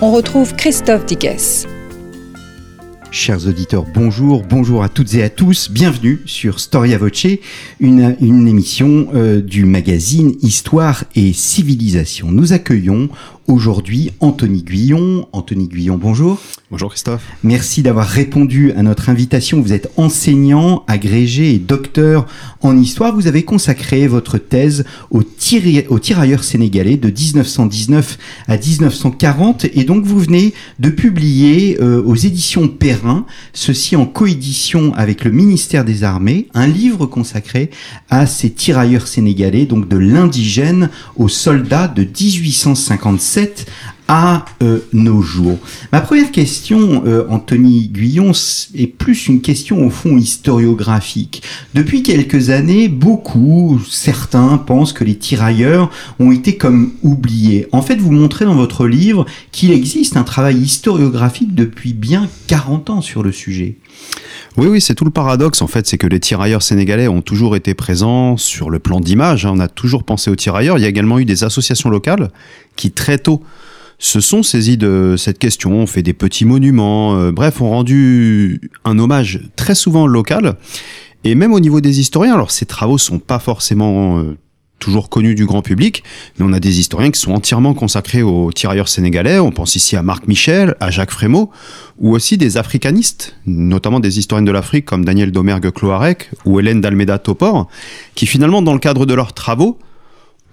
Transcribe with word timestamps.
On 0.00 0.12
retrouve 0.12 0.54
Christophe 0.54 1.04
Dickès. 1.04 1.66
Chers 3.10 3.46
auditeurs, 3.46 3.86
bonjour, 3.94 4.42
bonjour 4.42 4.82
à 4.82 4.88
toutes 4.88 5.14
et 5.14 5.22
à 5.22 5.30
tous, 5.30 5.70
bienvenue 5.70 6.20
sur 6.26 6.58
Storia 6.58 6.98
Voce, 6.98 7.26
une, 7.78 8.16
une 8.20 8.48
émission 8.48 9.06
euh, 9.14 9.40
du 9.40 9.64
magazine 9.64 10.34
Histoire 10.42 11.04
et 11.14 11.32
Civilisation. 11.32 12.32
Nous 12.32 12.52
accueillons 12.52 13.08
aujourd'hui 13.46 14.12
Anthony 14.20 14.62
Guillon. 14.62 15.28
Anthony 15.32 15.68
Guillon, 15.68 15.98
bonjour. 15.98 16.40
Bonjour 16.70 16.90
Christophe. 16.90 17.24
Merci 17.42 17.82
d'avoir 17.82 18.06
répondu 18.06 18.72
à 18.72 18.82
notre 18.82 19.08
invitation. 19.08 19.60
Vous 19.60 19.72
êtes 19.72 19.90
enseignant, 19.96 20.82
agrégé 20.86 21.54
et 21.54 21.58
docteur 21.58 22.26
en 22.62 22.76
histoire. 22.78 23.14
Vous 23.14 23.26
avez 23.26 23.42
consacré 23.42 24.06
votre 24.06 24.38
thèse 24.38 24.84
aux, 25.10 25.22
tirailleurs 25.22 26.44
sénégalais 26.44 26.96
de 26.96 27.08
1919 27.08 28.18
à 28.48 28.56
1940 28.56 29.66
et 29.74 29.84
donc 29.84 30.04
vous 30.04 30.18
venez 30.18 30.54
de 30.78 30.88
publier 30.88 31.78
euh, 31.80 32.02
aux 32.02 32.16
éditions 32.16 32.68
Perrin, 32.68 33.26
ceci 33.52 33.94
en 33.94 34.06
coédition 34.06 34.94
avec 34.94 35.24
le 35.24 35.30
ministère 35.30 35.84
des 35.84 36.02
Armées, 36.02 36.48
un 36.54 36.66
livre 36.66 37.06
consacré 37.06 37.70
à 38.08 38.26
ces 38.26 38.50
tirailleurs 38.50 39.06
sénégalais, 39.06 39.66
donc 39.66 39.88
de 39.88 39.98
l'indigène 39.98 40.88
aux 41.16 41.28
soldats 41.28 41.88
de 41.88 42.02
1857 42.02 43.33
à 44.06 44.44
euh, 44.62 44.80
nos 44.92 45.22
jours. 45.22 45.58
Ma 45.92 46.00
première 46.00 46.30
question, 46.30 47.04
euh, 47.06 47.26
Anthony 47.30 47.88
Guyon, 47.88 48.32
est 48.74 48.86
plus 48.86 49.28
une 49.28 49.40
question 49.40 49.86
au 49.86 49.90
fond 49.90 50.18
historiographique. 50.18 51.42
Depuis 51.74 52.02
quelques 52.02 52.50
années, 52.50 52.88
beaucoup, 52.88 53.80
certains 53.88 54.58
pensent 54.58 54.92
que 54.92 55.04
les 55.04 55.16
tirailleurs 55.16 55.90
ont 56.18 56.32
été 56.32 56.56
comme 56.56 56.92
oubliés. 57.02 57.66
En 57.72 57.80
fait, 57.80 57.96
vous 57.96 58.12
montrez 58.12 58.44
dans 58.44 58.54
votre 58.54 58.86
livre 58.86 59.24
qu'il 59.52 59.72
existe 59.72 60.16
un 60.16 60.24
travail 60.24 60.58
historiographique 60.58 61.54
depuis 61.54 61.94
bien 61.94 62.28
40 62.46 62.90
ans 62.90 63.00
sur 63.00 63.22
le 63.22 63.32
sujet. 63.32 63.76
Oui, 64.56 64.68
oui, 64.68 64.80
c'est 64.80 64.94
tout 64.94 65.04
le 65.04 65.10
paradoxe 65.10 65.62
en 65.62 65.66
fait, 65.66 65.84
c'est 65.86 65.98
que 65.98 66.06
les 66.06 66.20
tirailleurs 66.20 66.62
sénégalais 66.62 67.08
ont 67.08 67.22
toujours 67.22 67.56
été 67.56 67.74
présents 67.74 68.36
sur 68.36 68.70
le 68.70 68.78
plan 68.78 69.00
d'image, 69.00 69.46
hein. 69.46 69.52
on 69.52 69.58
a 69.58 69.66
toujours 69.66 70.04
pensé 70.04 70.30
aux 70.30 70.36
tirailleurs, 70.36 70.78
il 70.78 70.82
y 70.82 70.84
a 70.84 70.88
également 70.88 71.18
eu 71.18 71.24
des 71.24 71.42
associations 71.42 71.90
locales 71.90 72.30
qui 72.76 72.90
très 72.90 73.18
tôt 73.18 73.42
se 73.98 74.20
sont 74.20 74.42
saisies 74.42 74.76
de 74.76 75.14
cette 75.16 75.38
question, 75.38 75.72
ont 75.72 75.86
fait 75.86 76.02
des 76.02 76.12
petits 76.12 76.44
monuments, 76.44 77.16
euh, 77.16 77.32
bref, 77.32 77.60
ont 77.60 77.70
rendu 77.70 78.70
un 78.84 78.98
hommage 78.98 79.40
très 79.56 79.74
souvent 79.74 80.06
local. 80.06 80.56
Et 81.24 81.34
même 81.34 81.52
au 81.52 81.60
niveau 81.60 81.80
des 81.80 82.00
historiens, 82.00 82.34
alors 82.34 82.50
ces 82.50 82.66
travaux 82.66 82.98
sont 82.98 83.18
pas 83.18 83.38
forcément 83.38 84.18
euh, 84.18 84.36
toujours 84.78 85.08
connu 85.08 85.34
du 85.34 85.46
grand 85.46 85.62
public, 85.62 86.04
mais 86.38 86.44
on 86.46 86.52
a 86.52 86.60
des 86.60 86.80
historiens 86.80 87.10
qui 87.10 87.18
sont 87.18 87.32
entièrement 87.32 87.72
consacrés 87.72 88.22
aux 88.22 88.52
tirailleurs 88.52 88.88
sénégalais. 88.88 89.38
On 89.38 89.50
pense 89.50 89.76
ici 89.76 89.96
à 89.96 90.02
Marc 90.02 90.28
Michel, 90.28 90.74
à 90.80 90.90
Jacques 90.90 91.12
Frémaux, 91.12 91.50
ou 91.98 92.14
aussi 92.14 92.36
des 92.36 92.58
africanistes, 92.58 93.36
notamment 93.46 94.00
des 94.00 94.18
historiens 94.18 94.44
de 94.44 94.52
l'Afrique 94.52 94.84
comme 94.84 95.04
Daniel 95.04 95.32
Domergue 95.32 95.70
Cloarec 95.70 96.30
ou 96.44 96.60
Hélène 96.60 96.82
d'Almeida 96.82 97.18
Topor, 97.18 97.68
qui 98.14 98.26
finalement, 98.26 98.60
dans 98.60 98.74
le 98.74 98.78
cadre 98.78 99.06
de 99.06 99.14
leurs 99.14 99.32
travaux, 99.32 99.78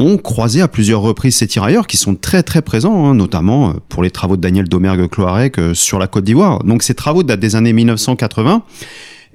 ont 0.02 0.18
croisé 0.18 0.62
à 0.62 0.68
plusieurs 0.68 1.02
reprises 1.02 1.36
ces 1.36 1.48
tirailleurs 1.48 1.88
qui 1.88 1.98
sont 1.98 2.16
très 2.16 2.44
très 2.44 2.62
présents, 2.62 3.06
hein, 3.06 3.16
notamment 3.16 3.70
euh, 3.70 3.74
pour 3.90 4.04
les 4.04 4.12
travaux 4.12 4.36
de 4.36 4.42
Daniel 4.42 4.68
Domergue 4.68 5.10
Cloarec 5.10 5.60
euh, 5.60 5.74
sur 5.74 6.00
la 6.00 6.08
Côte 6.08 6.24
d'Ivoire. 6.24 6.64
Donc 6.64 6.84
ces 6.84 6.94
travaux 6.94 7.24
datent 7.24 7.40
des 7.40 7.56
années 7.56 7.74
1980 7.74 8.64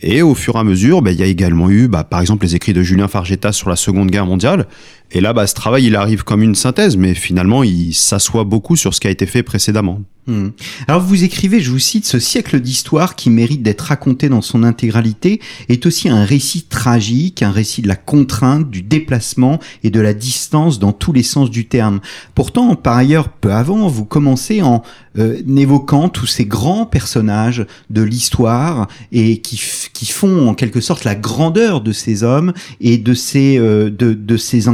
et 0.00 0.22
au 0.22 0.34
fur 0.34 0.56
et 0.56 0.58
à 0.58 0.64
mesure, 0.64 1.00
bah, 1.00 1.12
il 1.12 1.18
y 1.18 1.22
a 1.22 1.26
également 1.26 1.70
eu, 1.70 1.88
bah, 1.88 2.04
par 2.04 2.20
exemple, 2.20 2.44
les 2.44 2.54
écrits 2.54 2.74
de 2.74 2.82
Julien 2.82 3.08
Fargetta 3.08 3.52
sur 3.52 3.70
la 3.70 3.76
Seconde 3.76 4.10
Guerre 4.10 4.26
mondiale. 4.26 4.66
Et 5.12 5.20
là, 5.20 5.32
bah, 5.32 5.46
ce 5.46 5.54
travail, 5.54 5.86
il 5.86 5.96
arrive 5.96 6.24
comme 6.24 6.42
une 6.42 6.54
synthèse, 6.54 6.96
mais 6.96 7.14
finalement, 7.14 7.62
il 7.62 7.94
s'assoit 7.94 8.44
beaucoup 8.44 8.76
sur 8.76 8.94
ce 8.94 9.00
qui 9.00 9.06
a 9.06 9.10
été 9.10 9.26
fait 9.26 9.42
précédemment. 9.42 10.00
Hmm. 10.28 10.48
Alors 10.88 11.02
vous 11.02 11.22
écrivez, 11.22 11.60
je 11.60 11.70
vous 11.70 11.78
cite, 11.78 12.04
ce 12.04 12.18
siècle 12.18 12.58
d'histoire 12.58 13.14
qui 13.14 13.30
mérite 13.30 13.62
d'être 13.62 13.82
raconté 13.82 14.28
dans 14.28 14.42
son 14.42 14.64
intégralité 14.64 15.40
est 15.68 15.86
aussi 15.86 16.08
un 16.08 16.24
récit 16.24 16.64
tragique, 16.64 17.44
un 17.44 17.52
récit 17.52 17.80
de 17.80 17.86
la 17.86 17.94
contrainte, 17.94 18.68
du 18.68 18.82
déplacement 18.82 19.60
et 19.84 19.90
de 19.90 20.00
la 20.00 20.14
distance 20.14 20.80
dans 20.80 20.90
tous 20.90 21.12
les 21.12 21.22
sens 21.22 21.48
du 21.48 21.66
terme. 21.66 22.00
Pourtant, 22.34 22.74
par 22.74 22.96
ailleurs, 22.96 23.28
peu 23.28 23.52
avant, 23.52 23.86
vous 23.86 24.04
commencez 24.04 24.62
en 24.62 24.82
euh, 25.16 25.40
évoquant 25.56 26.08
tous 26.08 26.26
ces 26.26 26.44
grands 26.44 26.86
personnages 26.86 27.64
de 27.90 28.02
l'histoire 28.02 28.88
et 29.12 29.40
qui, 29.40 29.60
qui 29.92 30.06
font 30.06 30.48
en 30.48 30.54
quelque 30.54 30.80
sorte 30.80 31.04
la 31.04 31.14
grandeur 31.14 31.80
de 31.80 31.92
ces 31.92 32.24
hommes 32.24 32.52
et 32.80 32.98
de 32.98 33.14
ces, 33.14 33.58
euh, 33.58 33.90
de, 33.90 34.12
de 34.12 34.36
ces 34.36 34.66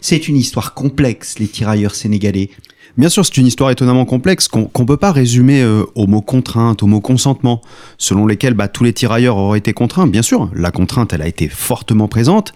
C'est 0.00 0.28
une 0.28 0.36
histoire 0.36 0.74
complexe, 0.74 1.38
les 1.38 1.48
tirailleurs 1.48 1.94
sénégalais. 1.94 2.50
Bien 2.96 3.08
sûr, 3.08 3.26
c'est 3.26 3.38
une 3.38 3.46
histoire 3.48 3.72
étonnamment 3.72 4.04
complexe 4.04 4.46
qu'on 4.46 4.70
ne 4.78 4.84
peut 4.84 4.96
pas 4.96 5.10
résumer 5.10 5.62
euh, 5.62 5.82
au 5.96 6.06
mot 6.06 6.20
contrainte, 6.20 6.80
au 6.84 6.86
mot 6.86 7.00
consentement, 7.00 7.60
selon 7.98 8.24
lesquels 8.24 8.54
bah, 8.54 8.68
tous 8.68 8.84
les 8.84 8.92
tirailleurs 8.92 9.36
auraient 9.36 9.58
été 9.58 9.72
contraints. 9.72 10.06
Bien 10.06 10.22
sûr, 10.22 10.48
la 10.54 10.70
contrainte, 10.70 11.12
elle 11.12 11.22
a 11.22 11.26
été 11.26 11.48
fortement 11.48 12.06
présente. 12.06 12.52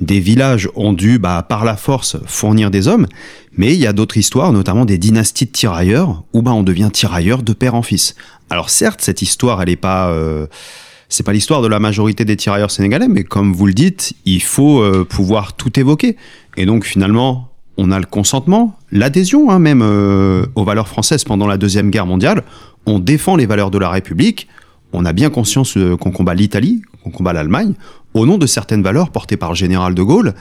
Des 0.00 0.18
villages 0.18 0.68
ont 0.74 0.92
dû, 0.92 1.20
bah, 1.20 1.46
par 1.48 1.64
la 1.64 1.76
force, 1.76 2.16
fournir 2.26 2.72
des 2.72 2.88
hommes. 2.88 3.06
Mais 3.56 3.74
il 3.74 3.80
y 3.80 3.86
a 3.86 3.92
d'autres 3.92 4.16
histoires, 4.16 4.52
notamment 4.52 4.86
des 4.86 4.98
dynasties 4.98 5.46
de 5.46 5.52
tirailleurs, 5.52 6.24
où 6.32 6.42
bah, 6.42 6.52
on 6.52 6.64
devient 6.64 6.90
tirailleur 6.92 7.44
de 7.44 7.52
père 7.52 7.76
en 7.76 7.82
fils. 7.82 8.16
Alors 8.50 8.70
certes, 8.70 9.00
cette 9.02 9.22
histoire, 9.22 9.62
elle 9.62 9.68
n'est 9.68 9.76
pas... 9.76 10.08
Euh, 10.08 10.48
c'est 11.08 11.24
pas 11.24 11.32
l'histoire 11.32 11.62
de 11.62 11.68
la 11.68 11.78
majorité 11.78 12.24
des 12.24 12.36
tirailleurs 12.36 12.70
sénégalais, 12.70 13.08
mais 13.08 13.24
comme 13.24 13.52
vous 13.52 13.66
le 13.66 13.72
dites, 13.72 14.14
il 14.24 14.42
faut 14.42 14.80
euh, 14.80 15.04
pouvoir 15.04 15.54
tout 15.54 15.78
évoquer. 15.78 16.16
Et 16.56 16.66
donc 16.66 16.84
finalement, 16.84 17.52
on 17.76 17.90
a 17.90 17.98
le 17.98 18.06
consentement, 18.06 18.76
l'adhésion 18.90 19.50
hein, 19.50 19.58
même 19.58 19.82
euh, 19.82 20.46
aux 20.54 20.64
valeurs 20.64 20.88
françaises 20.88 21.24
pendant 21.24 21.46
la 21.46 21.58
Deuxième 21.58 21.90
Guerre 21.90 22.06
mondiale. 22.06 22.42
On 22.86 22.98
défend 22.98 23.36
les 23.36 23.46
valeurs 23.46 23.70
de 23.70 23.78
la 23.78 23.90
République. 23.90 24.48
On 24.92 25.04
a 25.04 25.12
bien 25.12 25.30
conscience 25.30 25.76
euh, 25.76 25.96
qu'on 25.96 26.10
combat 26.10 26.34
l'Italie, 26.34 26.82
qu'on 27.02 27.10
combat 27.10 27.32
l'Allemagne, 27.32 27.74
au 28.14 28.26
nom 28.26 28.38
de 28.38 28.46
certaines 28.46 28.82
valeurs 28.82 29.10
portées 29.10 29.36
par 29.36 29.50
le 29.50 29.56
général 29.56 29.94
de 29.94 30.02
Gaulle, 30.02 30.34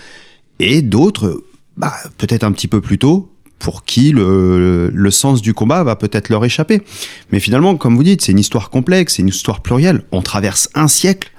et 0.59 0.81
d'autres, 0.81 1.43
bah, 1.77 1.93
peut-être 2.17 2.43
un 2.43 2.53
petit 2.53 2.67
peu 2.67 2.79
plus 2.79 2.97
tôt, 2.97 3.34
pour 3.59 3.85
qui 3.85 4.11
le, 4.11 4.91
le 4.93 5.11
sens 5.11 5.41
du 5.41 5.53
combat 5.53 5.83
va 5.83 5.95
peut-être 5.95 6.29
leur 6.29 6.43
échapper. 6.45 6.81
Mais 7.31 7.39
finalement, 7.39 7.75
comme 7.75 7.95
vous 7.95 8.03
dites, 8.03 8.21
c'est 8.21 8.31
une 8.31 8.39
histoire 8.39 8.69
complexe, 8.69 9.15
c'est 9.15 9.21
une 9.21 9.29
histoire 9.29 9.61
plurielle. 9.61 10.03
On 10.11 10.21
traverse 10.21 10.69
un 10.75 10.87
siècle 10.87 11.31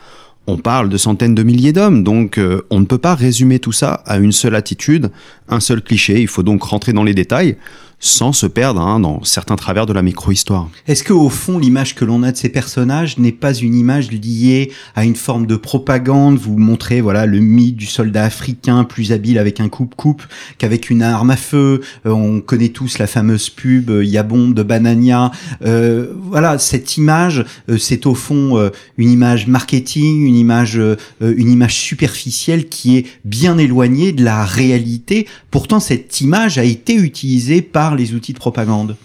on 0.46 0.58
parle 0.58 0.88
de 0.88 0.96
centaines 0.96 1.34
de 1.34 1.42
milliers 1.42 1.72
d'hommes, 1.72 2.04
donc 2.04 2.38
euh, 2.38 2.62
on 2.70 2.78
ne 2.80 2.84
peut 2.84 2.98
pas 2.98 3.14
résumer 3.14 3.58
tout 3.58 3.72
ça 3.72 3.94
à 4.06 4.18
une 4.18 4.32
seule 4.32 4.54
attitude, 4.54 5.10
un 5.48 5.60
seul 5.60 5.82
cliché. 5.82 6.20
Il 6.20 6.28
faut 6.28 6.44
donc 6.44 6.62
rentrer 6.62 6.92
dans 6.92 7.02
les 7.02 7.14
détails 7.14 7.56
sans 7.98 8.32
se 8.32 8.46
perdre 8.46 8.80
hein, 8.80 9.00
dans 9.00 9.24
certains 9.24 9.56
travers 9.56 9.86
de 9.86 9.92
la 9.92 10.02
micro-histoire. 10.02 10.68
Est-ce 10.86 11.02
que 11.02 11.14
au 11.14 11.30
fond 11.30 11.58
l'image 11.58 11.94
que 11.94 12.04
l'on 12.04 12.22
a 12.22 12.32
de 12.32 12.36
ces 12.36 12.50
personnages 12.50 13.16
n'est 13.18 13.32
pas 13.32 13.54
une 13.54 13.74
image 13.74 14.10
liée 14.10 14.70
à 14.94 15.04
une 15.04 15.16
forme 15.16 15.46
de 15.46 15.56
propagande? 15.56 16.36
Vous 16.36 16.58
montrez 16.58 17.00
voilà 17.00 17.24
le 17.24 17.40
mythe 17.40 17.76
du 17.76 17.86
soldat 17.86 18.24
africain 18.24 18.84
plus 18.84 19.12
habile 19.12 19.38
avec 19.38 19.60
un 19.60 19.68
coupe-coupe 19.68 20.22
qu'avec 20.58 20.90
une 20.90 21.02
arme 21.02 21.30
à 21.30 21.36
feu. 21.36 21.80
Euh, 22.04 22.10
on 22.10 22.40
connaît 22.40 22.68
tous 22.68 22.98
la 22.98 23.06
fameuse 23.06 23.48
pub 23.48 23.90
euh, 23.90 24.04
Yabon 24.04 24.50
de 24.50 24.62
Banania. 24.62 25.30
Euh, 25.64 26.12
voilà 26.20 26.58
cette 26.58 26.96
image, 26.98 27.44
euh, 27.70 27.78
c'est 27.78 28.06
au 28.06 28.14
fond 28.14 28.70
une 28.98 29.10
image 29.10 29.46
marketing, 29.46 30.26
une 30.26 30.36
image 30.36 30.80
une 31.20 31.50
image 31.50 31.74
superficielle 31.74 32.68
qui 32.68 32.98
est 32.98 33.06
bien 33.24 33.58
éloignée 33.58 34.12
de 34.12 34.24
la 34.24 34.44
réalité. 34.44 35.26
Pourtant 35.50 35.80
cette 35.80 36.20
image 36.20 36.58
a 36.58 36.64
été 36.64 36.94
utilisée 36.94 37.62
par 37.62 37.85
les 37.94 38.14
outils 38.14 38.32
de 38.32 38.38
propagande. 38.38 38.96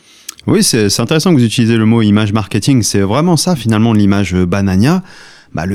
Oui, 0.47 0.63
c'est 0.63 0.99
intéressant 0.99 1.31
que 1.31 1.39
vous 1.39 1.45
utilisez 1.45 1.77
le 1.77 1.85
mot 1.85 2.01
image 2.01 2.33
marketing. 2.33 2.81
C'est 2.81 3.01
vraiment 3.01 3.37
ça, 3.37 3.55
finalement, 3.55 3.93
l'image 3.93 4.33
Banania. 4.33 5.03
Bah. 5.53 5.65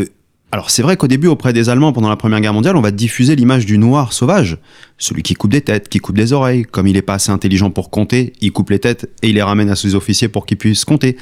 Alors, 0.53 0.70
c'est 0.70 0.82
vrai 0.82 0.97
qu'au 0.97 1.06
début, 1.06 1.26
auprès 1.26 1.53
des 1.53 1.69
Allemands, 1.69 1.93
pendant 1.93 2.08
la 2.08 2.17
Première 2.17 2.41
Guerre 2.41 2.55
mondiale, 2.55 2.76
on 2.76 2.81
va 2.81 2.91
diffuser 2.91 3.37
l'image 3.37 3.67
du 3.67 3.79
noir 3.79 4.12
sauvage. 4.12 4.58
Celui 4.97 5.23
qui 5.23 5.35
coupe 5.35 5.50
des 5.50 5.61
têtes, 5.61 5.88
qui 5.88 5.99
coupe 5.99 6.17
des 6.17 6.32
oreilles. 6.32 6.64
Comme 6.64 6.87
il 6.87 6.94
n'est 6.94 7.03
pas 7.03 7.14
assez 7.14 7.31
intelligent 7.31 7.70
pour 7.70 7.91
compter, 7.91 8.32
il 8.41 8.53
coupe 8.53 8.70
les 8.70 8.79
têtes 8.79 9.11
et 9.23 9.29
il 9.29 9.35
les 9.35 9.43
ramène 9.43 9.70
à 9.70 9.76
ses 9.76 9.94
officiers 9.94 10.29
pour 10.29 10.47
qu'ils 10.47 10.56
puissent 10.56 10.85
compter. 10.85 11.17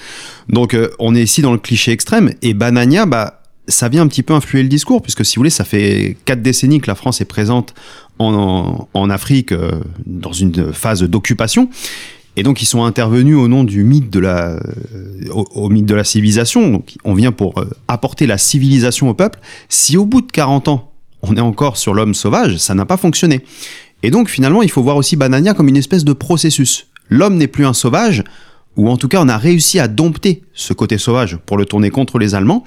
Donc, 0.49 0.75
euh, 0.75 0.91
on 0.99 1.15
est 1.15 1.23
ici 1.23 1.43
dans 1.43 1.53
le 1.53 1.59
cliché 1.59 1.91
extrême. 1.91 2.33
Et 2.43 2.55
Banania, 2.55 3.07
bah, 3.07 3.43
ça 3.69 3.89
vient 3.89 4.03
un 4.03 4.09
petit 4.09 4.23
peu 4.23 4.35
influer 4.35 4.63
le 4.63 4.69
discours, 4.69 5.03
puisque 5.03 5.25
si 5.25 5.37
vous 5.37 5.41
voulez, 5.41 5.51
ça 5.51 5.65
fait 5.65 6.17
quatre 6.25 6.43
décennies 6.43 6.81
que 6.81 6.87
la 6.87 6.95
France 6.95 7.21
est 7.21 7.27
présente 7.27 7.75
en, 8.19 9.11
Afrique 9.11 9.53
euh, 9.53 9.81
dans 10.07 10.33
une 10.33 10.73
phase 10.73 11.03
d'occupation. 11.03 11.69
Et 12.37 12.43
donc 12.43 12.63
ils 12.63 12.67
sont 12.67 12.85
intervenus 12.85 13.37
au 13.37 13.47
nom 13.47 13.63
du 13.63 13.85
mythe 13.85 14.11
de 14.11 14.19
la, 14.19 14.49
euh, 14.49 14.61
au, 15.33 15.69
mythe 15.69 15.87
de 15.87 15.95
la 15.95 16.05
civilisation. 16.05 16.69
Donc 16.69 16.95
on 17.05 17.15
vient 17.15 17.33
pour 17.33 17.59
euh, 17.59 17.71
apporter 17.87 18.27
la 18.27 18.39
civilisation 18.39 19.09
au 19.09 19.15
peuple. 19.15 19.39
Si 19.69 19.97
au 19.97 20.05
bout 20.05 20.21
de 20.21 20.31
40 20.31 20.69
ans, 20.69 20.93
on 21.23 21.37
est 21.37 21.41
encore 21.41 21.77
sur 21.77 21.95
l'homme 21.95 22.15
sauvage, 22.15 22.57
ça 22.59 22.75
n'a 22.75 22.87
pas 22.87 22.97
fonctionné. 22.97 23.45
Et 24.03 24.11
donc 24.11 24.29
finalement, 24.29 24.63
il 24.63 24.71
faut 24.71 24.83
voir 24.83 24.97
aussi 24.97 25.17
Banania 25.17 25.55
comme 25.55 25.69
une 25.69 25.77
espèce 25.77 26.05
de 26.05 26.13
processus. 26.13 26.89
L'homme 27.09 27.37
n'est 27.37 27.47
plus 27.47 27.67
un 27.67 27.73
sauvage, 27.73 28.25
ou 28.77 28.91
en 28.91 28.97
tout 28.97 29.09
cas 29.09 29.23
on 29.23 29.29
a 29.29 29.39
réussi 29.39 29.79
à 29.79 29.89
dompter 29.89 30.43
ce 30.55 30.73
côté 30.73 30.99
sauvage 30.99 31.39
pour 31.47 31.57
le 31.57 31.65
tourner 31.65 31.91
contre 31.91 32.19
les 32.19 32.35
Allemands, 32.35 32.65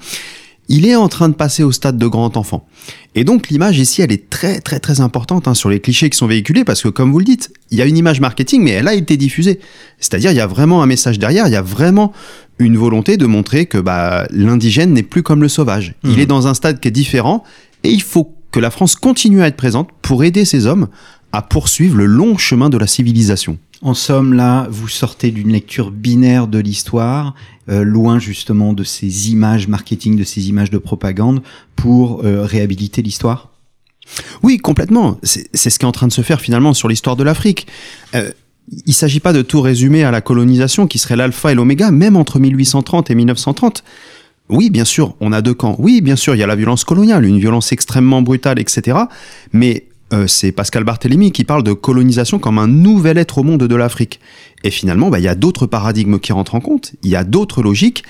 il 0.68 0.86
est 0.86 0.96
en 0.96 1.08
train 1.08 1.28
de 1.28 1.34
passer 1.34 1.62
au 1.62 1.72
stade 1.72 1.96
de 1.98 2.06
grand 2.06 2.36
enfant. 2.36 2.66
Et 3.14 3.24
donc 3.24 3.48
l'image 3.48 3.78
ici, 3.78 4.02
elle 4.02 4.12
est 4.12 4.28
très 4.28 4.60
très 4.60 4.78
très 4.80 5.00
importante 5.00 5.48
hein, 5.48 5.54
sur 5.54 5.70
les 5.70 5.80
clichés 5.80 6.10
qui 6.10 6.16
sont 6.18 6.26
véhiculés, 6.26 6.64
parce 6.64 6.82
que 6.82 6.88
comme 6.88 7.10
vous 7.12 7.18
le 7.18 7.24
dites, 7.24 7.50
il 7.70 7.78
y 7.78 7.82
a 7.82 7.86
une 7.86 7.96
image 7.96 8.20
marketing, 8.20 8.62
mais 8.62 8.70
elle 8.72 8.88
a 8.88 8.94
été 8.94 9.16
diffusée. 9.16 9.60
C'est-à-dire 9.98 10.30
il 10.30 10.36
y 10.36 10.40
a 10.40 10.46
vraiment 10.46 10.82
un 10.82 10.86
message 10.86 11.18
derrière, 11.18 11.46
il 11.46 11.52
y 11.52 11.56
a 11.56 11.62
vraiment 11.62 12.12
une 12.58 12.76
volonté 12.76 13.16
de 13.16 13.26
montrer 13.26 13.66
que 13.66 13.78
bah, 13.78 14.26
l'indigène 14.30 14.92
n'est 14.92 15.02
plus 15.02 15.22
comme 15.22 15.42
le 15.42 15.48
sauvage. 15.48 15.94
Il 16.04 16.10
Mhm. 16.10 16.18
est 16.20 16.26
dans 16.26 16.46
un 16.48 16.54
stade 16.54 16.80
qui 16.80 16.88
est 16.88 16.92
différent, 16.92 17.44
et 17.84 17.90
il 17.90 18.02
faut 18.02 18.34
que 18.50 18.60
la 18.60 18.70
France 18.70 18.94
continue 18.96 19.42
à 19.42 19.46
être 19.46 19.56
présente 19.56 19.88
pour 20.02 20.24
aider 20.24 20.44
ces 20.44 20.66
hommes 20.66 20.88
à 21.32 21.42
poursuivre 21.42 21.96
le 21.96 22.06
long 22.06 22.38
chemin 22.38 22.70
de 22.70 22.78
la 22.78 22.86
civilisation. 22.86 23.58
En 23.80 23.94
somme, 23.94 24.32
là, 24.32 24.66
vous 24.70 24.88
sortez 24.88 25.30
d'une 25.30 25.52
lecture 25.52 25.92
binaire 25.92 26.48
de 26.48 26.58
l'histoire, 26.58 27.34
euh, 27.68 27.84
loin 27.84 28.18
justement 28.18 28.72
de 28.72 28.82
ces 28.82 29.30
images 29.30 29.68
marketing, 29.68 30.16
de 30.16 30.24
ces 30.24 30.48
images 30.48 30.70
de 30.70 30.78
propagande, 30.78 31.42
pour 31.76 32.24
euh, 32.24 32.44
réhabiliter 32.44 33.02
l'histoire? 33.02 33.50
Oui, 34.42 34.58
complètement. 34.58 35.18
C'est 35.22 35.70
ce 35.70 35.78
qui 35.78 35.84
est 35.84 35.88
en 35.88 35.92
train 35.92 36.08
de 36.08 36.12
se 36.12 36.22
faire 36.22 36.40
finalement 36.40 36.74
sur 36.74 36.88
l'histoire 36.88 37.14
de 37.14 37.22
l'Afrique. 37.22 37.66
Euh, 38.14 38.30
il 38.86 38.94
s'agit 38.94 39.20
pas 39.20 39.32
de 39.32 39.42
tout 39.42 39.60
résumer 39.60 40.02
à 40.02 40.10
la 40.10 40.20
colonisation 40.20 40.86
qui 40.86 40.98
serait 40.98 41.16
l'alpha 41.16 41.52
et 41.52 41.54
l'oméga, 41.54 41.90
même 41.90 42.16
entre 42.16 42.38
1830 42.38 43.10
et 43.10 43.14
1930. 43.14 43.84
Oui, 44.48 44.70
bien 44.70 44.84
sûr, 44.84 45.14
on 45.20 45.32
a 45.32 45.42
deux 45.42 45.54
camps. 45.54 45.76
Oui, 45.78 46.00
bien 46.00 46.16
sûr, 46.16 46.34
il 46.34 46.38
y 46.38 46.42
a 46.42 46.46
la 46.46 46.56
violence 46.56 46.84
coloniale, 46.84 47.26
une 47.26 47.38
violence 47.38 47.70
extrêmement 47.72 48.22
brutale, 48.22 48.58
etc. 48.58 48.98
Mais 49.52 49.87
euh, 50.12 50.26
c'est 50.26 50.52
Pascal 50.52 50.84
Barthélemy 50.84 51.32
qui 51.32 51.44
parle 51.44 51.62
de 51.62 51.72
colonisation 51.72 52.38
comme 52.38 52.58
un 52.58 52.66
nouvel 52.66 53.18
être 53.18 53.38
au 53.38 53.42
monde 53.42 53.64
de 53.64 53.74
l'Afrique. 53.74 54.20
Et 54.64 54.70
finalement, 54.70 55.10
bah, 55.10 55.18
il 55.18 55.24
y 55.24 55.28
a 55.28 55.34
d'autres 55.34 55.66
paradigmes 55.66 56.18
qui 56.18 56.32
rentrent 56.32 56.54
en 56.54 56.60
compte, 56.60 56.92
il 57.02 57.10
y 57.10 57.16
a 57.16 57.24
d'autres 57.24 57.62
logiques, 57.62 58.04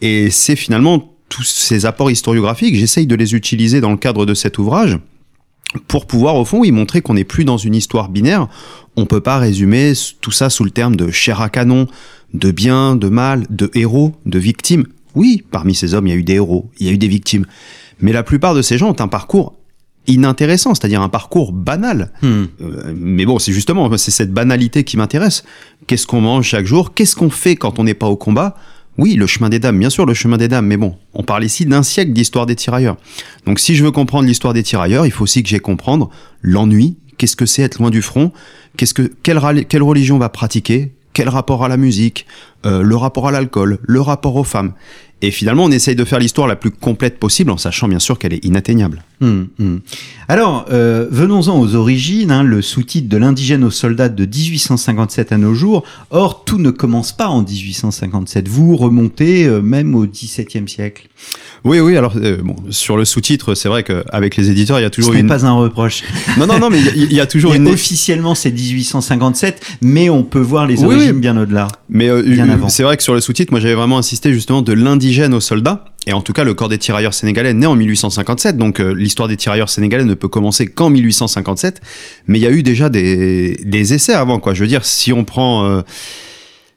et 0.00 0.30
c'est 0.30 0.56
finalement 0.56 1.14
tous 1.28 1.44
ces 1.44 1.86
apports 1.86 2.10
historiographiques, 2.10 2.74
j'essaye 2.74 3.06
de 3.06 3.14
les 3.14 3.34
utiliser 3.34 3.80
dans 3.80 3.90
le 3.90 3.96
cadre 3.96 4.26
de 4.26 4.34
cet 4.34 4.58
ouvrage 4.58 4.98
pour 5.88 6.06
pouvoir 6.06 6.36
au 6.36 6.44
fond 6.44 6.64
y 6.64 6.72
montrer 6.72 7.00
qu'on 7.00 7.14
n'est 7.14 7.24
plus 7.24 7.44
dans 7.44 7.56
une 7.56 7.74
histoire 7.74 8.08
binaire. 8.08 8.48
On 8.96 9.06
peut 9.06 9.20
pas 9.20 9.38
résumer 9.38 9.94
tout 10.20 10.30
ça 10.30 10.50
sous 10.50 10.64
le 10.64 10.70
terme 10.70 10.96
de 10.96 11.10
chair 11.10 11.40
à 11.40 11.48
canon, 11.48 11.86
de 12.34 12.50
bien, 12.50 12.96
de 12.96 13.08
mal, 13.08 13.46
de 13.48 13.70
héros, 13.74 14.12
de 14.26 14.38
victimes. 14.38 14.84
Oui, 15.14 15.44
parmi 15.50 15.74
ces 15.74 15.94
hommes, 15.94 16.06
il 16.06 16.10
y 16.10 16.12
a 16.12 16.16
eu 16.16 16.22
des 16.22 16.34
héros, 16.34 16.70
il 16.78 16.86
y 16.86 16.90
a 16.90 16.92
eu 16.92 16.98
des 16.98 17.08
victimes. 17.08 17.46
Mais 18.00 18.12
la 18.12 18.22
plupart 18.22 18.54
de 18.54 18.62
ces 18.62 18.78
gens 18.78 18.90
ont 18.90 19.00
un 19.00 19.08
parcours 19.08 19.54
inintéressant, 20.06 20.74
c'est-à-dire 20.74 21.00
un 21.02 21.08
parcours 21.08 21.52
banal. 21.52 22.12
Euh, 22.24 22.46
mais 22.94 23.24
bon, 23.24 23.38
c'est 23.38 23.52
justement 23.52 23.96
c'est 23.96 24.10
cette 24.10 24.32
banalité 24.32 24.84
qui 24.84 24.96
m'intéresse. 24.96 25.44
Qu'est-ce 25.86 26.06
qu'on 26.06 26.20
mange 26.20 26.46
chaque 26.46 26.66
jour? 26.66 26.94
Qu'est-ce 26.94 27.16
qu'on 27.16 27.30
fait 27.30 27.56
quand 27.56 27.78
on 27.78 27.84
n'est 27.84 27.94
pas 27.94 28.08
au 28.08 28.16
combat? 28.16 28.56
Oui, 28.98 29.14
le 29.14 29.26
chemin 29.26 29.48
des 29.48 29.58
dames, 29.58 29.78
bien 29.78 29.90
sûr, 29.90 30.04
le 30.04 30.14
chemin 30.14 30.36
des 30.36 30.48
dames. 30.48 30.66
Mais 30.66 30.76
bon, 30.76 30.96
on 31.14 31.22
parle 31.22 31.44
ici 31.44 31.64
d'un 31.64 31.82
siècle 31.82 32.12
d'histoire 32.12 32.46
des 32.46 32.56
tirailleurs. 32.56 32.96
Donc, 33.46 33.58
si 33.58 33.74
je 33.74 33.84
veux 33.84 33.90
comprendre 33.90 34.26
l'histoire 34.28 34.52
des 34.52 34.62
tirailleurs, 34.62 35.06
il 35.06 35.12
faut 35.12 35.24
aussi 35.24 35.42
que 35.42 35.48
j'ai 35.48 35.60
comprendre 35.60 36.10
l'ennui. 36.42 36.98
Qu'est-ce 37.16 37.36
que 37.36 37.46
c'est 37.46 37.62
être 37.62 37.78
loin 37.78 37.90
du 37.90 38.02
front? 38.02 38.32
Qu'est-ce 38.76 38.94
que 38.94 39.10
quelle, 39.22 39.40
quelle 39.66 39.82
religion 39.82 40.16
on 40.16 40.18
va 40.18 40.28
pratiquer? 40.28 40.92
Quel 41.12 41.28
rapport 41.28 41.64
à 41.64 41.68
la 41.68 41.76
musique 41.76 42.26
Euh, 42.64 42.82
Le 42.82 42.96
rapport 42.96 43.26
à 43.28 43.32
l'alcool 43.32 43.78
Le 43.82 44.00
rapport 44.00 44.36
aux 44.36 44.44
femmes 44.44 44.72
Et 45.20 45.30
finalement, 45.30 45.64
on 45.64 45.70
essaye 45.70 45.94
de 45.94 46.04
faire 46.04 46.18
l'histoire 46.18 46.46
la 46.48 46.56
plus 46.56 46.70
complète 46.72 47.18
possible, 47.18 47.50
en 47.50 47.56
sachant 47.56 47.86
bien 47.88 47.98
sûr 48.00 48.18
qu'elle 48.18 48.32
est 48.32 48.44
inatteignable. 48.44 49.04
Hum, 49.20 49.48
hum. 49.60 49.80
Alors, 50.28 50.66
euh, 50.72 51.06
venons-en 51.10 51.60
aux 51.60 51.74
origines, 51.76 52.30
hein, 52.32 52.42
le 52.42 52.60
sous-titre 52.62 53.08
de 53.08 53.16
l'indigène 53.16 53.62
aux 53.62 53.70
soldats 53.70 54.08
de 54.08 54.24
1857 54.24 55.30
à 55.32 55.38
nos 55.38 55.54
jours. 55.54 55.84
Or, 56.10 56.44
tout 56.44 56.58
ne 56.58 56.70
commence 56.70 57.12
pas 57.12 57.28
en 57.28 57.42
1857. 57.42 58.48
Vous 58.48 58.76
remontez 58.76 59.44
euh, 59.46 59.60
même 59.60 59.94
au 59.94 60.06
XVIIe 60.06 60.68
siècle. 60.68 61.08
Oui, 61.64 61.78
oui. 61.78 61.96
Alors, 61.96 62.14
euh, 62.16 62.38
bon, 62.42 62.56
sur 62.70 62.96
le 62.96 63.04
sous-titre, 63.04 63.54
c'est 63.54 63.68
vrai 63.68 63.84
qu'avec 63.84 64.36
les 64.36 64.50
éditeurs, 64.50 64.80
il 64.80 64.82
y 64.82 64.84
a 64.84 64.88
Ce 64.88 64.92
toujours 64.92 65.14
n'est 65.14 65.20
une. 65.20 65.28
pas 65.28 65.46
un 65.46 65.52
reproche. 65.52 66.02
Non, 66.38 66.46
non, 66.46 66.58
non, 66.58 66.70
mais 66.70 66.78
il 66.80 66.86
y 66.86 66.88
a- 66.88 66.92
il 66.94 67.12
y, 67.12 67.20
a 67.20 67.26
toujours 67.26 67.54
une. 67.54 67.68
officiellement, 67.68 68.34
c'est 68.34 68.50
1857, 68.50 69.60
mais 69.80 70.10
on 70.10 70.24
peut 70.24 70.40
voir 70.40 70.66
les 70.66 70.82
origines 70.82 71.12
oui. 71.12 71.20
bien 71.20 71.36
au-delà. 71.36 71.68
Mais 71.88 72.08
euh, 72.08 72.22
Bien 72.22 72.48
euh, 72.48 72.54
avant. 72.54 72.68
c'est 72.68 72.82
vrai 72.82 72.96
que 72.96 73.02
sur 73.02 73.14
le 73.14 73.20
sous-titre, 73.20 73.52
moi 73.52 73.60
j'avais 73.60 73.74
vraiment 73.74 73.98
insisté 73.98 74.32
justement 74.32 74.62
de 74.62 74.72
l'indigène 74.72 75.34
aux 75.34 75.40
soldats. 75.40 75.84
Et 76.08 76.12
en 76.12 76.20
tout 76.20 76.32
cas, 76.32 76.42
le 76.42 76.52
corps 76.54 76.68
des 76.68 76.78
tirailleurs 76.78 77.14
sénégalais 77.14 77.54
naît 77.54 77.66
en 77.66 77.76
1857, 77.76 78.56
donc 78.56 78.80
euh, 78.80 78.92
l'histoire 78.92 79.28
des 79.28 79.36
tirailleurs 79.36 79.68
sénégalais 79.68 80.04
ne 80.04 80.14
peut 80.14 80.26
commencer 80.26 80.66
qu'en 80.66 80.90
1857. 80.90 81.80
Mais 82.26 82.40
il 82.40 82.42
y 82.42 82.46
a 82.46 82.50
eu 82.50 82.64
déjà 82.64 82.88
des, 82.88 83.60
des 83.64 83.94
essais 83.94 84.14
avant, 84.14 84.40
quoi. 84.40 84.52
Je 84.54 84.62
veux 84.62 84.66
dire, 84.68 84.84
si 84.84 85.12
on 85.12 85.22
prend 85.24 85.64
euh, 85.64 85.82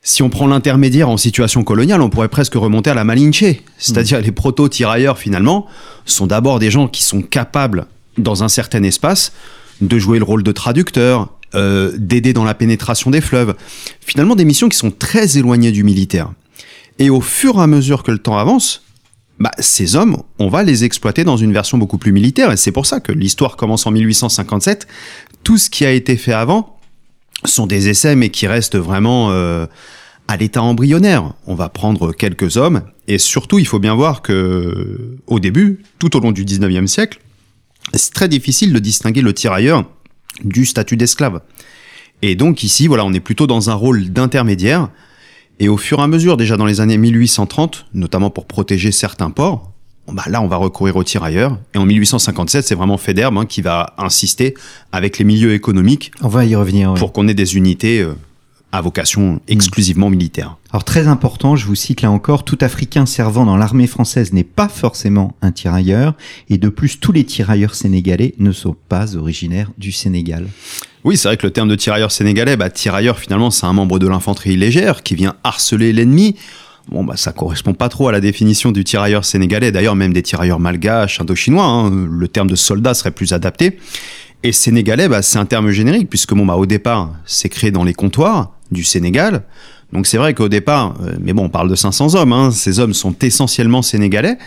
si 0.08 0.22
on 0.22 0.30
prend 0.30 0.46
l'intermédiaire 0.46 1.10
en 1.10 1.18
situation 1.18 1.64
coloniale, 1.64 2.00
on 2.00 2.12
pourrait 2.12 2.30
presque 2.30 2.54
remonter 2.54 2.92
à 2.92 2.94
la 2.94 3.04
Malinche, 3.04 3.44
c'est-à-dire 3.80 4.22
les 4.22 4.32
proto-tirailleurs 4.32 5.18
finalement 5.18 5.66
sont 6.06 6.28
d'abord 6.28 6.60
des 6.60 6.70
gens 6.70 6.88
qui 6.88 7.04
sont 7.04 7.24
capables 7.24 7.88
dans 8.20 8.44
un 8.44 8.48
certain 8.48 8.84
espace 8.84 9.34
de 9.82 9.98
jouer 9.98 10.20
le 10.20 10.24
rôle 10.24 10.44
de 10.44 10.52
traducteur, 10.52 11.34
euh, 11.56 11.92
d'aider 11.98 12.34
dans 12.34 12.44
la 12.44 12.54
pénétration 12.54 13.10
des 13.10 13.20
fleuves. 13.20 13.56
Finalement, 14.00 14.36
des 14.36 14.46
missions 14.46 14.70
qui 14.70 14.78
sont 14.78 14.92
très 14.92 15.40
éloignées 15.40 15.72
du 15.72 15.84
militaire. 15.84 16.32
Et 17.00 17.10
au 17.10 17.20
fur 17.20 17.58
et 17.58 17.64
à 17.64 17.68
mesure 17.68 18.04
que 18.04 18.12
le 18.12 18.20
temps 18.20 18.38
avance, 18.38 18.84
bah, 19.40 19.52
ces 19.58 19.96
hommes, 19.96 20.22
on 20.38 20.50
va 20.50 20.62
les 20.62 20.84
exploiter 20.84 21.24
dans 21.24 21.36
une 21.36 21.52
version 21.52 21.80
beaucoup 21.80 21.98
plus 21.98 22.12
militaire. 22.12 22.52
Et 22.52 22.58
c'est 22.58 22.72
pour 22.72 22.86
ça 22.86 23.00
que 23.00 23.12
l'histoire 23.12 23.58
commence 23.58 23.88
en 23.88 23.92
1857. 23.92 24.88
Tout 25.44 25.58
ce 25.58 25.72
qui 25.72 25.84
a 25.84 25.92
été 25.92 26.16
fait 26.16 26.32
avant 26.32 26.75
sont 27.48 27.68
des 27.68 27.90
essais, 27.90 28.16
mais 28.16 28.30
qui 28.30 28.48
restent 28.48 28.78
vraiment 28.78 29.32
euh, 29.32 29.66
à 30.28 30.38
l'état 30.38 30.62
embryonnaire. 30.62 31.34
On 31.48 31.56
va 31.56 31.70
prendre 31.70 32.12
quelques 32.14 32.58
hommes. 32.58 32.82
Et 33.08 33.18
surtout, 33.18 33.60
il 33.60 33.68
faut 33.68 33.80
bien 33.80 33.96
voir 33.96 34.22
que, 34.22 35.18
au 35.28 35.40
début, 35.40 35.84
tout 36.00 36.16
au 36.16 36.20
long 36.20 36.32
du 36.32 36.46
19e 36.46 36.88
siècle, 36.88 37.20
c'est 37.94 38.14
très 38.14 38.28
difficile 38.28 38.74
de 38.74 38.80
distinguer 38.80 39.22
le 39.22 39.34
tirailleur 39.34 39.86
du 40.44 40.66
statut 40.66 40.98
d'esclave. 40.98 41.42
Et 42.22 42.36
donc 42.36 42.64
ici, 42.64 42.88
voilà, 42.88 43.06
on 43.06 43.14
est 43.14 43.20
plutôt 43.20 43.48
dans 43.48 43.70
un 43.70 43.76
rôle 43.76 44.10
d'intermédiaire. 44.10 44.90
Et 45.60 45.70
au 45.70 45.78
fur 45.78 46.00
et 46.00 46.02
à 46.02 46.08
mesure, 46.08 46.38
déjà 46.38 46.58
dans 46.58 46.66
les 46.66 46.82
années 46.82 46.98
1830, 46.98 47.86
notamment 47.94 48.30
pour 48.30 48.46
protéger 48.46 48.92
certains 48.92 49.30
ports, 49.30 49.72
bah 50.12 50.24
là, 50.28 50.42
on 50.42 50.48
va 50.48 50.58
recourir 50.58 50.96
aux 50.96 51.04
tirailleurs. 51.04 51.58
Et 51.74 51.78
en 51.78 51.86
1857, 51.86 52.66
c'est 52.66 52.76
vraiment 52.76 52.98
Federbe 52.98 53.38
hein, 53.38 53.46
qui 53.46 53.62
va 53.62 53.94
insister 53.98 54.54
avec 54.92 55.18
les 55.18 55.26
milieux 55.26 55.54
économiques 55.54 56.12
On 56.22 56.28
va 56.28 56.46
y 56.46 56.56
revenir. 56.56 56.92
ouais. 56.92 57.00
pour 57.00 57.12
qu'on 57.12 57.28
ait 57.28 57.34
des 57.34 57.56
unités 57.58 58.02
euh, 58.02 58.14
à 58.72 58.82
vocation 58.82 59.40
exclusivement 59.48 60.10
militaire. 60.10 60.58
Alors 60.72 60.84
très 60.84 61.08
important, 61.08 61.56
je 61.56 61.66
vous 61.66 61.76
cite 61.76 62.02
là 62.02 62.12
encore, 62.12 62.44
tout 62.44 62.58
Africain 62.62 63.06
servant 63.06 63.46
dans 63.46 63.58
l'armée 63.58 63.88
française 63.88 64.34
n'est 64.34 64.44
pas 64.44 64.68
forcément 64.68 65.36
un 65.42 65.52
tirailleur, 65.52 66.14
et 66.50 66.58
de 66.58 66.70
plus 66.70 67.00
tous 67.00 67.12
les 67.14 67.24
tirailleurs 67.24 67.74
sénégalais 67.74 68.36
ne 68.38 68.52
sont 68.52 68.76
pas 68.90 69.16
originaires 69.16 69.72
du 69.78 69.92
Sénégal. 69.92 70.48
Oui, 71.06 71.18
c'est 71.18 71.28
vrai 71.30 71.38
que 71.38 71.46
le 71.46 71.54
terme 71.54 71.70
de 71.70 71.76
tirailleur 71.76 72.12
sénégalais, 72.12 72.58
bah, 72.58 72.70
tirailleur 72.70 73.18
finalement, 73.20 73.52
c'est 73.52 73.66
un 73.66 73.74
membre 73.74 74.00
de 74.00 74.08
l'infanterie 74.08 74.58
légère 74.58 75.04
qui 75.04 75.16
vient 75.16 75.36
harceler 75.44 75.94
l'ennemi. 75.94 76.36
Bon, 76.90 77.04
bah, 77.04 77.18
ça 77.18 77.32
correspond 77.32 77.74
pas 77.74 77.90
trop 77.90 78.08
à 78.08 78.12
la 78.12 78.20
définition 78.20 78.72
du 78.72 78.84
tirailleur 78.84 79.26
sénégalais. 79.26 79.72
D'ailleurs, 79.72 79.96
même 79.96 80.14
des 80.14 80.22
tirailleurs 80.22 80.60
malgaches, 80.60 81.20
indochinois, 81.20 81.66
hein, 81.66 82.08
le 82.10 82.28
terme 82.28 82.50
de 82.50 82.56
soldat 82.56 82.94
serait 82.94 83.12
plus 83.12 83.34
adapté. 83.34 83.80
Et 84.44 84.52
sénégalais, 84.52 85.10
bah, 85.10 85.22
c'est 85.22 85.40
un 85.40 85.46
terme 85.46 85.72
générique 85.72 86.10
puisque 86.10 86.34
bon, 86.36 86.46
bah, 86.46 86.56
au 86.56 86.68
départ, 86.68 87.14
c'est 87.26 87.50
créé 87.50 87.72
dans 87.72 87.84
les 87.84 87.94
comptoirs 87.94 88.52
du 88.72 88.84
Sénégal. 88.84 89.44
Donc 89.94 90.06
c'est 90.06 90.18
vrai 90.18 90.34
qu'au 90.34 90.50
départ, 90.50 90.96
euh, 91.02 91.16
mais 91.20 91.34
bon, 91.34 91.46
on 91.46 91.50
parle 91.50 91.70
de 91.70 91.76
500 91.76 92.16
hommes. 92.16 92.34
Hein, 92.34 92.52
ces 92.52 92.80
hommes 92.80 92.94
sont 92.94 93.16
essentiellement 93.22 93.82
sénégalais. 93.82 94.38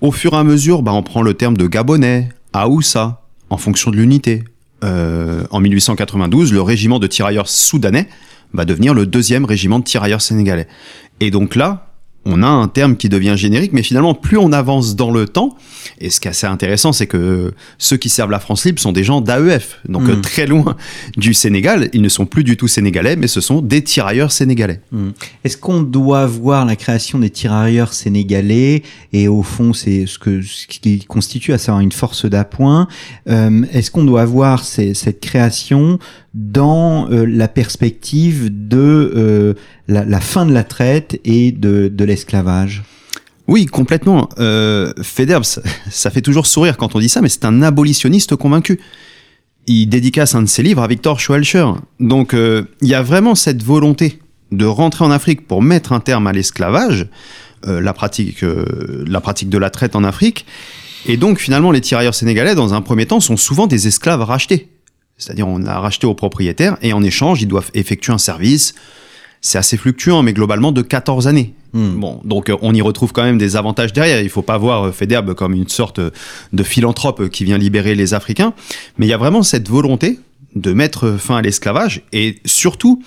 Au 0.00 0.12
fur 0.12 0.34
et 0.34 0.36
à 0.36 0.44
mesure, 0.44 0.82
bah, 0.82 0.92
on 0.92 1.02
prend 1.02 1.22
le 1.22 1.34
terme 1.34 1.56
de 1.56 1.66
gabonais, 1.66 2.28
Aoussa, 2.52 3.22
en 3.50 3.56
fonction 3.56 3.90
de 3.90 3.96
l'unité. 3.96 4.44
Euh, 4.84 5.44
en 5.50 5.60
1892, 5.60 6.52
le 6.52 6.60
régiment 6.60 6.98
de 6.98 7.06
tirailleurs 7.06 7.48
soudanais 7.48 8.08
va 8.54 8.64
devenir 8.64 8.94
le 8.94 9.04
deuxième 9.06 9.44
régiment 9.44 9.78
de 9.80 9.84
tirailleurs 9.84 10.22
sénégalais. 10.22 10.66
Et 11.20 11.30
donc 11.30 11.54
là, 11.56 11.90
on 12.26 12.42
a 12.42 12.46
un 12.46 12.68
terme 12.68 12.96
qui 12.96 13.10
devient 13.10 13.34
générique, 13.36 13.74
mais 13.74 13.82
finalement, 13.82 14.14
plus 14.14 14.38
on 14.38 14.50
avance 14.52 14.96
dans 14.96 15.10
le 15.10 15.28
temps, 15.28 15.56
et 16.00 16.08
ce 16.08 16.20
qui 16.20 16.26
est 16.28 16.30
assez 16.30 16.46
intéressant, 16.46 16.94
c'est 16.94 17.06
que 17.06 17.52
ceux 17.76 17.98
qui 17.98 18.08
servent 18.08 18.30
la 18.30 18.40
France 18.40 18.64
libre 18.64 18.80
sont 18.80 18.92
des 18.92 19.04
gens 19.04 19.20
d'AEF, 19.20 19.78
donc 19.86 20.04
Mm. 20.04 20.10
euh, 20.10 20.20
très 20.22 20.46
loin 20.46 20.74
du 21.18 21.34
Sénégal. 21.34 21.90
Ils 21.92 22.00
ne 22.00 22.08
sont 22.08 22.24
plus 22.24 22.42
du 22.42 22.56
tout 22.56 22.66
sénégalais, 22.66 23.16
mais 23.16 23.26
ce 23.26 23.42
sont 23.42 23.60
des 23.60 23.84
tirailleurs 23.84 24.32
sénégalais. 24.32 24.80
Est-ce 25.44 25.58
qu'on 25.58 25.82
doit 25.82 26.24
voir 26.26 26.64
la 26.64 26.76
création 26.76 27.18
des 27.18 27.28
tirailleurs 27.28 27.92
sénégalais, 27.92 28.82
et 29.12 29.28
au 29.28 29.42
fond 29.42 29.74
c'est 29.74 30.06
ce, 30.06 30.18
que, 30.18 30.40
ce 30.40 30.66
qui 30.66 31.04
constitue 31.04 31.52
à 31.52 31.58
savoir 31.58 31.82
une 31.82 31.92
force 31.92 32.24
d'appoint, 32.24 32.88
euh, 33.28 33.66
est-ce 33.70 33.90
qu'on 33.90 34.04
doit 34.04 34.24
voir 34.24 34.64
ces- 34.64 34.94
cette 34.94 35.20
création 35.20 35.98
dans 36.34 37.08
euh, 37.10 37.24
la 37.24 37.48
perspective 37.48 38.50
de 38.50 39.12
euh, 39.16 39.54
la, 39.86 40.04
la 40.04 40.20
fin 40.20 40.44
de 40.44 40.52
la 40.52 40.64
traite 40.64 41.20
et 41.24 41.52
de, 41.52 41.88
de 41.88 42.04
l'esclavage 42.04 42.82
Oui, 43.46 43.66
complètement. 43.66 44.28
Euh, 44.38 44.92
ça 45.90 46.10
fait 46.10 46.22
toujours 46.22 46.46
sourire 46.46 46.76
quand 46.76 46.96
on 46.96 46.98
dit 46.98 47.08
ça, 47.08 47.20
mais 47.20 47.28
c'est 47.28 47.44
un 47.44 47.62
abolitionniste 47.62 48.34
convaincu. 48.36 48.80
Il 49.66 49.86
dédicace 49.86 50.34
un 50.34 50.42
de 50.42 50.48
ses 50.48 50.62
livres 50.62 50.82
à 50.82 50.88
Victor 50.88 51.20
Schwelcher. 51.20 51.66
Donc, 52.00 52.34
euh, 52.34 52.64
il 52.82 52.88
y 52.88 52.94
a 52.94 53.02
vraiment 53.02 53.34
cette 53.34 53.62
volonté 53.62 54.18
de 54.52 54.66
rentrer 54.66 55.04
en 55.04 55.10
Afrique 55.10 55.46
pour 55.46 55.62
mettre 55.62 55.92
un 55.92 56.00
terme 56.00 56.26
à 56.26 56.32
l'esclavage, 56.32 57.08
euh, 57.66 57.80
la, 57.80 57.92
pratique, 57.92 58.42
euh, 58.42 59.04
la 59.06 59.20
pratique 59.20 59.48
de 59.48 59.58
la 59.58 59.70
traite 59.70 59.96
en 59.96 60.04
Afrique. 60.04 60.46
Et 61.06 61.16
donc 61.16 61.38
finalement, 61.38 61.70
les 61.70 61.80
tirailleurs 61.80 62.14
sénégalais, 62.14 62.54
dans 62.54 62.74
un 62.74 62.80
premier 62.80 63.06
temps, 63.06 63.20
sont 63.20 63.36
souvent 63.36 63.66
des 63.66 63.86
esclaves 63.86 64.22
rachetés. 64.22 64.68
C'est-à-dire 65.18 65.46
on 65.48 65.64
a 65.64 65.78
racheté 65.78 66.06
aux 66.06 66.14
propriétaires 66.14 66.76
et 66.82 66.92
en 66.92 67.02
échange, 67.02 67.42
ils 67.42 67.48
doivent 67.48 67.70
effectuer 67.74 68.12
un 68.12 68.18
service. 68.18 68.74
C'est 69.40 69.58
assez 69.58 69.76
fluctuant, 69.76 70.22
mais 70.22 70.32
globalement 70.32 70.72
de 70.72 70.80
14 70.80 71.28
années. 71.28 71.54
Hmm. 71.74 72.00
Bon, 72.00 72.20
donc 72.24 72.48
euh, 72.48 72.56
on 72.62 72.72
y 72.72 72.80
retrouve 72.80 73.12
quand 73.12 73.24
même 73.24 73.36
des 73.36 73.56
avantages 73.56 73.92
derrière. 73.92 74.20
Il 74.20 74.30
faut 74.30 74.42
pas 74.42 74.56
voir 74.58 74.84
euh, 74.84 74.92
Federbe 74.92 75.34
comme 75.34 75.54
une 75.54 75.68
sorte 75.68 76.00
de 76.00 76.62
philanthrope 76.62 77.28
qui 77.28 77.44
vient 77.44 77.58
libérer 77.58 77.94
les 77.94 78.14
Africains, 78.14 78.54
mais 78.96 79.06
il 79.06 79.10
y 79.10 79.12
a 79.12 79.18
vraiment 79.18 79.42
cette 79.42 79.68
volonté 79.68 80.18
de 80.54 80.72
mettre 80.72 81.16
fin 81.18 81.36
à 81.36 81.42
l'esclavage 81.42 82.02
et 82.12 82.38
surtout 82.44 83.02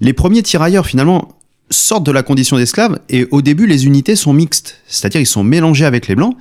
les 0.00 0.12
premiers 0.12 0.42
tirailleurs 0.42 0.86
finalement 0.86 1.36
sortent 1.68 2.06
de 2.06 2.12
la 2.12 2.22
condition 2.22 2.56
d'esclave 2.56 3.00
et 3.08 3.26
au 3.32 3.42
début 3.42 3.66
les 3.66 3.86
unités 3.86 4.14
sont 4.14 4.32
mixtes, 4.32 4.80
c'est-à-dire 4.86 5.20
ils 5.20 5.26
sont 5.26 5.42
mélangés 5.42 5.84
avec 5.84 6.06
les 6.06 6.14
blancs 6.14 6.36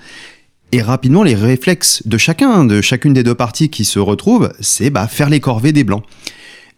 et 0.76 0.82
rapidement 0.82 1.24
les 1.24 1.36
réflexes 1.36 2.06
de 2.06 2.18
chacun, 2.18 2.66
de 2.66 2.82
chacune 2.82 3.14
des 3.14 3.24
deux 3.24 3.34
parties 3.34 3.70
qui 3.70 3.86
se 3.86 3.98
retrouvent, 3.98 4.52
c'est 4.60 4.90
bah, 4.90 5.08
faire 5.08 5.30
les 5.30 5.40
corvées 5.40 5.72
des 5.72 5.86
blancs. 5.86 6.04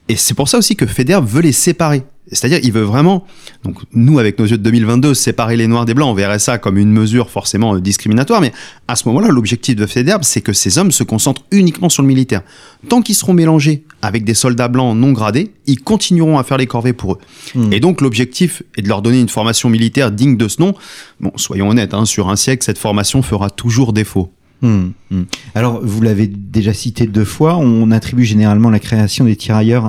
Et 0.10 0.16
c'est 0.16 0.34
pour 0.34 0.48
ça 0.48 0.58
aussi 0.58 0.76
que 0.76 0.86
Federbe 0.86 1.28
veut 1.28 1.42
les 1.42 1.52
séparer. 1.52 2.04
C'est-à-dire, 2.32 2.60
il 2.62 2.74
veut 2.74 2.82
vraiment, 2.82 3.26
donc 3.64 3.78
nous 3.94 4.20
avec 4.20 4.38
nos 4.38 4.46
yeux 4.46 4.58
de 4.58 4.64
2022, 4.64 5.14
séparer 5.14 5.56
les 5.56 5.68
noirs 5.68 5.86
des 5.86 5.94
blancs, 5.94 6.10
on 6.10 6.14
verrait 6.14 6.40
ça 6.40 6.58
comme 6.58 6.78
une 6.78 6.92
mesure 6.92 7.30
forcément 7.30 7.76
euh, 7.76 7.80
discriminatoire, 7.80 8.42
mais 8.42 8.52
à 8.90 8.98
ce 8.98 9.08
moment-là, 9.08 9.30
l'objectif 9.30 9.78
de 9.78 9.86
Federbe, 9.86 10.24
c'est 10.24 10.42
que 10.42 10.52
ces 10.52 10.78
hommes 10.78 10.92
se 10.92 11.04
concentrent 11.04 11.44
uniquement 11.52 11.88
sur 11.88 12.04
le 12.04 12.08
militaire. 12.08 12.42
Tant 12.90 13.02
qu'ils 13.02 13.16
seront 13.16 13.34
mélangés 13.34 13.86
avec 14.02 14.26
des 14.26 14.34
soldats 14.34 14.68
blancs 14.68 14.98
non 14.98 15.14
gradés, 15.14 15.54
ils 15.68 15.80
continueront 15.80 16.38
à 16.38 16.44
faire 16.44 16.58
les 16.58 16.68
corvées 16.68 16.94
pour 16.94 17.14
eux. 17.14 17.18
Hmm. 17.56 17.72
Et 17.72 17.80
donc 17.80 18.02
l'objectif 18.02 18.62
est 18.76 18.82
de 18.82 18.90
leur 18.90 19.02
donner 19.02 19.22
une 19.22 19.30
formation 19.30 19.70
militaire 19.70 20.12
digne 20.12 20.36
de 20.36 20.50
ce 20.50 20.62
nom. 20.62 20.74
Bon, 21.22 21.32
soyons 21.38 21.70
honnêtes, 21.70 21.94
hein, 21.94 22.04
sur 22.04 22.30
un 22.30 22.36
siècle, 22.36 22.64
cette 22.66 22.78
formation 22.78 23.22
fera 23.22 23.50
toujours 23.50 23.94
défaut. 23.94 24.34
Hmm, 24.62 24.90
hmm. 25.12 25.24
Alors, 25.54 25.80
vous 25.84 26.02
l'avez 26.02 26.28
déjà 26.28 26.74
cité 26.74 27.06
deux 27.06 27.26
fois, 27.26 27.58
on 27.58 27.92
attribue 27.92 28.26
généralement 28.26 28.70
la 28.70 28.80
création 28.80 29.26
des 29.26 29.36
tirailleurs 29.36 29.86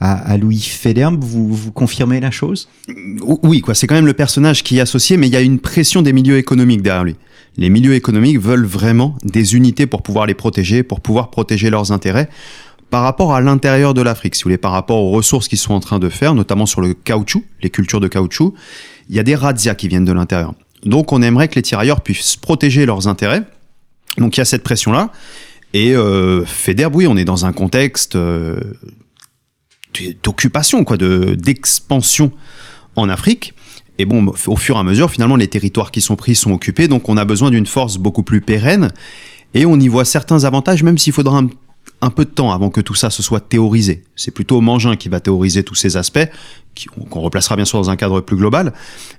à, 0.00 0.36
Louis 0.36 0.60
Federbe. 0.60 1.22
Vous, 1.22 1.54
vous 1.54 1.72
confirmez 1.72 2.20
la 2.20 2.30
chose? 2.30 2.68
Oui, 3.42 3.60
quoi. 3.60 3.74
C'est 3.74 3.86
quand 3.86 3.94
même 3.94 4.06
le 4.06 4.14
personnage 4.14 4.64
qui 4.64 4.78
est 4.78 4.80
associé, 4.80 5.16
mais 5.16 5.28
il 5.28 5.32
y 5.32 5.36
a 5.36 5.40
une 5.40 5.60
pression 5.60 6.02
des 6.02 6.12
milieux 6.12 6.36
économiques 6.36 6.82
derrière 6.82 7.04
lui. 7.04 7.16
Les 7.56 7.70
milieux 7.70 7.94
économiques 7.94 8.38
veulent 8.38 8.66
vraiment 8.66 9.16
des 9.24 9.56
unités 9.56 9.86
pour 9.86 10.02
pouvoir 10.02 10.26
les 10.26 10.34
protéger, 10.34 10.82
pour 10.82 11.00
pouvoir 11.00 11.30
protéger 11.30 11.70
leurs 11.70 11.92
intérêts 11.92 12.28
par 12.90 13.02
rapport 13.02 13.34
à 13.34 13.40
l'intérieur 13.40 13.94
de 13.94 14.00
l'Afrique, 14.00 14.34
si 14.34 14.42
vous 14.42 14.48
voulez, 14.48 14.58
par 14.58 14.72
rapport 14.72 14.98
aux 14.98 15.10
ressources 15.10 15.48
qu'ils 15.48 15.58
sont 15.58 15.74
en 15.74 15.80
train 15.80 15.98
de 15.98 16.08
faire, 16.08 16.34
notamment 16.34 16.66
sur 16.66 16.80
le 16.80 16.94
caoutchouc, 16.94 17.44
les 17.62 17.70
cultures 17.70 18.00
de 18.00 18.08
caoutchouc, 18.08 18.54
il 19.10 19.16
y 19.16 19.18
a 19.18 19.22
des 19.22 19.34
razzias 19.34 19.74
qui 19.74 19.88
viennent 19.88 20.04
de 20.04 20.12
l'intérieur. 20.12 20.54
Donc 20.84 21.12
on 21.12 21.20
aimerait 21.22 21.48
que 21.48 21.56
les 21.56 21.62
tirailleurs 21.62 22.00
puissent 22.00 22.36
protéger 22.36 22.86
leurs 22.86 23.08
intérêts 23.08 23.42
donc 24.18 24.36
il 24.36 24.40
y 24.40 24.42
a 24.42 24.44
cette 24.44 24.62
pression-là. 24.62 25.10
Et 25.74 25.94
euh, 25.94 26.44
oui, 26.92 27.06
on 27.06 27.16
est 27.16 27.24
dans 27.24 27.44
un 27.44 27.52
contexte 27.52 28.16
euh, 28.16 28.58
d'occupation, 30.22 30.84
quoi, 30.84 30.96
de 30.96 31.34
d'expansion 31.34 32.32
en 32.96 33.08
Afrique. 33.08 33.54
Et 33.98 34.04
bon, 34.04 34.32
au 34.46 34.56
fur 34.56 34.76
et 34.76 34.78
à 34.78 34.82
mesure, 34.82 35.10
finalement, 35.10 35.36
les 35.36 35.48
territoires 35.48 35.90
qui 35.90 36.00
sont 36.00 36.16
pris 36.16 36.34
sont 36.34 36.52
occupés, 36.52 36.88
donc 36.88 37.08
on 37.08 37.16
a 37.16 37.24
besoin 37.24 37.50
d'une 37.50 37.66
force 37.66 37.96
beaucoup 37.98 38.22
plus 38.22 38.40
pérenne. 38.40 38.92
Et 39.54 39.66
on 39.66 39.78
y 39.78 39.88
voit 39.88 40.04
certains 40.04 40.44
avantages, 40.44 40.82
même 40.82 40.98
s'il 40.98 41.12
faudra 41.12 41.38
un, 41.38 41.48
un 42.00 42.10
peu 42.10 42.24
de 42.24 42.30
temps 42.30 42.52
avant 42.52 42.70
que 42.70 42.80
tout 42.80 42.94
ça 42.94 43.10
se 43.10 43.22
soit 43.22 43.40
théorisé. 43.40 44.04
C'est 44.14 44.30
plutôt 44.30 44.60
Mangin 44.60 44.96
qui 44.96 45.08
va 45.08 45.20
théoriser 45.20 45.64
tous 45.64 45.74
ces 45.74 45.96
aspects, 45.96 46.28
qu'on 47.10 47.20
replacera 47.20 47.56
bien 47.56 47.64
sûr 47.64 47.78
dans 47.80 47.90
un 47.90 47.96
cadre 47.96 48.20
plus 48.20 48.36
global. 48.36 48.72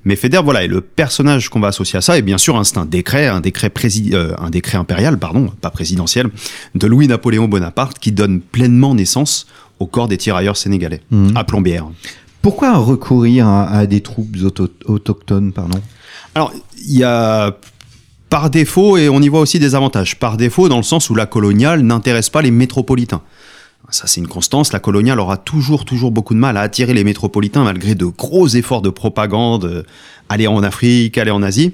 Mais 0.06 0.16
Federbe, 0.16 0.46
voilà, 0.46 0.64
et 0.64 0.68
le 0.68 0.82
personnage 0.82 1.50
qu'on 1.50 1.60
va 1.60 1.68
associer 1.70 1.98
à 1.98 2.02
ça, 2.02 2.18
et 2.18 2.22
bien 2.22 2.38
sûr, 2.38 2.56
hein, 2.58 2.64
c'est 2.64 2.78
un 2.78 2.86
décret, 2.86 3.28
un 3.28 3.42
décret, 3.42 3.70
prési- 3.70 4.14
euh, 4.14 4.34
un 4.38 4.50
décret 4.50 4.78
impérial, 4.78 5.18
pardon, 5.20 5.52
pas 5.62 5.70
présidentiel, 5.70 6.28
de 6.76 6.88
Louis-Napoléon 6.88 7.48
Bonaparte, 7.48 8.00
qui 8.00 8.12
donne 8.12 8.40
pleinement 8.42 8.96
naissance 8.96 9.48
au 9.80 9.86
corps 9.88 10.08
des 10.08 10.18
tirailleurs 10.18 10.58
sénégalais, 10.58 11.02
Mhm. 11.12 11.36
à 11.36 11.44
Plombières. 11.44 11.88
Pourquoi 12.42 12.78
recourir 12.78 13.48
à, 13.48 13.68
à 13.70 13.86
des 13.86 14.02
troupes 14.02 14.36
auto- 14.44 14.70
autochtones 14.86 15.52
pardon? 15.52 15.80
Alors, 16.36 16.54
il 16.88 16.98
y 16.98 17.04
a 17.04 17.58
par 18.30 18.50
défaut, 18.52 18.96
et 18.98 19.10
on 19.10 19.22
y 19.22 19.28
voit 19.28 19.40
aussi 19.40 19.58
des 19.58 19.74
avantages, 19.74 20.18
par 20.20 20.38
défaut 20.38 20.70
dans 20.70 20.78
le 20.78 20.84
sens 20.84 21.10
où 21.10 21.16
la 21.16 21.26
coloniale 21.26 21.82
n'intéresse 21.82 22.30
pas 22.30 22.42
les 22.44 22.52
métropolitains. 22.52 23.22
Ça, 23.92 24.08
c'est 24.08 24.20
une 24.22 24.28
constance. 24.28 24.74
La 24.74 24.80
coloniale 24.80 25.20
aura 25.20 25.38
toujours, 25.38 25.86
toujours 25.86 26.12
beaucoup 26.12 26.34
de 26.34 26.40
mal 26.40 26.58
à 26.58 26.62
attirer 26.62 26.94
les 26.94 27.04
métropolitains 27.04 27.64
malgré 27.64 27.96
de 27.96 28.06
gros 28.06 28.48
efforts 28.48 28.82
de 28.82 28.90
propagande, 28.90 29.66
euh, 29.66 29.84
aller 30.30 30.48
en 30.48 30.62
Afrique, 30.64 31.18
aller 31.18 31.32
en 31.32 31.42
Asie. 31.42 31.74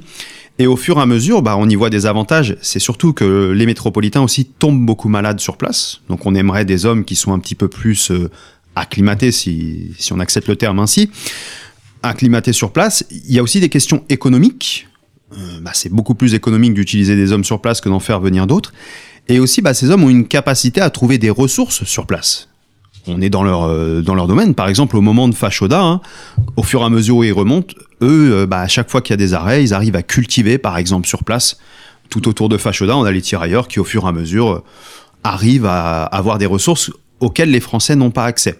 Et 0.57 0.67
au 0.67 0.77
fur 0.77 0.97
et 0.97 1.01
à 1.01 1.05
mesure, 1.05 1.41
bah, 1.41 1.55
on 1.57 1.67
y 1.67 1.75
voit 1.75 1.89
des 1.89 2.05
avantages. 2.05 2.55
C'est 2.61 2.79
surtout 2.79 3.11
que 3.11 3.51
les 3.51 3.65
métropolitains 3.65 4.21
aussi 4.21 4.45
tombent 4.45 4.85
beaucoup 4.85 5.09
malades 5.09 5.39
sur 5.39 5.57
place. 5.57 5.99
Donc, 6.09 6.25
on 6.25 6.33
aimerait 6.33 6.63
des 6.63 6.85
hommes 6.85 7.03
qui 7.03 7.15
sont 7.15 7.33
un 7.33 7.39
petit 7.39 7.55
peu 7.55 7.67
plus 7.67 8.11
euh, 8.11 8.29
acclimatés, 8.75 9.31
si, 9.31 9.93
on 10.11 10.19
accepte 10.19 10.47
le 10.47 10.55
terme 10.55 10.79
ainsi, 10.79 11.09
acclimatés 12.03 12.53
sur 12.53 12.71
place. 12.71 13.05
Il 13.11 13.33
y 13.33 13.39
a 13.39 13.43
aussi 13.43 13.59
des 13.59 13.69
questions 13.69 14.05
économiques. 14.07 14.87
Euh, 15.33 15.59
bah, 15.61 15.71
c'est 15.73 15.91
beaucoup 15.91 16.15
plus 16.15 16.33
économique 16.33 16.73
d'utiliser 16.73 17.17
des 17.17 17.33
hommes 17.33 17.43
sur 17.43 17.59
place 17.59 17.81
que 17.81 17.89
d'en 17.89 17.99
faire 17.99 18.21
venir 18.21 18.47
d'autres. 18.47 18.71
Et 19.27 19.39
aussi, 19.39 19.61
bah, 19.61 19.73
ces 19.73 19.89
hommes 19.89 20.03
ont 20.03 20.09
une 20.09 20.27
capacité 20.27 20.81
à 20.81 20.89
trouver 20.89 21.17
des 21.17 21.29
ressources 21.29 21.83
sur 21.83 22.05
place. 22.05 22.49
On 23.07 23.21
est 23.21 23.29
dans 23.29 23.43
leur, 23.43 23.63
euh, 23.63 24.01
dans 24.01 24.15
leur 24.15 24.27
domaine. 24.27 24.55
Par 24.55 24.67
exemple, 24.67 24.97
au 24.97 25.01
moment 25.01 25.27
de 25.27 25.35
Fashoda, 25.35 25.81
hein, 25.81 26.01
au 26.55 26.63
fur 26.63 26.81
et 26.81 26.85
à 26.85 26.89
mesure 26.89 27.17
où 27.17 27.23
ils 27.23 27.33
remontent, 27.33 27.75
eux, 28.01 28.31
euh, 28.33 28.45
bah, 28.47 28.61
à 28.61 28.67
chaque 28.67 28.89
fois 28.89 29.01
qu'il 29.01 29.13
y 29.13 29.15
a 29.15 29.17
des 29.17 29.33
arrêts, 29.33 29.63
ils 29.63 29.73
arrivent 29.73 29.95
à 29.95 30.03
cultiver, 30.03 30.57
par 30.57 30.77
exemple, 30.77 31.07
sur 31.07 31.23
place. 31.23 31.57
Tout 32.09 32.27
autour 32.27 32.49
de 32.49 32.57
Fashoda, 32.57 32.97
on 32.97 33.03
a 33.03 33.11
les 33.11 33.21
tirailleurs 33.21 33.67
qui, 33.67 33.79
au 33.79 33.83
fur 33.83 34.05
et 34.05 34.07
à 34.07 34.11
mesure, 34.11 34.51
euh, 34.51 34.63
arrivent 35.23 35.65
à 35.65 36.03
avoir 36.03 36.37
des 36.37 36.45
ressources 36.45 36.91
auxquelles 37.19 37.49
les 37.49 37.59
Français 37.59 37.95
n'ont 37.95 38.11
pas 38.11 38.25
accès. 38.25 38.59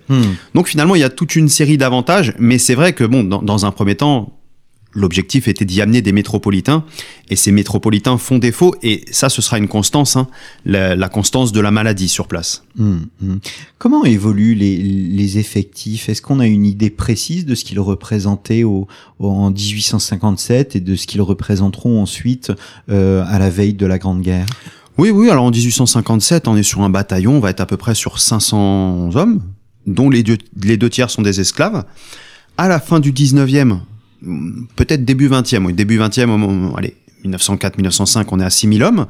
Donc 0.53 0.67
finalement, 0.67 0.95
il 0.95 1.01
y 1.01 1.03
a 1.03 1.10
toute 1.10 1.36
une 1.36 1.50
série 1.50 1.77
d'avantages, 1.77 2.34
mais 2.39 2.57
c'est 2.57 2.74
vrai 2.74 2.93
que 2.93 3.03
bon, 3.03 3.24
dans, 3.24 3.41
dans 3.41 3.65
un 3.65 3.72
premier 3.72 3.95
temps, 3.95 4.34
l'objectif 4.95 5.47
était 5.47 5.65
d'y 5.65 5.81
amener 5.81 6.01
des 6.01 6.11
métropolitains, 6.13 6.83
et 7.29 7.35
ces 7.35 7.51
métropolitains 7.51 8.17
font 8.17 8.37
défaut, 8.39 8.73
et 8.81 9.03
ça, 9.11 9.29
ce 9.29 9.41
sera 9.41 9.57
une 9.57 9.67
constance, 9.67 10.15
hein, 10.15 10.27
la, 10.65 10.95
la 10.95 11.09
constance 11.09 11.51
de 11.51 11.59
la 11.59 11.69
maladie 11.69 12.07
sur 12.09 12.27
place. 12.27 12.63
Hum, 12.79 13.05
hum. 13.21 13.39
Comment 13.77 14.05
évoluent 14.05 14.55
les, 14.55 14.77
les 14.77 15.37
effectifs? 15.37 16.09
Est-ce 16.09 16.21
qu'on 16.21 16.39
a 16.39 16.47
une 16.47 16.65
idée 16.65 16.89
précise 16.89 17.45
de 17.45 17.53
ce 17.55 17.63
qu'ils 17.65 17.79
représentaient 17.79 18.63
au, 18.63 18.87
au- 19.19 19.29
en 19.29 19.51
1857 19.51 20.75
et 20.75 20.79
de 20.79 20.95
ce 20.95 21.05
qu'ils 21.07 21.21
représenteront 21.21 22.01
ensuite 22.01 22.51
euh, 22.89 23.23
à 23.27 23.37
la 23.39 23.49
veille 23.49 23.73
de 23.73 23.85
la 23.85 23.97
Grande 23.97 24.21
Guerre? 24.21 24.45
Oui, 24.97 25.09
oui, 25.09 25.29
alors 25.29 25.43
en 25.43 25.51
1857, 25.51 26.47
on 26.47 26.55
est 26.55 26.63
sur 26.63 26.81
un 26.81 26.89
bataillon, 26.89 27.33
on 27.33 27.39
va 27.41 27.49
être 27.49 27.59
à 27.59 27.65
peu 27.65 27.75
près 27.75 27.95
sur 27.95 28.17
500 28.19 29.09
hommes, 29.15 29.41
dont 29.87 30.09
les 30.09 30.23
deux, 30.23 30.37
les 30.63 30.77
deux 30.77 30.89
tiers 30.89 31.09
sont 31.09 31.21
des 31.21 31.41
esclaves. 31.41 31.83
À 32.57 32.69
la 32.69 32.79
fin 32.79 33.01
du 33.01 33.11
19e, 33.11 33.71
hum, 33.71 33.81
peut-être 34.75 35.05
début 35.05 35.29
20e, 35.29 35.65
oui, 35.65 35.74
début 35.74 35.98
20e, 36.00 36.29
au 36.29 36.38
moment- 36.38 36.75
allez, 36.75 36.96
1904-1905, 37.25 38.25
on 38.32 38.39
est 38.39 38.44
à 38.44 38.50
6000 38.50 38.84
hommes. 38.84 39.05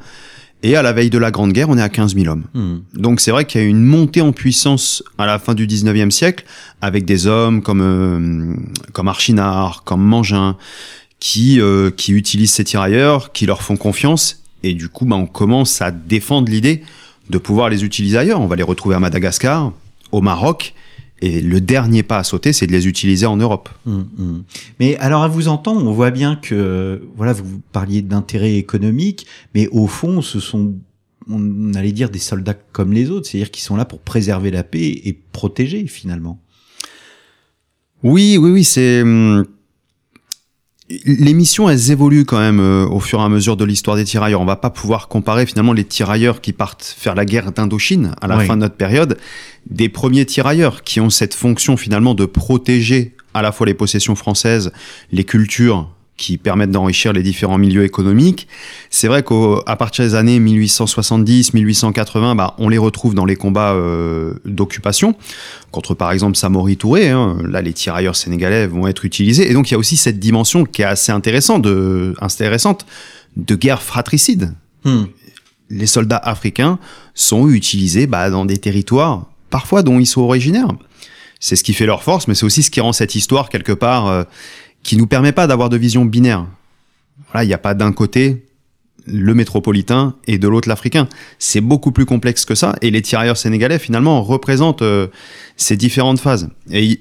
Et 0.62 0.74
à 0.74 0.82
la 0.82 0.92
veille 0.94 1.10
de 1.10 1.18
la 1.18 1.30
Grande 1.30 1.52
Guerre, 1.52 1.68
on 1.68 1.76
est 1.76 1.82
à 1.82 1.90
15 1.90 2.14
000 2.14 2.28
hommes. 2.28 2.44
Hum. 2.54 2.82
Donc 2.94 3.20
c'est 3.20 3.30
vrai 3.30 3.44
qu'il 3.44 3.60
y 3.60 3.64
a 3.64 3.66
une 3.66 3.82
montée 3.84 4.22
en 4.22 4.32
puissance 4.32 5.04
à 5.18 5.26
la 5.26 5.38
fin 5.38 5.54
du 5.54 5.66
19e 5.66 6.10
siècle, 6.10 6.44
avec 6.80 7.04
des 7.04 7.26
hommes 7.26 7.60
comme, 7.60 7.82
euh, 7.82 8.54
comme 8.92 9.06
Archinard, 9.06 9.84
comme 9.84 10.02
Mangin, 10.02 10.56
qui, 11.20 11.60
euh, 11.60 11.90
qui 11.90 12.12
utilisent 12.12 12.52
ces 12.52 12.64
tirailleurs, 12.64 13.32
qui 13.32 13.44
leur 13.44 13.62
font 13.62 13.76
confiance, 13.76 14.42
et 14.62 14.72
du 14.72 14.88
coup, 14.88 15.04
bah, 15.04 15.16
on 15.16 15.26
commence 15.26 15.82
à 15.82 15.90
défendre 15.90 16.50
l'idée 16.50 16.82
de 17.28 17.38
pouvoir 17.38 17.68
les 17.68 17.84
utiliser 17.84 18.16
ailleurs. 18.16 18.40
On 18.40 18.46
va 18.46 18.56
les 18.56 18.62
retrouver 18.62 18.94
à 18.94 18.98
Madagascar, 18.98 19.72
au 20.10 20.20
Maroc, 20.22 20.74
et 21.22 21.40
le 21.40 21.60
dernier 21.60 22.02
pas 22.02 22.18
à 22.18 22.24
sauter, 22.24 22.52
c'est 22.52 22.66
de 22.66 22.72
les 22.72 22.86
utiliser 22.86 23.26
en 23.26 23.36
Europe. 23.36 23.68
Hum, 23.86 24.08
hum. 24.18 24.44
Mais 24.80 24.96
alors 24.98 25.22
à 25.22 25.28
vous 25.28 25.48
entendre, 25.48 25.86
on 25.86 25.92
voit 25.92 26.10
bien 26.10 26.36
que 26.36 27.02
voilà, 27.16 27.32
vous 27.32 27.60
parliez 27.72 28.02
d'intérêt 28.02 28.56
économique, 28.56 29.26
mais 29.54 29.68
au 29.68 29.86
fond, 29.86 30.20
ce 30.20 30.40
sont 30.40 30.74
on 31.28 31.74
allait 31.74 31.92
dire 31.92 32.10
des 32.10 32.20
soldats 32.20 32.54
comme 32.54 32.92
les 32.92 33.10
autres, 33.10 33.26
c'est-à-dire 33.26 33.50
qui 33.50 33.60
sont 33.60 33.76
là 33.76 33.84
pour 33.84 33.98
préserver 34.00 34.50
la 34.50 34.62
paix 34.62 35.00
et 35.04 35.12
protéger 35.32 35.86
finalement. 35.86 36.40
Oui, 38.02 38.36
oui, 38.38 38.50
oui, 38.50 38.64
c'est. 38.64 39.02
hum, 39.02 39.46
Les 40.88 41.34
missions, 41.34 41.68
elles 41.68 41.90
évoluent 41.90 42.24
quand 42.24 42.38
même 42.38 42.60
euh, 42.60 42.86
au 42.86 43.00
fur 43.00 43.18
et 43.18 43.22
à 43.24 43.28
mesure 43.28 43.56
de 43.56 43.64
l'histoire 43.64 43.96
des 43.96 44.04
tirailleurs. 44.04 44.40
On 44.40 44.44
va 44.44 44.54
pas 44.54 44.70
pouvoir 44.70 45.08
comparer 45.08 45.44
finalement 45.44 45.72
les 45.72 45.82
tirailleurs 45.82 46.40
qui 46.40 46.52
partent 46.52 46.84
faire 46.96 47.16
la 47.16 47.24
guerre 47.24 47.50
d'Indochine 47.50 48.14
à 48.20 48.28
la 48.28 48.38
Oui. 48.38 48.46
fin 48.46 48.54
de 48.56 48.60
notre 48.60 48.76
période 48.76 49.18
des 49.68 49.88
premiers 49.88 50.24
tirailleurs 50.26 50.84
qui 50.84 51.00
ont 51.00 51.10
cette 51.10 51.34
fonction 51.34 51.76
finalement 51.76 52.14
de 52.14 52.24
protéger 52.24 53.16
à 53.34 53.42
la 53.42 53.50
fois 53.50 53.66
les 53.66 53.74
possessions 53.74 54.14
françaises, 54.14 54.70
les 55.10 55.24
cultures 55.24 55.90
qui 56.16 56.38
permettent 56.38 56.70
d'enrichir 56.70 57.12
les 57.12 57.22
différents 57.22 57.58
milieux 57.58 57.84
économiques. 57.84 58.48
C'est 58.90 59.08
vrai 59.08 59.22
qu'à 59.22 59.76
partir 59.76 60.04
des 60.04 60.14
années 60.14 60.40
1870-1880, 60.40 62.36
bah, 62.36 62.54
on 62.58 62.68
les 62.68 62.78
retrouve 62.78 63.14
dans 63.14 63.26
les 63.26 63.36
combats 63.36 63.72
euh, 63.72 64.34
d'occupation, 64.44 65.14
contre 65.70 65.94
par 65.94 66.12
exemple 66.12 66.36
Samori 66.36 66.76
Touré. 66.76 67.10
Hein. 67.10 67.36
Là, 67.44 67.60
les 67.60 67.72
tirailleurs 67.72 68.16
sénégalais 68.16 68.66
vont 68.66 68.86
être 68.86 69.04
utilisés. 69.04 69.50
Et 69.50 69.54
donc, 69.54 69.70
il 69.70 69.72
y 69.72 69.74
a 69.74 69.78
aussi 69.78 69.96
cette 69.96 70.18
dimension 70.18 70.64
qui 70.64 70.82
est 70.82 70.86
assez 70.86 71.12
intéressante 71.12 71.62
de, 71.62 72.14
intéressante 72.20 72.86
de 73.36 73.54
guerre 73.54 73.82
fratricide. 73.82 74.54
Hmm. 74.84 75.04
Les 75.68 75.86
soldats 75.86 76.16
africains 76.16 76.78
sont 77.14 77.48
utilisés 77.48 78.06
bah, 78.06 78.30
dans 78.30 78.46
des 78.46 78.56
territoires, 78.56 79.26
parfois 79.50 79.82
dont 79.82 79.98
ils 79.98 80.06
sont 80.06 80.22
originaires. 80.22 80.68
C'est 81.40 81.56
ce 81.56 81.64
qui 81.64 81.74
fait 81.74 81.84
leur 81.84 82.02
force, 82.02 82.28
mais 82.28 82.34
c'est 82.34 82.46
aussi 82.46 82.62
ce 82.62 82.70
qui 82.70 82.80
rend 82.80 82.94
cette 82.94 83.14
histoire 83.14 83.50
quelque 83.50 83.72
part... 83.72 84.06
Euh, 84.06 84.24
qui 84.86 84.96
nous 84.96 85.08
permet 85.08 85.32
pas 85.32 85.48
d'avoir 85.48 85.68
de 85.68 85.76
vision 85.76 86.04
binaire. 86.04 86.46
Voilà, 87.32 87.42
il 87.42 87.48
n'y 87.48 87.54
a 87.54 87.58
pas 87.58 87.74
d'un 87.74 87.90
côté 87.90 88.46
le 89.04 89.34
métropolitain 89.34 90.14
et 90.28 90.38
de 90.38 90.46
l'autre 90.46 90.68
l'africain. 90.68 91.08
C'est 91.40 91.60
beaucoup 91.60 91.90
plus 91.90 92.06
complexe 92.06 92.44
que 92.44 92.54
ça. 92.54 92.76
Et 92.82 92.92
les 92.92 93.02
tirailleurs 93.02 93.36
sénégalais, 93.36 93.80
finalement, 93.80 94.22
représentent 94.22 94.82
euh, 94.82 95.08
ces 95.56 95.76
différentes 95.76 96.20
phases. 96.20 96.50
Et 96.70 97.00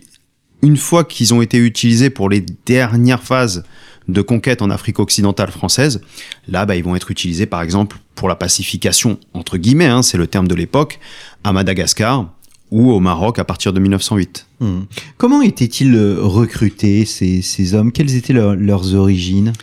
une 0.64 0.78
fois 0.78 1.04
qu'ils 1.04 1.36
ont 1.36 1.44
été 1.44 1.60
utilisés 1.60 2.10
pour 2.10 2.28
les 2.28 2.44
dernières 2.66 3.22
phases 3.22 3.64
de 4.08 4.22
conquête 4.24 4.64
en 4.64 4.72
Afrique 4.72 5.00
occidentale 5.00 5.52
française, 5.52 6.02
là, 6.48 6.66
bah, 6.66 6.76
ils 6.76 6.84
vont 6.84 6.96
être 6.96 7.12
utilisés, 7.12 7.46
par 7.46 7.62
exemple, 7.62 7.98
pour 8.16 8.28
la 8.28 8.36
pacification, 8.36 9.20
entre 9.34 9.58
guillemets, 9.58 9.86
hein, 9.86 10.02
c'est 10.02 10.18
le 10.18 10.26
terme 10.26 10.48
de 10.48 10.56
l'époque, 10.56 11.00
à 11.44 11.54
Madagascar, 11.54 12.32
ou 12.72 12.92
au 12.92 13.00
Maroc 13.00 13.40
à 13.40 13.44
partir 13.44 13.74
de 13.74 13.80
1908. 13.80 14.48
Hmm. 14.60 14.82
Comment 15.18 15.42
étaient-ils 15.42 15.94
euh, 15.96 16.18
recrutés, 16.20 17.06
ces, 17.06 17.42
ces, 17.42 17.74
hommes? 17.74 17.92
Quelles 17.92 18.16
étaient 18.16 18.34
leurs 18.34 18.96
origines? 18.96 19.54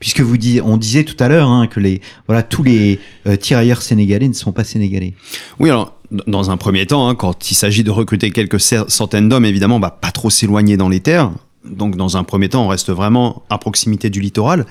Puisque 0.00 0.20
vous 0.20 0.36
dites, 0.36 0.62
on 0.64 0.76
disait 0.76 1.04
tout 1.04 1.16
à 1.18 1.28
l'heure 1.28 1.48
hein, 1.48 1.66
que 1.66 1.80
les, 1.80 2.00
voilà, 2.26 2.42
tous 2.42 2.62
les 2.62 3.00
euh, 3.26 3.36
tirailleurs 3.36 3.82
sénégalais 3.82 4.28
ne 4.28 4.32
sont 4.32 4.52
pas 4.52 4.64
sénégalais. 4.64 5.14
Oui, 5.58 5.70
alors 5.70 5.94
dans 6.26 6.50
un 6.50 6.56
premier 6.56 6.86
temps, 6.86 7.08
hein, 7.08 7.14
quand 7.14 7.50
il 7.50 7.54
s'agit 7.54 7.84
de 7.84 7.90
recruter 7.90 8.30
quelques 8.30 8.60
centaines 8.60 9.28
d'hommes, 9.28 9.44
évidemment, 9.44 9.76
on 9.76 9.80
va 9.80 9.90
pas 9.90 10.10
trop 10.10 10.30
s'éloigner 10.30 10.76
dans 10.76 10.88
les 10.88 11.00
terres. 11.00 11.32
Donc 11.64 11.96
dans 11.96 12.16
un 12.16 12.24
premier 12.24 12.48
temps, 12.48 12.64
on 12.64 12.68
reste 12.68 12.90
vraiment 12.90 13.42
à 13.50 13.58
proximité 13.58 14.08
du 14.08 14.20
littoral. 14.20 14.66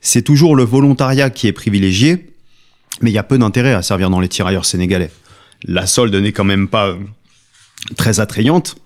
C'est 0.00 0.22
toujours 0.22 0.54
le 0.54 0.62
volontariat 0.62 1.30
qui 1.30 1.48
est 1.48 1.52
privilégié, 1.52 2.30
mais 3.00 3.10
il 3.10 3.14
y 3.14 3.18
a 3.18 3.22
peu 3.22 3.38
d'intérêt 3.38 3.72
à 3.72 3.82
servir 3.82 4.10
dans 4.10 4.20
les 4.20 4.28
tirailleurs 4.28 4.64
sénégalais. 4.64 5.10
La 5.64 5.86
solde 5.86 6.14
n'est 6.14 6.32
quand 6.32 6.44
même 6.44 6.68
pas 6.68 6.94
très 7.96 8.20
attrayante. 8.20 8.76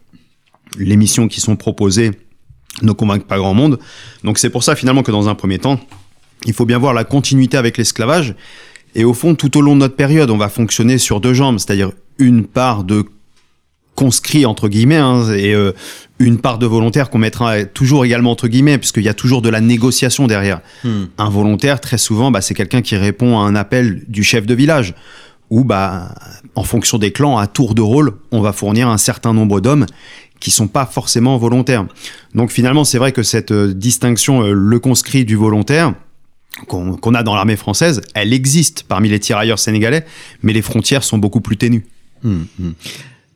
Les 0.78 0.96
missions 0.96 1.28
qui 1.28 1.40
sont 1.40 1.56
proposées 1.56 2.12
ne 2.82 2.92
convainquent 2.92 3.26
pas 3.26 3.38
grand 3.38 3.54
monde. 3.54 3.78
Donc 4.24 4.38
c'est 4.38 4.50
pour 4.50 4.62
ça 4.62 4.76
finalement 4.76 5.02
que 5.02 5.10
dans 5.10 5.28
un 5.28 5.34
premier 5.34 5.58
temps, 5.58 5.80
il 6.46 6.52
faut 6.52 6.66
bien 6.66 6.78
voir 6.78 6.94
la 6.94 7.04
continuité 7.04 7.56
avec 7.56 7.76
l'esclavage. 7.76 8.34
Et 8.94 9.04
au 9.04 9.14
fond, 9.14 9.34
tout 9.34 9.56
au 9.56 9.60
long 9.60 9.74
de 9.74 9.80
notre 9.80 9.96
période, 9.96 10.30
on 10.30 10.36
va 10.36 10.48
fonctionner 10.48 10.98
sur 10.98 11.20
deux 11.20 11.34
jambes, 11.34 11.58
c'est-à-dire 11.58 11.92
une 12.18 12.44
part 12.44 12.84
de 12.84 13.04
conscrits 13.94 14.46
entre 14.46 14.68
guillemets 14.68 14.96
hein, 14.96 15.30
et 15.34 15.54
euh, 15.54 15.72
une 16.18 16.38
part 16.38 16.58
de 16.58 16.64
volontaires 16.64 17.10
qu'on 17.10 17.18
mettra 17.18 17.64
toujours 17.64 18.04
également 18.04 18.30
entre 18.30 18.48
guillemets 18.48 18.78
puisqu'il 18.78 19.02
y 19.02 19.10
a 19.10 19.14
toujours 19.14 19.42
de 19.42 19.50
la 19.50 19.60
négociation 19.60 20.26
derrière. 20.26 20.60
Hmm. 20.84 21.04
Un 21.18 21.28
volontaire, 21.28 21.80
très 21.80 21.98
souvent, 21.98 22.30
bah, 22.30 22.40
c'est 22.40 22.54
quelqu'un 22.54 22.82
qui 22.82 22.96
répond 22.96 23.38
à 23.38 23.42
un 23.42 23.54
appel 23.54 24.04
du 24.08 24.22
chef 24.22 24.46
de 24.46 24.54
village 24.54 24.94
où, 25.50 25.64
bah, 25.64 26.14
en 26.54 26.62
fonction 26.62 26.98
des 26.98 27.12
clans, 27.12 27.36
à 27.36 27.46
tour 27.46 27.74
de 27.74 27.82
rôle, 27.82 28.14
on 28.30 28.40
va 28.40 28.52
fournir 28.52 28.88
un 28.88 28.98
certain 28.98 29.34
nombre 29.34 29.60
d'hommes 29.60 29.86
qui 30.38 30.50
sont 30.50 30.68
pas 30.68 30.86
forcément 30.86 31.36
volontaires. 31.36 31.86
Donc 32.34 32.50
finalement, 32.50 32.84
c'est 32.84 32.98
vrai 32.98 33.12
que 33.12 33.22
cette 33.22 33.52
euh, 33.52 33.74
distinction, 33.74 34.42
euh, 34.42 34.52
le 34.52 34.78
conscrit 34.78 35.24
du 35.24 35.36
volontaire, 35.36 35.94
qu'on 36.66 37.14
a 37.14 37.22
dans 37.22 37.34
l'armée 37.34 37.56
française, 37.56 38.00
elle 38.14 38.32
existe 38.32 38.84
parmi 38.84 39.08
les 39.08 39.20
tirailleurs 39.20 39.58
sénégalais, 39.58 40.04
mais 40.42 40.52
les 40.52 40.62
frontières 40.62 41.04
sont 41.04 41.18
beaucoup 41.18 41.40
plus 41.40 41.56
ténues. 41.56 41.86
Hum, 42.24 42.46
hum. 42.58 42.74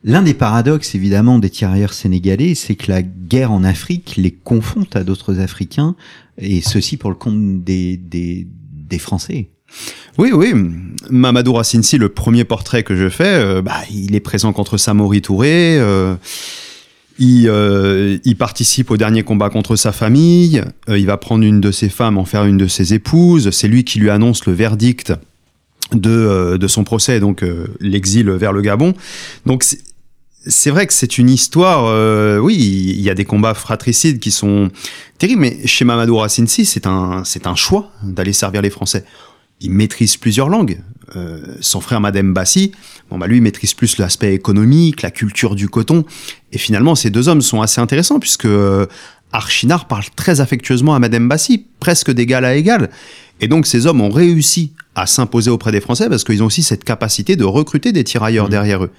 L'un 0.02 0.22
des 0.22 0.34
paradoxes, 0.34 0.94
évidemment, 0.94 1.38
des 1.38 1.48
tirailleurs 1.48 1.94
sénégalais, 1.94 2.54
c'est 2.54 2.74
que 2.74 2.90
la 2.90 3.02
guerre 3.02 3.52
en 3.52 3.64
Afrique 3.64 4.14
les 4.16 4.30
confronte 4.32 4.96
à 4.96 5.04
d'autres 5.04 5.40
Africains, 5.40 5.96
et 6.36 6.60
ceci 6.60 6.98
pour 6.98 7.08
le 7.08 7.16
compte 7.16 7.64
des, 7.64 7.96
des, 7.96 8.46
des 8.50 8.98
Français. 8.98 9.48
Oui, 10.16 10.30
oui. 10.32 10.52
Mamadou 11.10 11.54
Racine-Si, 11.54 11.98
le 11.98 12.08
premier 12.08 12.44
portrait 12.44 12.82
que 12.82 12.94
je 12.94 13.08
fais, 13.08 13.34
euh, 13.34 13.62
bah, 13.62 13.80
il 13.90 14.14
est 14.14 14.20
présent 14.20 14.52
contre 14.52 14.76
Samori 14.76 15.22
Touré. 15.22 15.78
Euh, 15.78 16.14
euh, 17.20 18.18
il, 18.24 18.36
participe 18.36 18.90
au 18.90 18.96
dernier 18.96 19.22
combat 19.22 19.50
contre 19.50 19.76
sa 19.76 19.92
famille. 19.92 20.62
il 20.88 21.06
va 21.06 21.16
prendre 21.16 21.44
une 21.44 21.60
de 21.60 21.70
ses 21.70 21.88
femmes, 21.88 22.18
en 22.18 22.24
faire 22.24 22.44
une 22.44 22.56
de 22.56 22.66
ses 22.66 22.94
épouses. 22.94 23.50
C'est 23.50 23.68
lui 23.68 23.84
qui 23.84 23.98
lui 23.98 24.10
annonce 24.10 24.46
le 24.46 24.52
verdict 24.52 25.12
de, 25.92 26.66
son 26.66 26.84
procès, 26.84 27.20
donc 27.20 27.44
l'exil 27.78 28.30
vers 28.30 28.52
le 28.52 28.62
Gabon. 28.62 28.94
Donc 29.46 29.64
c'est 30.46 30.70
vrai 30.70 30.88
que 30.88 30.92
c'est 30.92 31.18
une 31.18 31.30
histoire. 31.30 32.42
oui, 32.42 32.56
il 32.56 33.00
y 33.00 33.10
a 33.10 33.14
des 33.14 33.24
combats 33.24 33.54
fratricides 33.54 34.18
qui 34.18 34.32
sont 34.32 34.72
terribles, 35.18 35.42
mais 35.42 35.66
chez 35.66 35.84
Mamadou 35.84 36.20
un, 36.20 36.28
c'est 37.24 37.46
un 37.46 37.54
choix 37.54 37.92
d'aller 38.02 38.32
servir 38.32 38.60
les 38.60 38.70
Français 38.70 39.04
il 39.60 39.70
maîtrise 39.70 40.16
plusieurs 40.16 40.48
langues. 40.48 40.80
Euh, 41.16 41.56
son 41.60 41.80
frère 41.80 42.00
Madame 42.00 42.32
Bassi, 42.32 42.72
bon 43.10 43.18
bah 43.18 43.26
lui 43.26 43.36
il 43.36 43.42
maîtrise 43.42 43.74
plus 43.74 43.98
l'aspect 43.98 44.34
économique, 44.34 45.02
la 45.02 45.10
culture 45.10 45.54
du 45.54 45.68
coton. 45.68 46.04
Et 46.52 46.58
finalement, 46.58 46.94
ces 46.94 47.10
deux 47.10 47.28
hommes 47.28 47.42
sont 47.42 47.60
assez 47.60 47.80
intéressants 47.80 48.18
puisque 48.18 48.46
euh, 48.46 48.86
Archinard 49.32 49.86
parle 49.86 50.04
très 50.16 50.40
affectueusement 50.40 50.94
à 50.94 50.98
Madame 50.98 51.28
Bassi, 51.28 51.66
presque 51.78 52.10
d'égal 52.10 52.44
à 52.44 52.54
égal. 52.54 52.90
Et 53.40 53.48
donc 53.48 53.66
ces 53.66 53.86
hommes 53.86 54.00
ont 54.00 54.10
réussi 54.10 54.72
à 54.94 55.06
s'imposer 55.06 55.50
auprès 55.50 55.72
des 55.72 55.80
Français 55.80 56.08
parce 56.08 56.24
qu'ils 56.24 56.42
ont 56.42 56.46
aussi 56.46 56.62
cette 56.62 56.84
capacité 56.84 57.36
de 57.36 57.44
recruter 57.44 57.92
des 57.92 58.04
tirailleurs 58.04 58.46
mmh. 58.46 58.50
derrière 58.50 58.84
eux. 58.84 58.90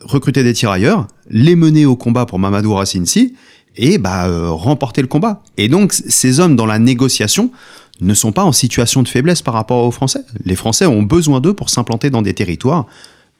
Recruter 0.00 0.44
des 0.44 0.52
tirailleurs, 0.52 1.06
les 1.30 1.56
mener 1.56 1.86
au 1.86 1.96
combat 1.96 2.26
pour 2.26 2.38
Mamadou 2.38 2.74
Racine-Si 2.74 3.34
et 3.76 3.98
bah, 3.98 4.26
euh, 4.26 4.50
remporter 4.50 5.02
le 5.02 5.08
combat. 5.08 5.42
Et 5.56 5.68
donc 5.68 5.92
ces 5.92 6.40
hommes 6.40 6.56
dans 6.56 6.66
la 6.66 6.78
négociation 6.78 7.50
ne 8.00 8.14
sont 8.14 8.32
pas 8.32 8.44
en 8.44 8.52
situation 8.52 9.02
de 9.02 9.08
faiblesse 9.08 9.42
par 9.42 9.54
rapport 9.54 9.84
aux 9.84 9.90
Français. 9.90 10.24
Les 10.44 10.56
Français 10.56 10.86
ont 10.86 11.02
besoin 11.02 11.40
d'eux 11.40 11.54
pour 11.54 11.70
s'implanter 11.70 12.10
dans 12.10 12.22
des 12.22 12.34
territoires 12.34 12.86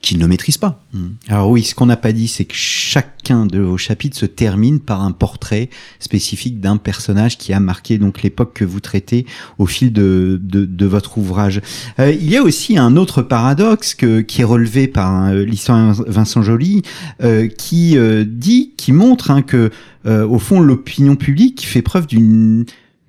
qu'ils 0.00 0.18
ne 0.18 0.26
maîtrisent 0.26 0.58
pas. 0.58 0.84
Hmm. 0.92 1.08
Alors 1.28 1.50
oui, 1.50 1.64
ce 1.64 1.74
qu'on 1.74 1.86
n'a 1.86 1.96
pas 1.96 2.12
dit, 2.12 2.28
c'est 2.28 2.44
que 2.44 2.54
chacun 2.54 3.46
de 3.46 3.58
vos 3.58 3.76
chapitres 3.76 4.16
se 4.16 4.26
termine 4.26 4.78
par 4.78 5.02
un 5.02 5.10
portrait 5.10 5.70
spécifique 5.98 6.60
d'un 6.60 6.76
personnage 6.76 7.36
qui 7.36 7.52
a 7.52 7.58
marqué 7.58 7.98
donc 7.98 8.22
l'époque 8.22 8.52
que 8.54 8.64
vous 8.64 8.78
traitez 8.78 9.26
au 9.58 9.66
fil 9.66 9.92
de, 9.92 10.38
de, 10.40 10.86
votre 10.86 11.18
ouvrage. 11.18 11.60
Euh, 11.98 12.12
il 12.12 12.30
y 12.30 12.36
a 12.36 12.42
aussi 12.42 12.78
un 12.78 12.96
autre 12.96 13.22
paradoxe 13.22 13.94
que, 13.94 14.20
qui 14.20 14.42
est 14.42 14.44
relevé 14.44 14.86
par 14.86 15.26
euh, 15.26 15.44
l'historien 15.44 15.92
Vincent 16.06 16.42
Joly, 16.42 16.82
euh, 17.22 17.48
qui 17.48 17.96
dit, 18.26 18.72
qui 18.76 18.92
montre 18.92 19.30
hein, 19.30 19.42
que 19.42 19.70
au 20.06 20.38
fond 20.38 20.60
l'opinion 20.60 21.16
publique 21.16 21.66
fait 21.66 21.82
preuve 21.82 22.06
d'une 22.06 22.64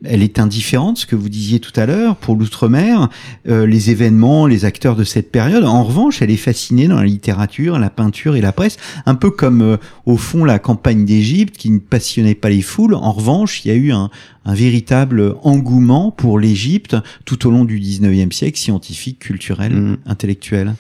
elle 0.06 0.24
est 0.24 0.40
indifférente, 0.40 0.98
ce 0.98 1.06
que 1.06 1.16
vous 1.16 1.30
disiez 1.30 1.60
tout 1.60 1.78
à 1.78 1.86
l'heure, 1.86 2.16
pour 2.16 2.36
l'outre-mer, 2.36 3.10
euh, 3.48 3.66
les 3.66 3.90
événements, 3.90 4.48
les 4.48 4.64
acteurs 4.64 4.96
de 4.96 5.04
cette 5.04 5.32
période. 5.32 5.66
En 5.66 5.84
revanche, 5.84 6.22
elle 6.22 6.32
est 6.32 6.38
fascinée 6.38 6.88
dans 6.88 6.98
la 6.98 7.06
littérature, 7.06 7.78
la 7.80 7.90
peinture 7.90 8.36
et 8.36 8.42
la 8.42 8.54
presse, 8.54 8.78
un 9.06 9.16
peu 9.16 9.30
comme 9.30 9.62
euh, 9.62 9.78
au 10.06 10.16
fond 10.16 10.46
la 10.46 10.58
campagne 10.58 11.04
d'Égypte 11.04 11.58
qui 11.58 11.70
ne 11.70 11.80
passionnait 11.80 12.36
pas 12.36 12.50
les 12.50 12.62
foules. 12.62 12.94
En 12.94 13.12
revanche, 13.12 13.66
il 13.66 13.68
y 13.70 13.72
a 13.72 13.76
eu 13.76 13.92
un, 13.92 14.10
véritable 14.46 15.36
engouement 15.44 16.10
pour 16.10 16.40
l'Égypte 16.40 16.96
tout 17.24 17.46
au 17.46 17.52
long 17.52 17.66
du 17.66 17.80
19e 17.80 18.32
siècle, 18.32 18.58
scientifique, 18.58 19.20
culturel, 19.20 19.76
mmh. 19.76 19.98
intellectuel. 20.08 20.74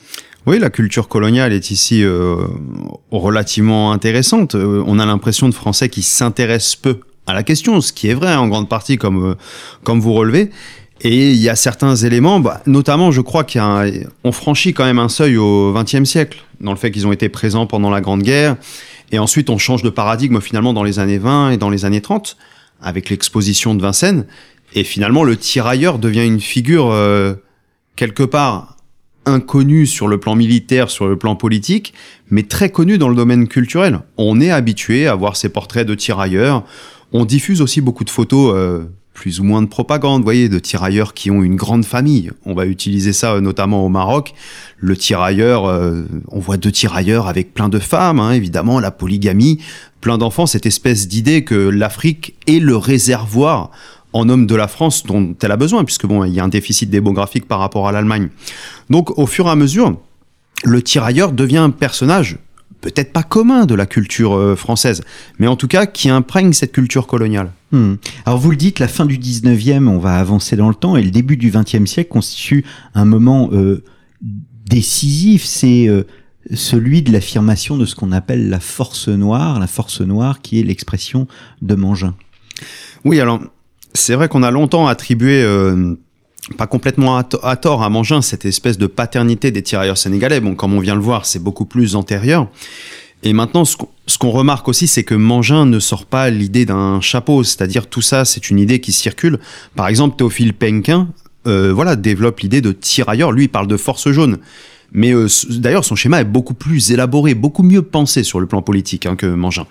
Oui, 0.48 0.58
la 0.58 0.72
culture 0.72 1.08
coloniale 1.08 1.54
est 1.54 1.70
ici 1.70 2.04
euh, 2.04 2.48
relativement 3.12 3.92
intéressante. 3.92 4.56
on 4.56 4.98
a 4.98 5.06
l'impression 5.06 5.50
de 5.50 5.54
Français 5.54 5.88
qui 5.88 6.02
s'intéressent 6.02 6.78
peu 6.78 7.02
à 7.30 7.34
la 7.34 7.44
question, 7.44 7.80
ce 7.80 7.94
qui 7.94 8.10
est 8.10 8.13
vrai 8.13 8.34
en 8.36 8.48
grande 8.48 8.68
partie 8.68 8.98
comme, 8.98 9.32
euh, 9.32 9.36
comme 9.84 10.00
vous 10.00 10.13
relevez. 10.13 10.50
Et 11.02 11.30
il 11.30 11.38
y 11.38 11.48
a 11.48 11.56
certains 11.56 11.96
éléments, 11.96 12.39
bah, 12.39 12.62
notamment 12.65 13.12
je 13.12 13.22
crois 13.22 13.46
qu'on 13.46 14.32
franchit 14.32 14.74
quand 14.74 14.84
même 14.84 15.00
un 15.00 15.08
seuil 15.08 15.38
au 15.38 15.74
XXe 15.74 16.04
siècle, 16.04 16.44
dans 16.60 16.72
le 16.72 16.78
fait 16.78 16.92
qu'ils 16.92 17.08
ont 17.08 17.13
été 17.13 17.30
présents 17.30 17.68
pendant 17.68 17.89
la 17.89 18.02
Grande 18.02 18.22
Guerre, 18.22 18.58
et 19.12 19.20
ensuite 19.20 19.50
on 19.50 19.58
change 19.58 19.82
de 19.82 19.89
paradigme 19.89 20.42
finalement 20.42 20.74
dans 20.74 20.84
les 20.84 21.00
années 21.00 21.18
20 21.18 21.52
et 21.52 21.58
dans 21.58 21.70
les 21.70 21.86
années 21.86 22.02
30, 22.02 22.36
avec 22.82 23.10
l'exposition 23.10 23.76
de 23.76 23.82
Vincennes, 23.82 24.26
et 24.74 24.84
finalement 24.84 25.24
le 25.24 25.38
tirailleur 25.38 26.00
devient 26.00 26.26
une 26.26 26.42
figure 26.42 26.92
euh, 26.92 27.36
quelque 27.96 28.24
part 28.24 28.76
inconnue 29.26 29.86
sur 29.86 30.08
le 30.08 30.20
plan 30.20 30.36
militaire, 30.36 30.89
sur 30.89 31.08
le 31.08 31.18
plan 31.18 31.36
politique, 31.36 31.94
mais 32.30 32.44
très 32.44 32.70
connue 32.70 32.98
dans 32.98 33.10
le 33.10 33.15
domaine 33.15 33.48
culturel. 33.48 34.00
On 34.18 34.42
est 34.42 34.52
habitué 34.52 35.08
à 35.08 35.15
voir 35.15 35.38
ces 35.38 35.50
portraits 35.50 35.88
de 35.88 35.96
tirailleurs, 35.96 36.63
on 37.13 37.26
diffuse 37.26 37.62
aussi 37.62 37.82
beaucoup 37.82 38.04
de 38.04 38.10
photos 38.10 38.54
euh, 38.56 38.86
plus 39.13 39.39
ou 39.39 39.43
moins 39.43 39.62
de 39.62 39.67
propagande, 39.67 40.22
vous 40.22 40.26
voyez, 40.26 40.48
de 40.48 40.60
tirailleurs 40.60 41.13
qui 41.13 41.30
ont 41.30 41.43
une 41.43 41.56
grande 41.56 41.84
famille. 41.84 42.32
On 42.45 42.54
va 42.54 42.65
utiliser 42.65 43.12
ça 43.12 43.34
euh, 43.34 43.41
notamment 43.41 43.86
au 43.86 43.89
Maroc. 43.89 44.34
Le 44.78 44.95
tirailleur, 44.95 45.65
euh, 45.65 46.04
on 46.30 46.39
voit 46.39 46.58
deux 46.58 46.72
tirailleurs 46.72 47.28
avec 47.28 47.54
plein 47.54 47.69
de 47.69 47.80
femmes, 47.80 48.19
hein, 48.19 48.32
évidemment, 48.32 48.80
la 48.80 48.91
polygamie, 48.91 49.60
plein 50.02 50.17
d'enfants, 50.17 50.45
cette 50.45 50.65
espèce 50.65 51.08
d'idée 51.08 51.43
que 51.43 51.56
l'Afrique 51.56 52.36
est 52.48 52.60
le 52.60 52.78
réservoir 52.78 53.72
en 54.13 54.30
homme 54.30 54.48
de 54.48 54.56
la 54.56 54.67
France 54.67 55.06
dont 55.06 55.36
elle 55.41 55.52
a 55.52 55.58
besoin, 55.58 55.84
puisque 55.84 56.06
bon, 56.06 56.24
il 56.24 56.34
y 56.34 56.39
a 56.39 56.43
un 56.43 56.48
déficit 56.50 56.89
démographique 56.89 57.48
par 57.48 57.60
rapport 57.60 57.88
à 57.88 57.91
l'Allemagne. 57.91 58.30
Donc, 58.89 59.17
au 59.19 59.28
fur 59.28 59.48
et 59.48 59.52
à 59.52 59.56
mesure, 59.56 59.98
le 60.63 60.82
tirailleur 60.82 61.32
devient 61.32 61.58
un 61.58 61.69
personnage 61.69 62.38
peut-être 62.82 63.12
pas 63.12 63.24
commun 63.24 63.66
de 63.66 63.76
la 63.76 63.86
culture 63.86 64.34
euh, 64.34 64.56
française, 64.56 65.02
mais 65.38 65.48
en 65.48 65.56
tout 65.56 65.68
cas 65.68 65.86
qui 65.86 66.10
imprègne 66.10 66.54
cette 66.54 66.72
culture 66.72 67.08
coloniale. 67.08 67.52
Hmm. 67.72 67.96
Alors 68.26 68.40
vous 68.40 68.52
le 68.52 68.58
dites, 68.58 68.80
la 68.80 68.88
fin 68.88 69.06
du 69.06 69.18
19e, 69.18 69.88
on 69.88 70.00
va 70.00 70.16
avancer 70.18 70.56
dans 70.56 70.70
le 70.70 70.76
temps, 70.76 70.96
et 70.96 71.04
le 71.04 71.12
début 71.12 71.38
du 71.38 71.52
20e 71.52 71.86
siècle 71.86 72.10
constitue 72.10 72.66
un 72.96 73.06
moment 73.06 73.50
euh, 73.52 73.84
décisif, 74.66 75.44
c'est 75.44 75.88
euh, 75.88 76.04
celui 76.54 77.02
de 77.02 77.12
l'affirmation 77.12 77.78
de 77.78 77.86
ce 77.86 77.96
qu'on 77.96 78.12
appelle 78.12 78.50
la 78.50 78.60
force 78.60 79.10
noire, 79.10 79.60
la 79.60 79.68
force 79.68 80.02
noire 80.02 80.42
qui 80.42 80.60
est 80.60 80.64
l'expression 80.64 81.28
de 81.62 81.76
Mangin. 81.76 82.16
Oui, 83.04 83.20
alors 83.20 83.40
c'est 83.94 84.16
vrai 84.16 84.30
qu'on 84.30 84.44
a 84.44 84.52
longtemps 84.52 84.88
attribué 84.88 85.44
pas 86.58 86.67
complètement 86.67 87.17
à, 87.17 87.56
tort 87.56 87.84
à 87.84 87.89
Mangin 87.89 88.21
cette 88.21 88.45
espèce 88.45 88.78
de 88.78 88.88
paternité 88.88 89.52
des 89.52 89.62
tirailleurs 89.62 89.97
sénégalais. 89.97 90.39
Bon, 90.39 90.56
comme 90.56 90.73
on 90.73 90.80
vient 90.80 90.95
le 90.95 91.02
voir, 91.02 91.25
c'est 91.25 91.43
beaucoup 91.43 91.65
plus 91.65 91.95
antérieur. 91.95 92.47
Et 93.23 93.34
maintenant, 93.34 93.65
ce 93.65 93.75
qu'on 94.17 94.30
remarque 94.30 94.67
aussi, 94.69 94.88
c'est 94.88 95.04
que 95.04 95.15
Mangin 95.15 95.65
ne 95.65 95.80
sort 95.80 96.06
pas 96.06 96.30
l'idée 96.30 96.65
d'un 96.65 97.02
chapeau, 97.02 97.43
c'est-à-dire 97.43 97.88
tout 97.88 98.02
ça, 98.02 98.23
c'est 98.23 98.49
une 98.49 98.60
idée 98.60 98.80
qui 98.80 98.93
circule. 98.93 99.39
Par 99.75 99.89
exemple, 99.89 100.15
Théophile 100.15 100.54
Penquin, 100.54 101.10
euh, 101.45 101.73
voilà, 101.73 101.97
développe 101.97 102.39
l'idée 102.39 102.62
de 102.62 102.71
tirailleur. 102.71 103.34
Lui, 103.34 103.45
il 103.45 103.49
parle 103.49 103.67
de 103.67 103.78
force 103.78 104.10
jaune. 104.10 104.38
Mais 104.91 105.13
euh, 105.13 105.28
d'ailleurs, 105.49 105.86
son 105.86 105.95
schéma 105.95 106.21
est 106.21 106.25
beaucoup 106.25 106.54
plus 106.54 106.91
élaboré, 106.91 107.36
beaucoup 107.36 107.62
mieux 107.62 107.82
pensé 107.82 108.23
sur 108.23 108.39
le 108.39 108.47
plan 108.47 108.62
politique 108.62 109.06
hein, 109.06 109.15
que 109.15 109.28
Mangin. 109.28 109.67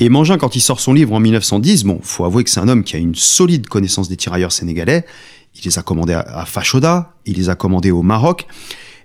Et 0.00 0.08
Mangin, 0.08 0.38
quand 0.38 0.56
il 0.56 0.60
sort 0.60 0.80
son 0.80 0.94
livre 0.94 1.12
en 1.12 1.20
1910, 1.20 1.84
bon, 1.84 2.00
faut 2.02 2.24
avouer 2.24 2.42
que 2.42 2.50
c'est 2.50 2.60
un 2.60 2.68
homme 2.68 2.82
qui 2.82 2.96
a 2.96 2.98
une 2.98 3.14
solide 3.14 3.68
connaissance 3.68 4.08
des 4.08 4.16
tirailleurs 4.16 4.52
sénégalais. 4.52 5.04
Il 5.58 5.64
les 5.64 5.78
a 5.78 5.82
commandés 5.82 6.14
à, 6.14 6.44
Fachoda, 6.46 7.14
il 7.26 7.36
les 7.36 7.50
a 7.50 7.54
commandés 7.54 7.90
au 7.90 8.02
Maroc. 8.02 8.46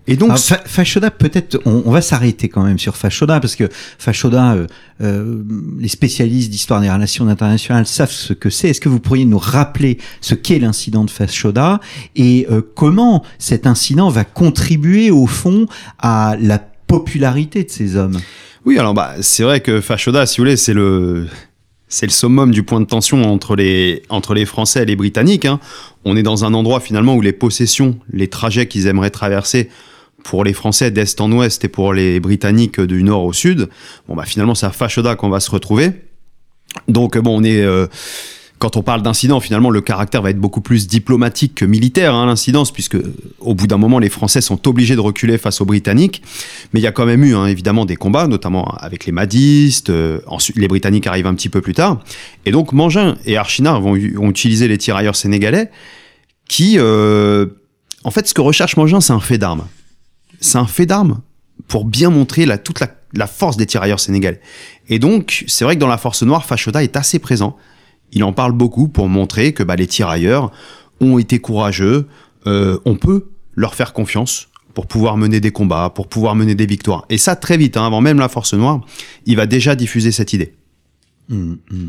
Et 0.06 0.18
donc, 0.18 0.38
Fachoda, 0.38 1.12
peut-être, 1.12 1.62
on, 1.66 1.90
va 1.90 2.02
s'arrêter 2.02 2.50
quand 2.50 2.64
même 2.64 2.78
sur 2.78 2.98
Fachoda 2.98 3.40
parce 3.40 3.56
que 3.56 3.70
Fachoda, 3.98 4.54
euh, 4.54 4.68
euh, 5.02 5.42
les 5.80 5.88
spécialistes 5.88 6.50
d'histoire 6.50 6.82
des 6.82 6.92
relations 6.92 7.28
internationales 7.30 7.86
savent 7.86 8.12
ce 8.12 8.34
que 8.34 8.50
c'est. 8.50 8.70
Est-ce 8.70 8.82
que 8.82 8.90
vous 8.90 9.00
pourriez 9.00 9.24
nous 9.24 9.38
rappeler 9.38 9.98
ce 10.20 10.36
qu'est 10.36 10.60
l'incident 10.60 11.06
de 11.06 11.10
Fachoda 11.10 11.80
et 12.18 12.46
euh, 12.52 12.62
comment 12.76 13.24
cet 13.40 13.66
incident 13.66 14.10
va 14.10 14.26
contribuer 14.26 15.10
au 15.10 15.26
fond 15.26 15.68
à 16.00 16.36
la 16.38 16.60
popularité 16.60 17.64
de 17.64 17.72
ces 17.72 17.96
hommes? 17.96 18.20
Oui, 18.66 18.78
alors 18.78 18.94
bah 18.94 19.16
c'est 19.22 19.44
vrai 19.44 19.62
que 19.62 19.80
Fachoda, 19.80 20.26
si 20.26 20.38
vous 20.38 20.44
voulez, 20.44 20.58
c'est 20.58 20.74
le 20.74 21.28
c'est 21.94 22.08
le 22.08 22.12
summum 22.12 22.50
du 22.50 22.64
point 22.64 22.80
de 22.80 22.86
tension 22.86 23.24
entre 23.32 23.56
les, 23.56 24.02
entre 24.10 24.34
les 24.34 24.46
Français 24.46 24.82
et 24.82 24.86
les 24.86 24.96
Britanniques. 24.96 25.46
Hein. 25.46 25.60
On 26.06 26.18
est 26.18 26.24
dans 26.24 26.44
un 26.44 26.56
endroit 26.56 26.80
finalement 26.80 27.14
où 27.14 27.22
les 27.22 27.34
possessions, 27.34 28.00
les 28.12 28.28
trajets 28.28 28.68
qu'ils 28.68 28.88
aimeraient 28.88 29.12
traverser 29.12 29.70
pour 30.24 30.44
les 30.44 30.54
Français 30.54 30.90
d'est 30.90 31.22
en 31.22 31.32
ouest 31.32 31.64
et 31.64 31.68
pour 31.68 31.94
les 31.94 32.20
Britanniques 32.20 32.82
du 32.82 33.04
nord 33.04 33.24
au 33.26 33.32
sud, 33.32 33.70
bon 34.08 34.16
bah 34.16 34.26
finalement 34.26 34.56
c'est 34.56 34.66
à 34.66 34.72
Fashoda 34.72 35.16
qu'on 35.16 35.30
va 35.30 35.40
se 35.40 35.52
retrouver. 35.52 35.92
Donc 36.88 37.16
bon, 37.20 37.42
on 37.42 37.44
est 37.44 37.62
euh, 37.62 37.86
quand 38.64 38.78
on 38.78 38.82
parle 38.82 39.02
d'incident, 39.02 39.42
finalement, 39.42 39.70
le 39.70 39.82
caractère 39.82 40.22
va 40.22 40.30
être 40.30 40.40
beaucoup 40.40 40.62
plus 40.62 40.88
diplomatique 40.88 41.54
que 41.54 41.66
militaire, 41.66 42.16
hein, 42.16 42.28
l'incidence, 42.28 42.72
puisque 42.72 42.96
au 43.42 43.54
bout 43.54 43.68
d'un 43.68 43.76
moment, 43.76 44.00
les 44.00 44.08
Français 44.08 44.40
sont 44.40 44.70
obligés 44.70 44.96
de 44.96 45.02
reculer 45.02 45.38
face 45.38 45.60
aux 45.60 45.66
Britanniques. 45.66 46.22
Mais 46.72 46.80
il 46.80 46.84
y 46.84 46.88
a 46.88 46.94
quand 46.94 47.06
même 47.06 47.26
eu, 47.26 47.36
hein, 47.36 47.46
évidemment, 47.46 47.84
des 47.84 47.98
combats, 47.98 48.26
notamment 48.26 48.64
avec 48.80 49.06
les 49.06 49.12
Madistes. 49.12 49.90
Euh, 49.90 50.22
ensuite, 50.28 50.56
les 50.56 50.70
Britanniques 50.70 51.08
arrivent 51.08 51.28
un 51.28 51.34
petit 51.34 51.50
peu 51.50 51.60
plus 51.60 51.74
tard. 51.74 52.00
Et 52.46 52.52
donc, 52.52 52.72
Mangin 52.72 53.18
et 53.26 53.36
Archinard 53.36 53.82
vont, 53.82 53.98
utiliser 53.98 54.70
les 54.70 54.78
tirailleurs 54.78 55.18
sénégalais 55.18 55.70
qui, 56.48 56.76
euh, 56.78 57.48
en 58.06 58.12
fait, 58.12 58.30
ce 58.30 58.34
que 58.34 58.40
recherche 58.40 58.78
Mangin, 58.78 59.02
c'est 59.02 59.12
un 59.12 59.20
fait 59.20 59.38
d'armes. 59.38 59.68
C'est 60.40 60.58
un 60.58 60.68
fait 60.68 60.86
d'armes 60.86 61.20
pour 61.68 61.84
bien 61.84 62.10
montrer 62.10 62.48
toute 62.60 62.80
la, 62.80 62.88
la 63.12 63.28
force 63.28 63.58
des 63.58 63.66
tirailleurs 63.66 64.00
sénégalais. 64.00 64.40
Et 64.88 65.00
donc, 65.00 65.44
c'est 65.48 65.66
vrai 65.66 65.76
que 65.76 65.82
dans 65.82 65.88
la 65.88 65.98
force 65.98 66.24
noire, 66.24 66.46
Fachoda 66.46 66.82
est 66.82 66.96
assez 66.96 67.20
présent 67.20 67.58
il 68.14 68.24
en 68.24 68.34
parle 68.34 68.54
beaucoup 68.54 68.88
pour 68.88 69.10
montrer 69.10 69.54
que 69.54 69.64
bah, 69.64 69.76
les 69.76 69.88
tirailleurs 69.88 70.52
ont 71.02 71.18
été 71.18 71.40
courageux, 71.40 72.08
euh, 72.48 72.78
on 72.86 72.96
peut 72.96 73.28
leur 73.56 73.76
faire 73.76 73.94
confiance 73.94 74.50
pour 74.74 74.88
pouvoir 74.88 75.18
mener 75.18 75.40
des 75.40 75.52
combats, 75.52 75.92
pour 75.94 76.08
pouvoir 76.08 76.36
mener 76.36 76.56
des 76.56 76.66
victoires. 76.66 77.06
Et 77.10 77.18
ça, 77.18 77.36
très 77.36 77.58
vite, 77.58 77.78
hein, 77.78 77.86
avant 77.86 78.02
même 78.02 78.20
la 78.20 78.30
Force 78.30 78.54
Noire, 78.54 78.82
il 79.26 79.36
va 79.36 79.46
déjà 79.46 79.76
diffuser 79.76 80.12
cette 80.12 80.34
idée. 80.34 80.56
Mmh, 81.30 81.54
mmh. 81.72 81.88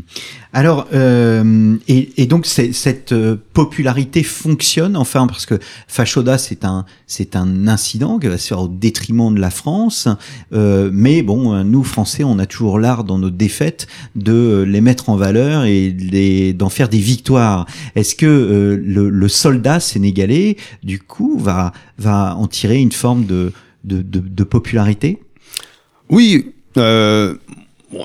Alors, 0.53 0.87
euh, 0.93 1.75
et, 1.89 2.25
donc 2.25 2.45
cette 2.45 3.11
euh, 3.11 3.35
popularité 3.51 4.23
fonctionne 4.23 4.95
enfin 4.95 5.27
parce 5.27 5.45
que 5.45 5.59
Fachoda 5.89 6.37
c'est 6.37 6.63
un 6.63 6.85
c'est 7.05 7.35
un 7.35 7.67
incident 7.67 8.17
qui 8.17 8.27
va 8.27 8.37
se 8.37 8.47
faire 8.47 8.61
au 8.61 8.69
détriment 8.69 9.35
de 9.35 9.41
la 9.41 9.49
France, 9.49 10.07
euh, 10.53 10.89
mais 10.93 11.21
bon 11.21 11.65
nous 11.65 11.83
Français 11.83 12.23
on 12.23 12.39
a 12.39 12.45
toujours 12.45 12.79
l'art 12.79 13.03
dans 13.03 13.19
nos 13.19 13.29
défaites 13.29 13.87
de 14.15 14.63
les 14.65 14.79
mettre 14.79 15.09
en 15.09 15.17
valeur 15.17 15.65
et 15.65 16.53
d'en 16.53 16.69
faire 16.69 16.87
des 16.87 16.99
victoires. 16.99 17.65
Est-ce 17.95 18.15
que 18.15 18.81
le, 18.81 19.27
soldat 19.27 19.81
sénégalais 19.81 20.55
du 20.81 20.99
coup 20.99 21.37
va 21.37 21.73
va 21.97 22.37
en 22.37 22.47
tirer 22.47 22.79
une 22.79 22.93
forme 22.93 23.25
de 23.25 23.51
de, 23.83 24.01
de, 24.01 24.43
popularité? 24.45 25.19
Oui. 26.09 26.53
Bon, 26.75 27.37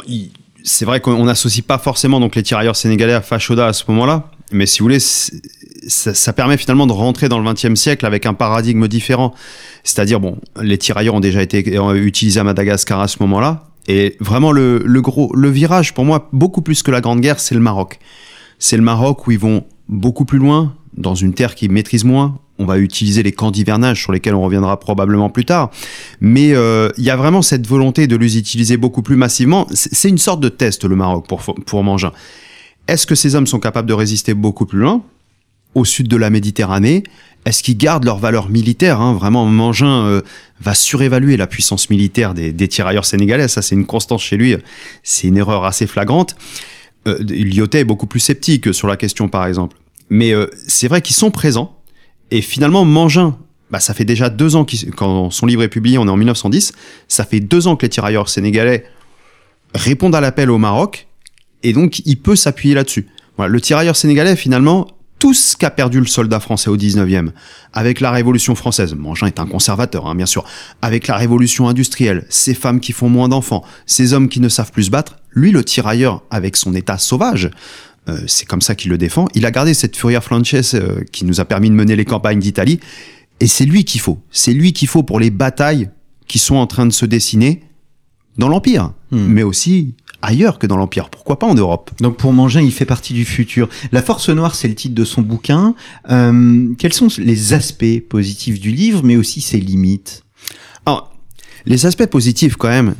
il 0.07 0.31
c'est 0.65 0.85
vrai 0.85 1.01
qu'on 1.01 1.25
n'associe 1.25 1.65
pas 1.65 1.79
forcément 1.79 2.21
donc 2.21 2.37
les 2.37 2.43
tirailleurs 2.43 2.77
sénégalais 2.77 3.13
à 3.13 3.21
Fachoda 3.21 3.67
à 3.67 3.73
ce 3.73 3.85
moment-là, 3.89 4.31
mais 4.53 4.67
si 4.67 4.81
vous 4.81 4.87
voulez, 4.87 4.99
ça, 5.01 6.33
permet 6.33 6.57
finalement 6.57 6.87
de 6.87 6.93
rentrer 6.93 7.29
dans 7.29 7.39
le 7.39 7.53
XXe 7.53 7.75
siècle 7.75 8.05
avec 8.05 8.27
un 8.27 8.35
paradigme 8.35 8.89
différent. 8.89 9.35
C'est-à-dire, 9.85 10.21
bon, 10.21 10.39
les 10.61 10.77
tirailleurs 10.77 11.15
ont 11.15 11.21
déjà 11.21 11.43
été 11.43 11.77
utilisés 11.95 12.41
à 12.41 12.45
Madagascar 12.45 13.01
à 13.01 13.09
ce 13.09 13.19
moment-là, 13.21 13.65
et 13.87 14.17
vraiment 14.21 14.53
le, 14.53 14.83
le 14.85 15.01
gros, 15.01 15.35
le 15.35 15.49
virage 15.49 15.95
pour 15.95 16.05
moi, 16.05 16.29
beaucoup 16.33 16.63
plus 16.63 16.83
que 16.83 16.91
la 16.91 17.01
Grande 17.01 17.21
Guerre, 17.21 17.41
c'est 17.41 17.55
le 17.55 17.61
Maroc. 17.61 17.99
C'est 18.59 18.77
le 18.77 18.83
Maroc 18.83 19.27
où 19.27 19.31
ils 19.31 19.39
vont 19.39 19.65
beaucoup 19.89 20.25
plus 20.25 20.39
loin, 20.39 20.75
dans 20.97 21.15
une 21.15 21.35
terre 21.35 21.55
qu'ils 21.55 21.71
maîtrisent 21.71 22.05
moins, 22.05 22.39
on 22.61 22.67
va 22.67 22.79
utiliser 22.79 23.23
les 23.23 23.33
camps 23.33 23.51
d'hivernage 23.51 24.03
sur 24.03 24.13
lesquels 24.13 24.35
on 24.35 24.43
reviendra 24.43 24.79
probablement 24.79 25.31
plus 25.31 25.47
tard. 25.47 25.71
Mais 26.21 26.53
euh, 26.53 26.91
il 26.99 27.05
y 27.05 27.11
a 27.11 27.17
vraiment 27.17 27.41
cette 27.41 27.67
volonté 27.67 28.07
de 28.07 28.17
les 28.17 28.37
utiliser 28.37 28.77
beaucoup 28.77 29.03
plus 29.03 29.17
massivement. 29.17 29.67
C'est 29.73 30.11
une 30.11 30.19
sorte 30.19 30.41
de 30.41 30.51
test, 30.51 30.85
le 30.85 30.95
Maroc, 30.95 31.27
pour, 31.27 31.43
pour 31.43 31.83
Mangin. 31.83 32.13
Est-ce 32.87 33.07
que 33.07 33.15
ces 33.15 33.35
hommes 33.35 33.47
sont 33.47 33.61
capables 33.61 33.89
de 33.89 33.95
résister 33.95 34.35
beaucoup 34.35 34.67
plus 34.67 34.79
loin, 34.79 35.03
au 35.75 35.85
sud 35.85 36.07
de 36.07 36.17
la 36.17 36.29
Méditerranée? 36.29 37.03
Est-ce 37.47 37.63
qu'ils 37.63 37.79
gardent 37.79 38.05
leur 38.05 38.19
valeur 38.19 38.51
militaire 38.51 39.01
hein? 39.01 39.15
Vraiment, 39.15 39.47
Mangin 39.47 40.05
euh, 40.05 40.21
va 40.61 40.75
surévaluer 40.75 41.39
la 41.39 41.47
puissance 41.47 41.89
militaire 41.89 42.35
des, 42.35 42.69
tirailleurs 42.69 43.07
sénégalais. 43.07 43.49
Ça, 43.49 43.63
c'est 43.63 43.75
une 43.75 43.87
constance 43.87 44.23
chez 44.23 44.37
lui. 44.37 44.55
C'est 45.03 45.29
une 45.29 45.39
erreur 45.39 45.65
assez 45.65 45.87
flagrante. 45.87 46.37
Euh, 47.09 47.17
est 47.73 47.85
beaucoup 47.85 48.07
plus 48.07 48.21
sceptique 48.21 48.75
sur 48.75 48.89
la 48.89 48.99
question, 48.99 49.29
par 49.29 49.47
exemple. 49.47 49.77
Mais 50.11 50.33
euh, 50.33 50.49
c'est 50.67 50.89
vrai 50.89 51.01
qu'ils 51.01 51.17
sont 51.17 51.31
présents 51.31 51.80
et 52.31 52.43
finalement, 52.43 52.85
Mangin, 52.85 53.37
bah, 53.71 53.81
ça 53.81 53.95
fait 53.95 54.05
déjà 54.05 54.31
deux 54.31 54.57
ans, 54.57 54.67
quand 54.97 55.31
son 55.31 55.47
livre 55.47 55.63
est 55.63 55.69
publié, 55.69 55.99
on 55.99 56.07
est 56.07 56.11
en 56.11 56.17
1910, 56.17 56.73
ça 57.09 57.25
fait 57.25 57.41
deux 57.41 57.69
ans 57.69 57.77
que 57.77 57.87
les 57.87 57.91
tirailleurs 57.91 58.29
sénégalais 58.29 58.85
répondent 59.75 60.15
à 60.15 60.21
l'appel 60.21 60.51
au 60.51 60.59
Maroc, 60.59 61.07
et 61.63 61.73
donc 61.73 62.01
il 62.05 62.17
peut 62.17 62.37
s'appuyer 62.37 62.75
là-dessus. 62.75 63.09
Voilà, 63.37 63.53
le 63.53 63.61
tirailleur 63.61 63.97
sénégalais, 63.97 64.35
finalement, 64.35 64.89
tout 65.21 65.35
ce 65.35 65.55
qu'a 65.55 65.71
perdu 65.71 66.01
le 66.01 66.07
soldat 66.07 66.41
français 66.41 66.71
au 66.71 66.77
19e, 66.77 67.31
avec 67.75 68.01
la 68.01 68.11
Révolution 68.11 68.55
française, 68.55 68.95
Mangin 68.95 69.27
est 69.27 69.39
un 69.39 69.47
conservateur, 69.47 70.07
hein, 70.07 70.15
bien 70.15 70.27
sûr, 70.27 70.45
avec 70.83 71.07
la 71.07 71.17
Révolution 71.17 71.69
industrielle, 71.69 72.25
ces 72.31 72.55
femmes 72.55 72.81
qui 72.81 72.93
font 72.93 73.09
moins 73.09 73.29
d'enfants, 73.29 73.63
ces 73.87 74.15
hommes 74.15 74.29
qui 74.29 74.41
ne 74.41 74.49
savent 74.49 74.73
plus 74.73 74.85
se 74.85 74.91
battre, 74.91 75.17
lui, 75.33 75.53
le 75.53 75.63
tirailleur, 75.63 76.23
avec 76.31 76.57
son 76.57 76.75
état 76.75 76.99
sauvage, 76.99 77.51
c'est 78.27 78.47
comme 78.47 78.61
ça 78.61 78.75
qu'il 78.75 78.91
le 78.91 78.99
défend. 78.99 79.27
Il 79.35 79.47
a 79.47 79.51
gardé 79.51 79.75
cette 79.75 79.97
Furia 79.97 80.21
Frances 80.21 80.75
euh, 80.75 81.03
qui 81.13 81.25
nous 81.25 81.41
a 81.41 81.45
permis 81.45 81.71
de 81.71 81.75
mener 81.75 81.97
les 81.97 82.05
campagnes 82.05 82.41
d'Italie. 82.41 82.81
Et 83.41 83.47
c'est 83.47 83.65
lui 83.65 83.85
qu'il 83.85 84.01
faut. 84.01 84.19
C'est 84.31 84.53
lui 84.53 84.73
qu'il 84.73 84.89
faut 84.89 85.03
pour 85.03 85.21
les 85.21 85.31
batailles 85.31 85.91
qui 86.27 86.39
sont 86.39 86.57
en 86.57 86.67
train 86.67 86.87
de 86.87 86.93
se 86.93 87.07
dessiner 87.07 87.63
dans 88.37 88.49
l'Empire, 88.49 88.93
hmm. 89.11 89.27
mais 89.27 89.43
aussi 89.43 89.95
ailleurs 90.23 90.59
que 90.59 90.67
dans 90.67 90.77
l'Empire. 90.77 91.09
Pourquoi 91.09 91.39
pas 91.39 91.47
en 91.47 91.55
Europe 91.55 91.91
Donc 92.01 92.17
pour 92.17 92.33
Mangin, 92.33 92.61
il 92.61 92.73
fait 92.73 92.85
partie 92.85 93.15
du 93.15 93.25
futur. 93.25 93.69
La 93.93 94.03
Force 94.03 94.29
Noire, 94.29 94.55
c'est 94.55 94.69
le 94.69 94.75
titre 94.75 94.95
de 94.95 95.05
son 95.05 95.23
bouquin. 95.23 95.75
Euh, 96.11 96.69
quels 96.79 96.93
sont 96.93 97.09
les 97.19 97.53
aspects 97.55 98.01
positifs 98.09 98.61
du 98.61 98.71
livre, 98.71 99.03
mais 99.03 99.17
aussi 99.17 99.41
ses 99.41 99.59
limites? 99.59 100.23
Alors, 100.85 101.15
les 101.67 101.87
aspects 101.87 102.07
positifs 102.07 102.57
quand 102.57 102.69
même, 102.69 102.95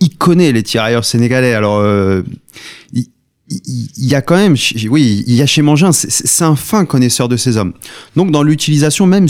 il 0.00 0.16
connaît 0.16 0.52
les 0.52 0.62
tirailleurs 0.62 1.04
sénégalais. 1.04 1.54
Alors, 1.54 1.80
il 3.50 4.06
y 4.06 4.14
a 4.14 4.20
quand 4.20 4.36
même, 4.36 4.56
oui, 4.90 5.24
il 5.26 5.34
y 5.34 5.42
a 5.42 5.46
chez 5.46 5.62
Mangin, 5.62 5.92
c'est 5.92 6.44
un 6.44 6.56
fin 6.56 6.84
connaisseur 6.84 7.28
de 7.28 7.36
ces 7.36 7.56
hommes. 7.56 7.72
Donc 8.14 8.30
dans 8.30 8.42
l'utilisation, 8.42 9.06
même, 9.06 9.26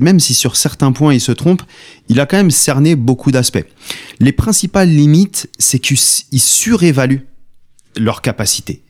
même 0.00 0.20
si 0.20 0.34
sur 0.34 0.56
certains 0.56 0.92
points 0.92 1.12
il 1.12 1.20
se 1.20 1.32
trompe, 1.32 1.62
il 2.08 2.18
a 2.20 2.26
quand 2.26 2.38
même 2.38 2.50
cerné 2.50 2.96
beaucoup 2.96 3.30
d'aspects. 3.30 3.64
Les 4.20 4.32
principales 4.32 4.88
limites, 4.88 5.50
c'est 5.58 5.78
qu'il 5.78 5.98
surévalue 5.98 7.18
leur 7.96 8.22
capacité. 8.22 8.82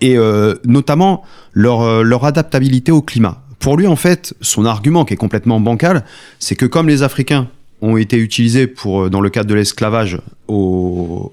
et 0.00 0.18
euh, 0.18 0.56
notamment 0.64 1.22
leur, 1.52 1.82
euh, 1.82 2.02
leur 2.02 2.24
adaptabilité 2.24 2.90
au 2.90 3.00
climat. 3.00 3.42
Pour 3.60 3.76
lui, 3.76 3.86
en 3.86 3.96
fait, 3.96 4.34
son 4.40 4.66
argument 4.66 5.04
qui 5.04 5.14
est 5.14 5.16
complètement 5.16 5.60
bancal, 5.60 6.04
c'est 6.40 6.56
que 6.56 6.66
comme 6.66 6.88
les 6.88 7.02
Africains 7.02 7.48
ont 7.80 7.96
été 7.96 8.16
utilisés 8.16 8.66
pour, 8.66 9.04
euh, 9.04 9.10
dans 9.10 9.20
le 9.20 9.30
cadre 9.30 9.48
de 9.48 9.54
l'esclavage 9.54 10.20
aux 10.48 11.30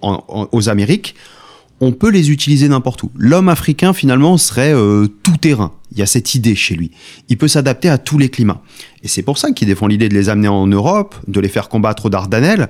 Amériques, 0.67 1.15
on 1.81 1.91
peut 1.91 2.11
les 2.11 2.29
utiliser 2.29 2.69
n'importe 2.69 3.01
où. 3.03 3.11
L'homme 3.17 3.49
africain, 3.49 3.91
finalement, 3.91 4.37
serait 4.37 4.73
euh, 4.73 5.07
tout 5.23 5.37
terrain. 5.37 5.73
Il 5.91 5.97
y 5.97 6.03
a 6.03 6.05
cette 6.05 6.35
idée 6.35 6.55
chez 6.55 6.75
lui. 6.75 6.91
Il 7.27 7.37
peut 7.37 7.47
s'adapter 7.47 7.89
à 7.89 7.97
tous 7.97 8.19
les 8.19 8.29
climats. 8.29 8.61
Et 9.03 9.07
c'est 9.07 9.23
pour 9.23 9.39
ça 9.39 9.51
qu'il 9.51 9.67
défend 9.67 9.87
l'idée 9.87 10.07
de 10.07 10.13
les 10.13 10.29
amener 10.29 10.47
en 10.47 10.67
Europe, 10.67 11.15
de 11.27 11.39
les 11.39 11.49
faire 11.49 11.69
combattre 11.69 12.05
aux 12.05 12.09
Dardanelles, 12.09 12.69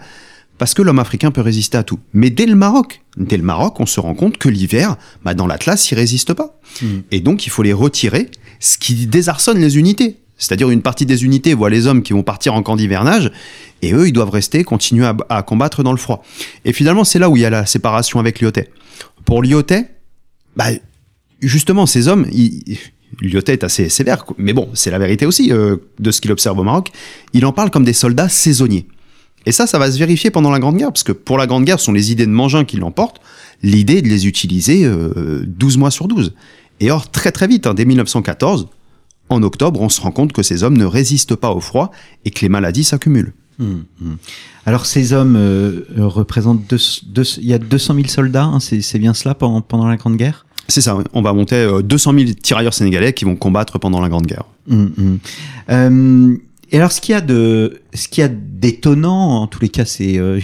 parce 0.58 0.74
que 0.74 0.82
l'homme 0.82 1.00
africain 1.00 1.30
peut 1.32 1.41
résister 1.41 1.78
à 1.78 1.84
tout. 1.84 2.00
Mais 2.13 2.30
dès 2.30 2.45
le 2.45 2.56
Maroc, 2.56 3.02
dès 3.17 3.36
le 3.36 3.43
Maroc, 3.43 3.80
on 3.80 3.86
se 3.86 4.00
rend 4.00 4.13
compte 4.13 4.38
que 4.38 4.47
l'hiver, 4.47 4.95
bah, 5.26 5.34
dans 5.34 5.47
l'Atlas, 5.47 5.91
il 5.91 5.95
résiste 5.95 6.34
pas. 6.34 6.60
Et 7.12 7.19
donc, 7.19 7.45
il 7.45 7.50
faut 7.50 7.63
les 7.63 7.74
retirer, 7.74 8.30
ce 8.60 8.78
qui 8.78 9.08
désarçonne 9.08 9.60
les 9.60 9.78
unités. 9.78 10.17
C'est-à-dire 10.41 10.71
une 10.71 10.82
partie 10.82 11.06
des 11.06 11.23
unités 11.23 11.54
voit 11.54 11.69
les 11.69 11.86
hommes 11.86 12.01
qui 12.01 12.13
vont 12.13 12.23
partir 12.23 12.56
en 12.56 12.63
camp 12.63 12.75
d'hivernage, 12.75 13.32
et 13.84 13.93
eux, 13.93 14.08
ils 14.08 14.12
doivent 14.12 14.32
rester, 14.32 14.63
continuer 14.63 15.08
à, 15.30 15.43
combattre 15.43 15.84
dans 15.84 15.91
le 15.91 15.99
froid. 15.99 16.23
Et 16.65 16.73
finalement, 16.73 17.04
c'est 17.04 17.19
là 17.19 17.30
où 17.30 17.38
il 17.38 17.41
y 17.43 17.45
a 17.45 17.51
la 17.51 17.67
séparation 17.67 18.19
avec 18.19 18.41
Lyotet. 18.41 18.71
Pour 19.23 19.43
Lyotet, 19.43 19.88
bah, 20.56 20.65
justement, 21.41 21.86
ces 21.86 22.08
hommes, 22.08 22.25
il- 22.32 22.77
Lyotet 23.21 23.54
est 23.54 23.63
assez 23.63 23.88
sévère, 23.89 24.25
mais 24.39 24.54
bon, 24.54 24.69
c'est 24.73 24.89
la 24.89 24.97
vérité 24.97 25.27
aussi 25.27 25.51
euh, 25.51 25.77
de 25.99 26.10
ce 26.10 26.21
qu'il 26.21 26.32
observe 26.32 26.58
au 26.58 26.63
Maroc. 26.63 26.89
Il 27.34 27.45
en 27.45 27.51
parle 27.51 27.69
comme 27.69 27.84
des 27.84 27.93
soldats 27.93 28.30
saisonniers. 28.30 28.88
Et 29.45 29.51
ça, 29.51 29.67
ça 29.67 29.77
va 29.77 29.91
se 29.91 29.99
vérifier 29.99 30.32
pendant 30.32 30.49
la 30.49 30.58
Grande 30.60 30.77
Guerre, 30.77 30.91
parce 30.91 31.04
que 31.04 31.12
pour 31.12 31.38
la 31.38 31.45
Grande 31.45 31.65
Guerre, 31.65 31.80
ce 31.80 31.86
sont 31.86 31.91
les 31.93 32.12
idées 32.12 32.25
de 32.25 32.32
Mangin 32.32 32.63
qui 32.65 32.77
l'emportent, 32.77 33.21
l'idée 33.62 34.01
de 34.01 34.08
les 34.08 34.25
utiliser 34.27 34.86
euh, 34.86 35.43
12 35.45 35.77
mois 35.77 35.91
sur 35.91 36.08
12. 36.08 36.34
Et 36.80 36.89
or, 36.89 37.12
très 37.12 37.32
très 37.32 37.47
vite, 37.47 37.67
hein, 37.67 37.75
dès 37.75 37.86
1914, 37.86 38.69
en 39.32 39.44
octobre, 39.44 39.82
on 39.82 39.89
se 39.89 40.02
rend 40.02 40.12
compte 40.12 40.34
que 40.34 40.44
ces 40.44 40.63
hommes 40.63 40.78
ne 40.78 40.86
résistent 40.86 41.36
pas 41.36 41.52
au 41.52 41.60
froid 41.60 41.91
et 42.26 42.32
que 42.32 42.41
les 42.41 42.50
maladies 42.50 42.84
s'accumulent. 42.84 43.34
Hum, 43.60 43.84
hum. 44.02 44.17
Alors 44.65 44.86
ces 44.86 45.13
hommes 45.13 45.36
euh, 45.36 45.82
euh, 45.98 46.08
représentent 46.08 46.63
deux, 46.70 46.80
deux- 47.08 47.38
il 47.38 47.46
y 47.46 47.54
a 47.54 47.60
200 47.60 47.96
000 47.96 48.08
soldats, 48.08 48.46
hein, 48.46 48.60
c'est 48.60 48.98
bien 49.00 49.13
cela 49.13 49.36
pendant, 49.36 49.62
pendant 49.62 49.88
la 49.88 49.98
Grande 49.98 50.17
Guerre? 50.17 50.46
C'est 50.67 50.82
ça, 50.82 50.98
on 51.13 51.22
va 51.22 51.34
monter 51.34 51.56
euh, 51.56 51.82
200 51.82 52.13
000 52.17 52.32
tirailleurs 52.41 52.74
sénégalais 52.74 53.13
qui 53.13 53.26
vont 53.26 53.36
combattre 53.36 53.78
pendant 53.78 54.00
la 54.02 54.10
Grande 54.10 54.26
Guerre. 54.26 54.46
Hum, 54.70 54.91
hum. 54.98 55.20
Euh, 55.70 56.38
et 56.74 56.78
alors, 56.78 56.94
ce 56.94 57.02
qu'il 57.02 57.12
y 57.12 57.18
a 57.18 57.22
de, 57.22 57.82
ce 57.94 58.08
qu'il 58.08 58.22
y 58.22 58.26
a 58.26 58.30
d'étonnant, 58.30 59.42
en 59.42 59.48
tous 59.48 59.62
les 59.62 59.68
cas, 59.68 59.84
c'est 59.84 60.18
euh, 60.18 60.40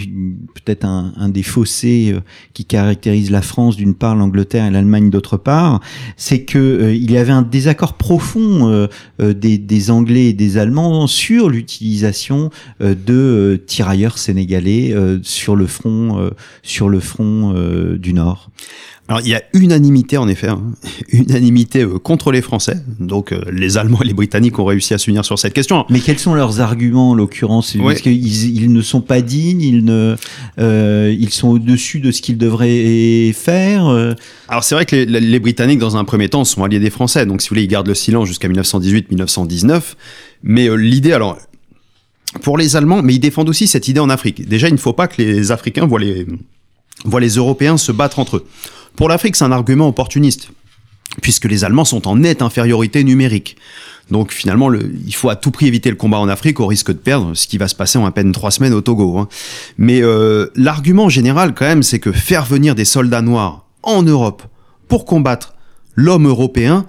peut-être 0.54 0.84
un, 0.84 1.14
un 1.16 1.30
des 1.30 1.42
fossés 1.42 2.12
euh, 2.12 2.20
qui 2.52 2.66
caractérise 2.66 3.30
la 3.30 3.40
France 3.40 3.76
d'une 3.76 3.94
part, 3.94 4.14
l'Angleterre 4.14 4.66
et 4.66 4.70
l'Allemagne 4.70 5.08
d'autre 5.08 5.38
part, 5.38 5.80
c'est 6.18 6.42
que 6.42 6.58
euh, 6.58 6.94
il 6.94 7.10
y 7.10 7.16
avait 7.16 7.32
un 7.32 7.40
désaccord 7.40 7.94
profond 7.94 8.68
euh, 8.68 8.88
euh, 9.22 9.32
des, 9.32 9.56
des 9.56 9.90
Anglais 9.90 10.26
et 10.26 10.32
des 10.34 10.58
Allemands 10.58 11.06
sur 11.06 11.48
l'utilisation 11.48 12.50
euh, 12.82 12.94
de 12.94 13.62
tirailleurs 13.66 14.18
sénégalais 14.18 14.94
sur 15.22 15.56
le 15.56 15.66
front, 15.66 16.30
sur 16.62 16.88
le 16.88 17.00
front 17.00 17.54
du 17.96 18.12
Nord. 18.12 18.50
Alors 19.08 19.22
il 19.22 19.28
y 19.28 19.34
a 19.34 19.42
unanimité 19.54 20.18
en 20.18 20.28
effet, 20.28 20.48
hein. 20.48 20.62
unanimité 21.12 21.82
euh, 21.82 21.98
contre 21.98 22.30
les 22.30 22.42
Français. 22.42 22.76
Donc 23.00 23.32
euh, 23.32 23.40
les 23.50 23.78
Allemands 23.78 24.02
et 24.02 24.06
les 24.06 24.12
Britanniques 24.12 24.58
ont 24.58 24.66
réussi 24.66 24.92
à 24.92 24.98
s'unir 24.98 25.24
sur 25.24 25.38
cette 25.38 25.54
question. 25.54 25.86
Mais 25.88 26.00
quels 26.00 26.18
sont 26.18 26.34
leurs 26.34 26.60
arguments 26.60 27.10
en 27.10 27.14
l'occurrence? 27.14 27.74
Ouais. 27.74 27.94
Est-ce 27.94 28.02
qu'ils 28.02 28.56
ils 28.56 28.72
ne 28.72 28.82
sont 28.82 29.00
pas 29.00 29.22
dignes 29.22 29.62
Ils 29.62 29.84
ne, 29.84 30.16
euh, 30.58 31.14
ils 31.18 31.30
sont 31.30 31.48
au-dessus 31.48 32.00
de 32.00 32.10
ce 32.10 32.20
qu'ils 32.20 32.36
devraient 32.36 33.32
faire 33.32 33.86
euh, 33.86 34.14
Alors 34.48 34.64
c'est 34.64 34.74
vrai 34.74 34.84
que 34.84 34.96
les, 34.96 35.20
les 35.20 35.40
Britanniques 35.40 35.78
dans 35.78 35.96
un 35.96 36.04
premier 36.04 36.28
temps 36.28 36.44
sont 36.44 36.64
alliés 36.64 36.80
des 36.80 36.90
Français, 36.90 37.24
donc 37.24 37.40
si 37.40 37.48
vous 37.48 37.54
voulez 37.54 37.64
ils 37.64 37.68
gardent 37.68 37.88
le 37.88 37.94
silence 37.94 38.28
jusqu'à 38.28 38.48
1918-1919. 38.48 39.82
Mais 40.42 40.68
euh, 40.68 40.74
l'idée 40.74 41.12
alors 41.12 41.38
pour 42.42 42.58
les 42.58 42.76
Allemands, 42.76 43.02
mais 43.02 43.14
ils 43.14 43.20
défendent 43.20 43.48
aussi 43.48 43.66
cette 43.66 43.88
idée 43.88 44.00
en 44.00 44.10
Afrique. 44.10 44.46
Déjà 44.46 44.68
il 44.68 44.74
ne 44.74 44.78
faut 44.78 44.92
pas 44.92 45.08
que 45.08 45.22
les 45.22 45.50
Africains 45.50 45.86
voient 45.86 46.00
les 46.00 46.26
voient 47.04 47.20
les 47.20 47.36
Européens 47.36 47.76
se 47.76 47.92
battre 47.92 48.18
entre 48.18 48.38
eux. 48.38 48.46
Pour 48.98 49.08
l'Afrique 49.08 49.36
c'est 49.36 49.44
un 49.44 49.52
argument 49.52 49.86
opportuniste 49.86 50.50
puisque 51.22 51.44
les 51.44 51.62
Allemands 51.64 51.84
sont 51.84 52.08
en 52.08 52.16
nette 52.16 52.42
infériorité 52.42 53.04
numérique. 53.04 53.56
Donc 54.10 54.32
finalement, 54.32 54.68
le- 54.68 54.92
il 55.06 55.14
faut 55.14 55.30
à 55.30 55.36
tout 55.36 55.52
prix 55.52 55.66
éviter 55.68 55.88
le 55.88 55.94
combat 55.94 56.18
en 56.18 56.28
Afrique 56.28 56.58
au 56.58 56.66
risque 56.66 56.88
de 56.90 56.96
perdre, 56.98 57.34
ce 57.34 57.46
qui 57.46 57.58
va 57.58 57.68
se 57.68 57.76
passer 57.76 57.96
en 57.96 58.04
à 58.06 58.10
peine 58.10 58.32
trois 58.32 58.50
semaines 58.50 58.74
au 58.74 58.80
Togo. 58.80 59.18
hein. 59.18 59.28
Mais 59.78 60.00
euh, 60.02 60.48
l'argument 60.56 61.08
général 61.08 61.54
quand 61.54 61.64
même, 61.64 61.84
c'est 61.84 62.00
que 62.00 62.10
faire 62.10 62.44
venir 62.44 62.74
des 62.74 62.84
soldats 62.84 63.22
noirs 63.22 63.66
en 63.84 64.02
Europe 64.02 64.42
pour 64.88 65.04
combattre 65.04 65.54
l'homme 65.94 66.26
européen, 66.26 66.86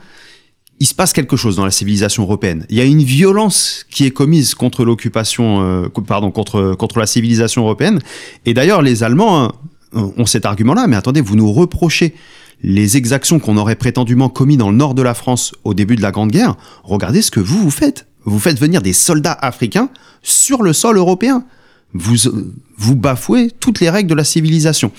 il 0.79 0.87
se 0.87 0.95
passe 0.95 1.13
quelque 1.13 1.35
chose 1.35 1.57
dans 1.57 1.65
la 1.65 1.71
civilisation 1.71 2.23
européenne. 2.23 2.65
Il 2.69 2.77
y 2.77 2.81
a 2.81 2.85
une 2.85 3.03
violence 3.03 3.85
qui 3.91 4.05
est 4.05 4.11
commise 4.11 4.55
contre 4.55 4.83
l'occupation, 4.83 5.61
euh, 5.61 5.87
pardon, 6.07 6.31
contre 6.31 6.73
contre 6.75 6.99
la 6.99 7.05
civilisation 7.05 7.61
européenne. 7.63 7.99
Et 8.45 8.53
d'ailleurs, 8.53 8.81
les 8.81 9.03
Allemands 9.03 9.43
hein, 9.43 9.51
ont 9.93 10.25
cet 10.25 10.45
argument-là. 10.45 10.87
Mais 10.87 10.95
attendez, 10.95 11.21
vous 11.21 11.35
nous 11.35 11.51
reprochez 11.51 12.13
les 12.61 12.97
exactions 12.97 13.39
qu'on 13.39 13.57
aurait 13.57 13.75
prétendument 13.75 14.29
commis 14.29 14.57
dans 14.57 14.69
le 14.69 14.77
nord 14.77 14.93
de 14.93 15.01
la 15.01 15.13
France 15.13 15.53
au 15.63 15.73
début 15.73 15.95
de 15.95 16.01
la 16.01 16.11
Grande 16.11 16.31
Guerre. 16.31 16.55
Regardez 16.83 17.21
ce 17.21 17.31
que 17.31 17.39
vous 17.39 17.57
vous 17.57 17.71
faites. 17.71 18.07
Vous 18.25 18.39
faites 18.39 18.59
venir 18.59 18.81
des 18.81 18.93
soldats 18.93 19.37
africains 19.41 19.89
sur 20.21 20.61
le 20.61 20.73
sol 20.73 20.97
européen. 20.97 21.45
Vous, 21.93 22.27
euh, 22.27 22.53
vous 22.77 22.95
bafouez 22.95 23.49
toutes 23.59 23.79
les 23.79 23.89
règles 23.89 24.09
de 24.09 24.15
la 24.15 24.23
civilisation. 24.23 24.91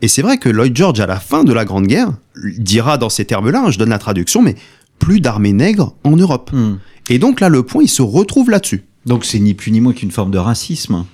Et 0.00 0.08
c'est 0.08 0.22
vrai 0.22 0.38
que 0.38 0.48
Lloyd 0.48 0.74
George, 0.76 1.00
à 1.00 1.06
la 1.06 1.18
fin 1.18 1.44
de 1.44 1.52
la 1.52 1.64
Grande 1.64 1.86
Guerre, 1.86 2.12
dira 2.58 2.96
dans 2.96 3.10
ces 3.10 3.24
termes-là, 3.24 3.64
hein, 3.66 3.70
je 3.70 3.78
donne 3.78 3.90
la 3.90 3.98
traduction, 3.98 4.40
mais 4.40 4.54
plus 4.98 5.20
d'armées 5.20 5.52
nègres 5.52 5.94
en 6.04 6.16
Europe. 6.16 6.50
hmm. 6.52 6.78
Et 7.10 7.18
donc 7.18 7.40
là, 7.40 7.48
le 7.48 7.62
point, 7.62 7.82
il 7.82 7.88
se 7.88 8.02
retrouve 8.02 8.50
là-dessus. 8.50 8.84
Donc 9.06 9.24
c'est 9.24 9.38
ni 9.40 9.54
plus 9.54 9.72
ni 9.72 9.80
moins 9.80 9.92
qu'une 9.92 10.10
forme 10.10 10.30
de 10.30 10.38
racisme. 10.38 11.04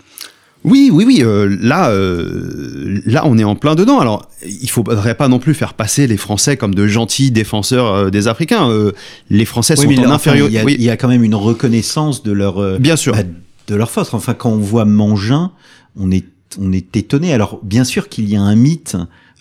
Oui, 0.64 0.90
oui, 0.92 1.04
oui. 1.06 1.18
euh, 1.22 1.56
là, 1.60 1.90
euh, 1.90 3.00
là, 3.04 3.22
on 3.26 3.36
est 3.38 3.44
en 3.44 3.54
plein 3.54 3.74
dedans. 3.74 4.00
Alors, 4.00 4.28
il 4.46 4.70
faudrait 4.70 5.14
pas 5.14 5.28
non 5.28 5.38
plus 5.38 5.52
faire 5.54 5.74
passer 5.74 6.06
les 6.06 6.16
Français 6.16 6.56
comme 6.56 6.74
de 6.74 6.86
gentils 6.86 7.30
défenseurs 7.30 7.86
euh, 7.92 8.10
des 8.10 8.28
Africains. 8.28 8.70
Euh, 8.70 8.92
les 9.28 9.44
Français 9.44 9.76
sont 9.76 9.86
mais 9.86 9.98
en 9.98 10.04
enfin, 10.04 10.12
inférieur. 10.14 10.48
il, 10.48 10.54
y 10.54 10.58
a, 10.58 10.64
oui, 10.64 10.74
il 10.78 10.84
y 10.84 10.90
a 10.90 10.96
quand 10.96 11.08
même 11.08 11.22
une 11.22 11.34
reconnaissance 11.34 12.22
de 12.22 12.32
leur, 12.32 12.58
euh, 12.58 12.78
bien 12.78 12.96
sûr. 12.96 13.12
bah, 13.14 13.22
de 13.68 13.74
leur 13.74 13.90
force. 13.90 14.14
Enfin, 14.14 14.32
quand 14.34 14.50
on 14.50 14.56
voit 14.58 14.84
Mangin, 14.86 15.52
on 15.96 16.10
est, 16.10 16.24
on 16.58 16.72
est 16.72 16.96
étonné. 16.96 17.34
Alors, 17.34 17.60
bien 17.62 17.84
sûr 17.84 18.08
qu'il 18.08 18.28
y 18.28 18.34
a 18.36 18.40
un 18.42 18.56
mythe 18.56 18.96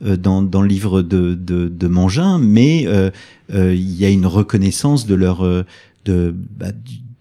euh, 0.05 0.17
dans, 0.17 0.41
dans 0.41 0.61
le 0.61 0.67
livre 0.67 1.01
de, 1.01 1.35
de, 1.35 1.69
de 1.69 1.87
Mangin, 1.87 2.37
mais 2.37 2.85
il 3.49 3.93
y 3.95 4.03
a 4.05 4.09
une 4.09 4.25
reconnaissance 4.25 5.05
de 5.07 5.15
leur, 5.15 5.43
de, 6.05 6.35
bah, 6.59 6.67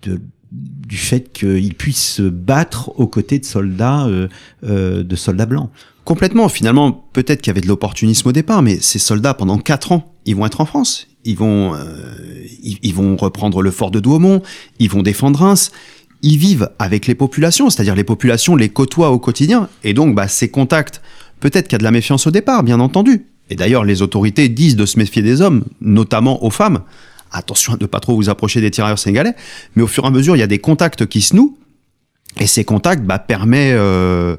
de- 0.03 0.21
du 0.53 0.97
fait 0.97 1.33
qu'ils 1.33 1.75
puissent 1.75 2.15
se 2.15 2.23
battre 2.23 2.91
aux 3.01 3.07
côtés 3.07 3.39
de 3.39 3.45
soldats, 3.45 4.07
euh, 4.07 4.29
euh, 4.65 5.03
de 5.03 5.17
soldats 5.17 5.47
blancs. 5.47 5.71
Complètement. 6.05 6.49
Finalement, 6.49 7.07
peut-être 7.13 7.41
qu'il 7.41 7.51
y 7.51 7.53
avait 7.53 7.61
de 7.61 7.69
l'opportunisme 7.69 8.29
au 8.29 8.33
départ, 8.33 8.61
mais 8.61 8.79
ces 8.81 8.99
soldats, 8.99 9.35
pendant 9.35 9.57
quatre 9.59 9.93
ans, 9.93 10.13
ils 10.27 10.37
vont 10.37 10.45
être 10.45 10.61
en 10.61 10.67
France. 10.67 11.07
Ils 11.25 11.37
vont, 11.37 11.75
euh, 11.75 11.85
ils, 12.63 12.95
vont 12.95 13.17
reprendre 13.17 13.63
le 13.63 13.71
fort 13.71 13.91
de 13.91 14.01
Douaumont. 14.01 14.43
Ils 14.81 14.91
vont 14.91 15.03
défendre 15.03 15.39
Reims. 15.39 15.71
Ils 16.23 16.37
vivent 16.37 16.71
avec 16.79 17.07
les 17.07 17.15
populations, 17.15 17.71
c'est-à-dire 17.71 17.95
les 17.95 18.05
populations 18.05 18.55
les 18.57 18.69
côtoient 18.69 19.11
au 19.11 19.19
quotidien. 19.19 19.69
Et 19.85 19.95
donc, 19.95 20.15
bah, 20.15 20.29
ces 20.29 20.51
contacts, 20.51 21.01
peut-être 21.41 21.69
qu'il 21.69 21.75
y 21.75 21.77
a 21.77 21.79
de 21.79 21.85
la 21.85 21.91
méfiance 21.91 22.27
au 22.27 22.31
départ, 22.31 22.65
bien 22.65 22.81
entendu. 22.81 23.27
Et 23.51 23.57
d'ailleurs, 23.57 23.85
les 23.85 24.03
autorités 24.03 24.49
disent 24.49 24.77
de 24.77 24.87
se 24.87 24.99
méfier 24.99 25.23
des 25.23 25.41
hommes, 25.41 25.65
notamment 25.81 26.45
aux 26.45 26.51
femmes. 26.51 26.83
Attention 27.33 27.75
à 27.75 27.77
ne 27.81 27.87
pas 27.87 28.01
trop 28.01 28.15
vous 28.15 28.29
approcher 28.29 28.61
des 28.61 28.71
tirailleurs 28.71 28.99
sénégalais. 28.99 29.35
Mais 29.75 29.83
au 29.83 29.87
fur 29.87 30.05
et 30.05 30.07
à 30.07 30.11
mesure, 30.11 30.37
il 30.37 30.41
y 30.41 30.45
a 30.45 30.49
des 30.49 30.59
contacts 30.59 31.07
qui 31.07 31.21
se 31.21 31.35
nouent. 31.35 31.57
Et 32.39 32.47
ces 32.47 32.65
contacts 32.65 33.03
bah, 33.03 33.19
permet, 33.19 33.73
euh, 33.73 34.37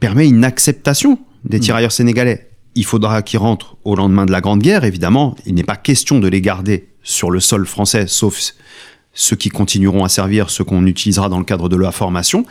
permet 0.00 0.26
une 0.26 0.44
acceptation 0.44 1.18
des 1.44 1.60
tirailleurs 1.60 1.92
sénégalais. 1.92 2.50
Il 2.74 2.84
faudra 2.84 3.22
qu'ils 3.22 3.38
rentrent 3.38 3.76
au 3.84 3.94
lendemain 3.94 4.26
de 4.26 4.32
la 4.32 4.40
Grande 4.40 4.60
Guerre, 4.60 4.84
évidemment. 4.84 5.36
Il 5.46 5.54
n'est 5.54 5.62
pas 5.62 5.76
question 5.76 6.18
de 6.18 6.26
les 6.26 6.40
garder 6.40 6.88
sur 7.02 7.30
le 7.30 7.38
sol 7.38 7.66
français, 7.66 8.06
sauf 8.08 8.40
ceux 9.12 9.36
qui 9.36 9.48
continueront 9.48 10.04
à 10.04 10.08
servir, 10.08 10.50
ceux 10.50 10.64
qu'on 10.64 10.86
utilisera 10.86 11.28
dans 11.28 11.38
le 11.38 11.44
cadre 11.44 11.68
de 11.68 11.76
la 11.76 11.92
formation. 11.92 12.44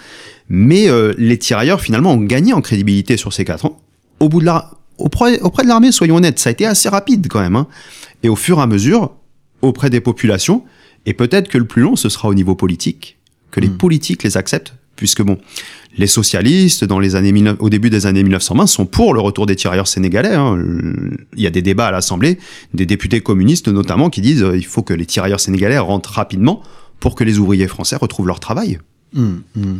Mais 0.47 0.89
euh, 0.89 1.13
les 1.17 1.37
tirailleurs, 1.37 1.81
finalement, 1.81 2.13
ont 2.13 2.21
gagné 2.21 2.53
en 2.53 2.61
crédibilité 2.61 3.17
sur 3.17 3.33
ces 3.33 3.43
quatre 3.43 3.65
ans. 3.65 3.81
Au 4.19 4.29
bout 4.29 4.39
de 4.39 4.45
la, 4.45 4.71
auprès, 4.97 5.39
auprès 5.41 5.63
de 5.63 5.67
l'armée, 5.67 5.91
soyons 5.91 6.15
honnêtes, 6.17 6.39
ça 6.39 6.49
a 6.49 6.51
été 6.51 6.65
assez 6.65 6.89
rapide 6.89 7.27
quand 7.29 7.39
même. 7.41 7.55
hein. 7.55 7.67
Et 8.23 8.29
au 8.29 8.35
fur 8.35 8.59
et 8.59 8.61
à 8.61 8.67
mesure, 8.67 9.11
auprès 9.61 9.89
des 9.89 10.01
populations, 10.01 10.63
et 11.05 11.13
peut-être 11.13 11.49
que 11.49 11.57
le 11.57 11.65
plus 11.65 11.81
long, 11.81 11.95
ce 11.95 12.09
sera 12.09 12.27
au 12.29 12.33
niveau 12.33 12.55
politique, 12.55 13.17
que 13.51 13.59
les 13.59 13.67
Mm. 13.69 13.77
politiques 13.77 14.23
les 14.23 14.37
acceptent, 14.37 14.73
puisque 14.95 15.21
bon, 15.21 15.37
les 15.97 16.07
socialistes, 16.07 16.85
dans 16.85 16.99
les 16.99 17.15
années 17.15 17.31
19 17.31 17.57
au 17.59 17.69
début 17.69 17.89
des 17.89 18.05
années 18.05 18.23
1920, 18.23 18.67
sont 18.67 18.85
pour 18.85 19.13
le 19.13 19.19
retour 19.19 19.45
des 19.45 19.55
tirailleurs 19.55 19.87
sénégalais. 19.87 20.33
hein. 20.35 20.57
Il 21.35 21.41
y 21.43 21.47
a 21.47 21.49
des 21.49 21.61
débats 21.61 21.87
à 21.87 21.91
l'Assemblée, 21.91 22.39
des 22.73 22.85
députés 22.85 23.21
communistes 23.21 23.67
notamment, 23.67 24.09
qui 24.09 24.21
disent 24.21 24.43
euh, 24.43 24.55
il 24.57 24.65
faut 24.65 24.81
que 24.83 24.93
les 24.93 25.05
tirailleurs 25.05 25.39
sénégalais 25.39 25.77
rentrent 25.79 26.11
rapidement 26.13 26.61
pour 26.99 27.15
que 27.15 27.23
les 27.23 27.37
ouvriers 27.39 27.67
français 27.67 27.95
retrouvent 27.95 28.27
leur 28.27 28.39
travail. 28.39 28.79
Hum, 29.15 29.41
hum. 29.57 29.79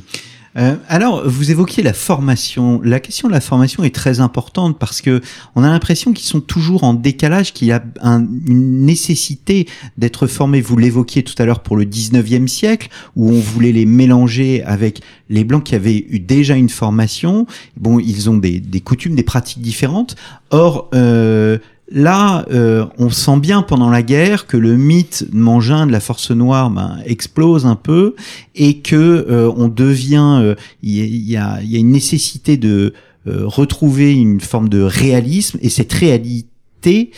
Euh, 0.57 0.75
alors, 0.87 1.27
vous 1.27 1.51
évoquiez 1.51 1.83
la 1.83 1.93
formation. 1.93 2.79
La 2.83 2.99
question 2.99 3.27
de 3.27 3.33
la 3.33 3.41
formation 3.41 3.83
est 3.83 3.93
très 3.93 4.19
importante 4.19 4.77
parce 4.77 5.01
que 5.01 5.21
on 5.55 5.63
a 5.63 5.67
l'impression 5.67 6.13
qu'ils 6.13 6.27
sont 6.27 6.41
toujours 6.41 6.83
en 6.83 6.93
décalage, 6.93 7.53
qu'il 7.53 7.67
y 7.67 7.71
a 7.71 7.83
un, 8.01 8.19
une 8.19 8.85
nécessité 8.85 9.67
d'être 9.97 10.27
formés. 10.27 10.61
Vous 10.61 10.77
l'évoquiez 10.77 11.23
tout 11.23 11.35
à 11.39 11.45
l'heure 11.45 11.61
pour 11.61 11.75
le 11.75 11.85
19e 11.85 12.47
siècle, 12.47 12.89
où 13.15 13.29
on 13.29 13.39
voulait 13.39 13.71
les 13.71 13.85
mélanger 13.85 14.63
avec 14.63 15.01
les 15.29 15.43
Blancs 15.43 15.63
qui 15.63 15.75
avaient 15.75 16.05
eu 16.09 16.19
déjà 16.19 16.55
une 16.55 16.69
formation. 16.69 17.47
Bon, 17.77 17.99
ils 17.99 18.29
ont 18.29 18.37
des, 18.37 18.59
des 18.59 18.81
coutumes, 18.81 19.15
des 19.15 19.23
pratiques 19.23 19.61
différentes. 19.61 20.15
Or, 20.51 20.89
euh, 20.93 21.57
Là, 21.91 22.45
euh, 22.49 22.85
on 22.97 23.09
sent 23.09 23.37
bien 23.39 23.61
pendant 23.61 23.89
la 23.89 24.01
guerre 24.01 24.47
que 24.47 24.57
le 24.57 24.77
mythe 24.77 25.25
mangin 25.31 25.85
de 25.85 25.91
la 25.91 25.99
force 25.99 26.31
noire 26.31 26.69
ben, 26.69 26.97
explose 27.05 27.65
un 27.65 27.75
peu 27.75 28.15
et 28.55 28.79
que 28.79 28.95
euh, 28.95 29.51
on 29.55 29.67
devient, 29.67 30.55
il 30.81 30.91
y, 30.91 31.37
a, 31.37 31.61
y, 31.61 31.75
a, 31.75 31.79
une 31.79 31.91
nécessité 31.91 32.57
de 32.57 32.93
euh, 33.25 33.43
retrouver 33.45 34.13
une 34.13 34.41
forme 34.41 34.67
de 34.67 34.81
réalisme 34.81 35.57
et 35.61 35.69
cette 35.69 35.93
réalité 35.93 37.11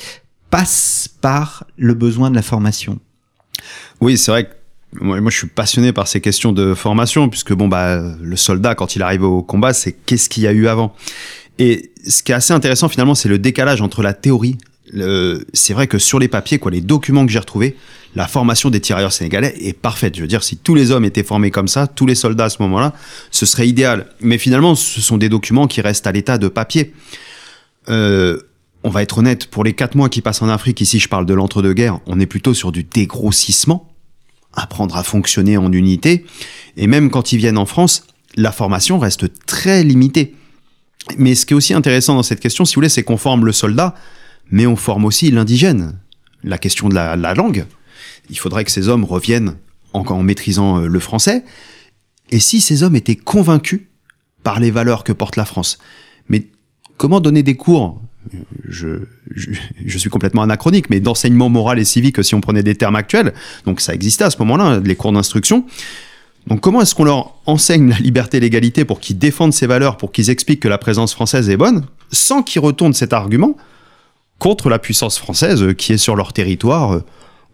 passe 0.51 1.10
par 1.19 1.65
le 1.78 1.95
besoin 1.95 2.30
de 2.30 2.36
la 2.36 2.43
formation. 2.43 2.99
Oui, 4.01 4.17
c'est 4.17 4.30
vrai 4.30 4.45
que 4.45 4.54
moi, 5.01 5.19
je 5.30 5.38
suis 5.38 5.47
passionné 5.47 5.93
par 5.93 6.08
ces 6.08 6.21
questions 6.21 6.54
de 6.54 6.73
formation 6.73 7.28
puisque 7.28 7.54
bon 7.54 7.67
bah 7.67 8.01
le 8.21 8.36
soldat 8.36 8.75
quand 8.75 8.95
il 8.95 9.01
arrive 9.01 9.23
au 9.23 9.41
combat, 9.41 9.73
c'est 9.73 9.93
qu'est-ce 9.93 10.30
qu'il 10.30 10.43
y 10.43 10.47
a 10.47 10.54
eu 10.54 10.67
avant? 10.67 10.93
Et 11.59 11.91
ce 12.07 12.23
qui 12.23 12.31
est 12.31 12.35
assez 12.35 12.53
intéressant 12.53 12.89
finalement, 12.89 13.15
c'est 13.15 13.29
le 13.29 13.39
décalage 13.39 13.81
entre 13.81 14.01
la 14.01 14.13
théorie. 14.13 14.57
C'est 15.53 15.73
vrai 15.73 15.87
que 15.87 15.97
sur 15.97 16.19
les 16.19 16.27
papiers, 16.27 16.59
quoi, 16.59 16.71
les 16.71 16.81
documents 16.81 17.25
que 17.25 17.31
j'ai 17.31 17.39
retrouvés, 17.39 17.75
la 18.15 18.27
formation 18.27 18.69
des 18.69 18.79
tirailleurs 18.79 19.11
sénégalais 19.11 19.53
est 19.59 19.73
parfaite. 19.73 20.15
Je 20.15 20.21
veux 20.21 20.27
dire, 20.27 20.43
si 20.43 20.57
tous 20.57 20.75
les 20.75 20.91
hommes 20.91 21.03
étaient 21.03 21.23
formés 21.23 21.51
comme 21.51 21.67
ça, 21.67 21.87
tous 21.87 22.05
les 22.05 22.15
soldats 22.15 22.45
à 22.45 22.49
ce 22.49 22.61
moment-là, 22.61 22.93
ce 23.31 23.45
serait 23.45 23.67
idéal. 23.67 24.07
Mais 24.21 24.37
finalement, 24.37 24.75
ce 24.75 25.01
sont 25.01 25.17
des 25.17 25.27
documents 25.27 25.67
qui 25.67 25.81
restent 25.81 26.07
à 26.07 26.11
l'état 26.11 26.37
de 26.37 26.47
papier. 26.47 26.93
Euh, 27.89 28.39
on 28.83 28.89
va 28.89 29.01
être 29.01 29.17
honnête, 29.17 29.47
pour 29.47 29.63
les 29.63 29.73
quatre 29.73 29.95
mois 29.95 30.09
qui 30.09 30.21
passent 30.21 30.41
en 30.41 30.49
Afrique, 30.49 30.79
ici 30.79 30.99
je 30.99 31.09
parle 31.09 31.25
de 31.25 31.33
l'entre-deux-guerres, 31.33 31.99
on 32.05 32.19
est 32.19 32.25
plutôt 32.27 32.53
sur 32.53 32.71
du 32.71 32.83
dégrossissement, 32.83 33.91
apprendre 34.53 34.95
à 34.95 35.03
fonctionner 35.03 35.57
en 35.57 35.71
unité. 35.71 36.25
Et 36.77 36.87
même 36.87 37.09
quand 37.09 37.31
ils 37.31 37.37
viennent 37.37 37.57
en 37.57 37.65
France, 37.65 38.05
la 38.35 38.51
formation 38.51 38.99
reste 38.99 39.45
très 39.45 39.83
limitée. 39.83 40.35
Mais 41.17 41.36
ce 41.36 41.45
qui 41.45 41.53
est 41.53 41.55
aussi 41.55 41.73
intéressant 41.73 42.15
dans 42.15 42.23
cette 42.23 42.39
question, 42.39 42.65
si 42.65 42.75
vous 42.75 42.79
voulez, 42.79 42.89
c'est 42.89 43.03
qu'on 43.03 43.17
forme 43.17 43.45
le 43.45 43.51
soldat, 43.51 43.95
mais 44.49 44.65
on 44.65 44.75
forme 44.75 45.05
aussi 45.05 45.31
l'indigène. 45.31 45.99
La 46.43 46.58
question 46.58 46.89
de 46.89 46.95
la, 46.95 47.15
langue. 47.34 47.65
Il 48.29 48.38
faudrait 48.38 48.63
que 48.63 48.71
ces 48.71 48.88
hommes 48.88 49.03
reviennent 49.03 49.55
en, 49.93 50.01
en 50.01 50.23
maîtrisant 50.23 50.81
euh, 50.81 50.88
le 50.88 50.99
français. 50.99 51.43
Et 52.29 52.39
si 52.39 52.62
ces 52.62 52.84
hommes 52.84 52.95
étaient 52.95 53.15
convaincus 53.15 53.81
par 54.43 54.60
les 54.60 54.71
valeurs 54.71 55.03
que 55.03 55.12
porte 55.12 55.36
la 55.36 55.45
France 55.45 55.79
Mais 56.29 56.47
comment 56.97 57.19
donner 57.19 57.43
des 57.43 57.55
cours? 57.55 58.01
Je, 58.67 59.01
je, 59.36 59.51
je, 59.86 59.97
suis 59.99 60.10
complètement 60.10 60.41
anachronique, 60.41 60.89
mais 60.89 60.99
d'enseignement 60.99 61.49
moral 61.49 61.77
et 61.77 61.86
civique, 61.86 62.23
si 62.23 62.34
on 62.34 62.41
prenait 62.41 62.63
des 62.63 62.73
termes 62.73 62.95
actuels, 62.95 63.36
donc 63.65 63.81
ça 63.81 63.93
existait 63.93 64.23
à 64.23 64.31
ce 64.31 64.39
moment-là, 64.39 64.79
les 64.84 64.95
cours 64.95 65.12
d'instruction, 65.12 65.65
donc 66.47 66.62
comment 66.62 66.81
est-ce 66.81 66.93
qu'on 66.93 67.05
leur 67.05 67.36
enseigne 67.45 67.89
la 67.89 67.97
liberté 67.97 68.38
et 68.38 68.39
l'égalité 68.39 68.86
pour 68.86 68.99
qu'ils 68.99 69.17
défendent 69.17 69.53
ces 69.53 69.67
valeurs, 69.67 69.97
pour 69.97 70.12
qu'ils 70.12 70.29
expliquent 70.29 70.60
que 70.60 70.67
la 70.67 70.77
présence 70.77 71.13
française 71.13 71.49
est 71.49 71.58
bonne, 71.58 71.86
sans 72.12 72.43
qu'ils 72.43 72.62
retournent 72.62 72.93
cet 72.93 73.13
argument 73.13 73.55
contre 74.38 74.69
la 74.69 74.79
puissance 74.79 75.17
française 75.17 75.63
euh, 75.63 75.73
qui 75.73 75.93
est 75.93 75.97
sur 75.97 76.15
leur 76.15 76.34
territoire, 76.34 76.93
euh, 76.93 77.03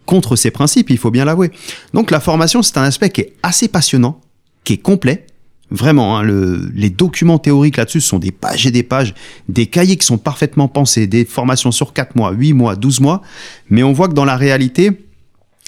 contre 0.04 0.36
ces 0.36 0.50
principes, 0.50 0.90
il 0.90 0.98
faut 0.98 1.10
bien 1.10 1.24
l'avouer. 1.24 1.52
Donc 1.94 2.10
la 2.10 2.20
formation, 2.20 2.62
c'est 2.62 2.76
un 2.76 2.82
aspect 2.82 3.10
qui 3.10 3.20
est 3.22 3.32
assez 3.42 3.68
passionnant, 3.68 4.20
qui 4.64 4.74
est 4.74 4.78
complet. 4.78 5.26
Vraiment, 5.70 6.18
hein, 6.18 6.22
le, 6.22 6.70
les 6.74 6.90
documents 6.90 7.38
théoriques 7.38 7.78
là-dessus 7.78 8.02
sont 8.02 8.18
des 8.18 8.32
pages 8.32 8.66
et 8.66 8.70
des 8.70 8.82
pages, 8.82 9.14
des 9.48 9.66
cahiers 9.66 9.96
qui 9.96 10.04
sont 10.04 10.18
parfaitement 10.18 10.68
pensés, 10.68 11.06
des 11.06 11.24
formations 11.24 11.70
sur 11.70 11.94
4 11.94 12.16
mois, 12.16 12.32
8 12.32 12.52
mois, 12.52 12.76
12 12.76 13.00
mois, 13.00 13.22
mais 13.70 13.82
on 13.82 13.92
voit 13.92 14.08
que 14.08 14.12
dans 14.12 14.26
la 14.26 14.36
réalité, 14.36 14.90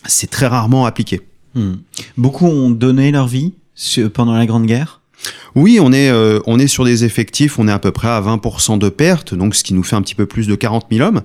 c'est 0.05 0.29
très 0.29 0.47
rarement 0.47 0.85
appliqué. 0.85 1.23
Hmm. 1.55 1.75
Beaucoup 2.17 2.47
ont 2.47 2.71
donné 2.71 3.11
leur 3.11 3.27
vie 3.27 3.53
pendant 4.13 4.35
la 4.35 4.47
Grande 4.47 4.67
Guerre? 4.67 5.01
Oui, 5.55 5.79
on 5.81 5.93
est, 5.93 6.11
euh, 6.11 6.41
on 6.47 6.59
est 6.59 6.67
sur 6.67 6.85
des 6.85 7.05
effectifs, 7.05 7.59
on 7.59 7.69
est 7.69 7.73
à 7.73 7.79
peu 7.79 7.93
près 7.93 8.09
à 8.09 8.21
20% 8.21 8.79
de 8.79 8.89
pertes, 8.89 9.35
donc 9.35 9.55
ce 9.55 9.63
qui 9.63 9.75
nous 9.75 9.83
fait 9.83 9.97
un 9.97 10.03
petit 10.03 10.15
peu 10.15 10.27
plus 10.27 10.47
de 10.47 10.55
40 10.55 10.87
000 10.91 11.07
hommes. 11.07 11.23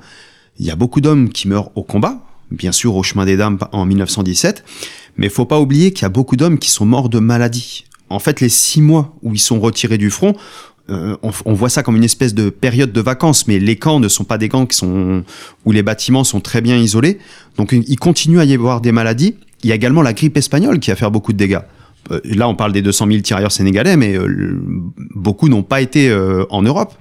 Il 0.59 0.65
y 0.65 0.71
a 0.71 0.75
beaucoup 0.75 1.01
d'hommes 1.01 1.29
qui 1.29 1.47
meurent 1.47 1.71
au 1.75 1.83
combat, 1.83 2.19
bien 2.51 2.71
sûr 2.71 2.95
au 2.95 3.03
chemin 3.03 3.25
des 3.25 3.37
dames 3.37 3.57
en 3.71 3.85
1917, 3.85 4.63
mais 5.17 5.29
faut 5.29 5.45
pas 5.45 5.59
oublier 5.59 5.91
qu'il 5.91 6.03
y 6.03 6.05
a 6.05 6.09
beaucoup 6.09 6.35
d'hommes 6.35 6.59
qui 6.59 6.69
sont 6.69 6.85
morts 6.85 7.09
de 7.09 7.19
maladie. 7.19 7.85
En 8.09 8.19
fait, 8.19 8.41
les 8.41 8.49
six 8.49 8.81
mois 8.81 9.15
où 9.23 9.33
ils 9.33 9.39
sont 9.39 9.59
retirés 9.59 9.97
du 9.97 10.09
front, 10.09 10.35
euh, 10.89 11.15
on, 11.21 11.31
on, 11.45 11.53
voit 11.53 11.69
ça 11.69 11.83
comme 11.83 11.95
une 11.95 12.03
espèce 12.03 12.33
de 12.33 12.49
période 12.49 12.91
de 12.91 13.01
vacances, 13.01 13.47
mais 13.47 13.59
les 13.59 13.75
camps 13.75 13.99
ne 13.99 14.07
sont 14.07 14.23
pas 14.23 14.39
des 14.39 14.49
camps 14.49 14.65
qui 14.65 14.75
sont 14.75 15.23
où 15.65 15.71
les 15.71 15.83
bâtiments 15.83 16.23
sont 16.23 16.39
très 16.39 16.61
bien 16.61 16.77
isolés. 16.77 17.19
Donc 17.57 17.73
il 17.73 17.99
continue 17.99 18.39
à 18.39 18.45
y 18.45 18.53
avoir 18.53 18.81
des 18.81 18.91
maladies 18.91 19.35
il 19.63 19.69
y 19.69 19.71
a 19.71 19.75
également 19.75 20.01
la 20.01 20.13
grippe 20.13 20.37
espagnole 20.37 20.79
qui 20.79 20.91
a 20.91 20.95
fait 20.95 21.09
beaucoup 21.09 21.33
de 21.33 21.37
dégâts. 21.37 21.59
Euh, 22.11 22.19
là, 22.23 22.47
on 22.47 22.55
parle 22.55 22.71
des 22.71 22.81
200 22.81 23.07
000 23.07 23.21
tirailleurs 23.21 23.51
sénégalais, 23.51 23.97
mais 23.97 24.15
euh, 24.15 24.59
beaucoup 25.15 25.49
n'ont 25.49 25.63
pas 25.63 25.81
été 25.81 26.09
euh, 26.09 26.45
en 26.49 26.61
Europe. 26.61 26.93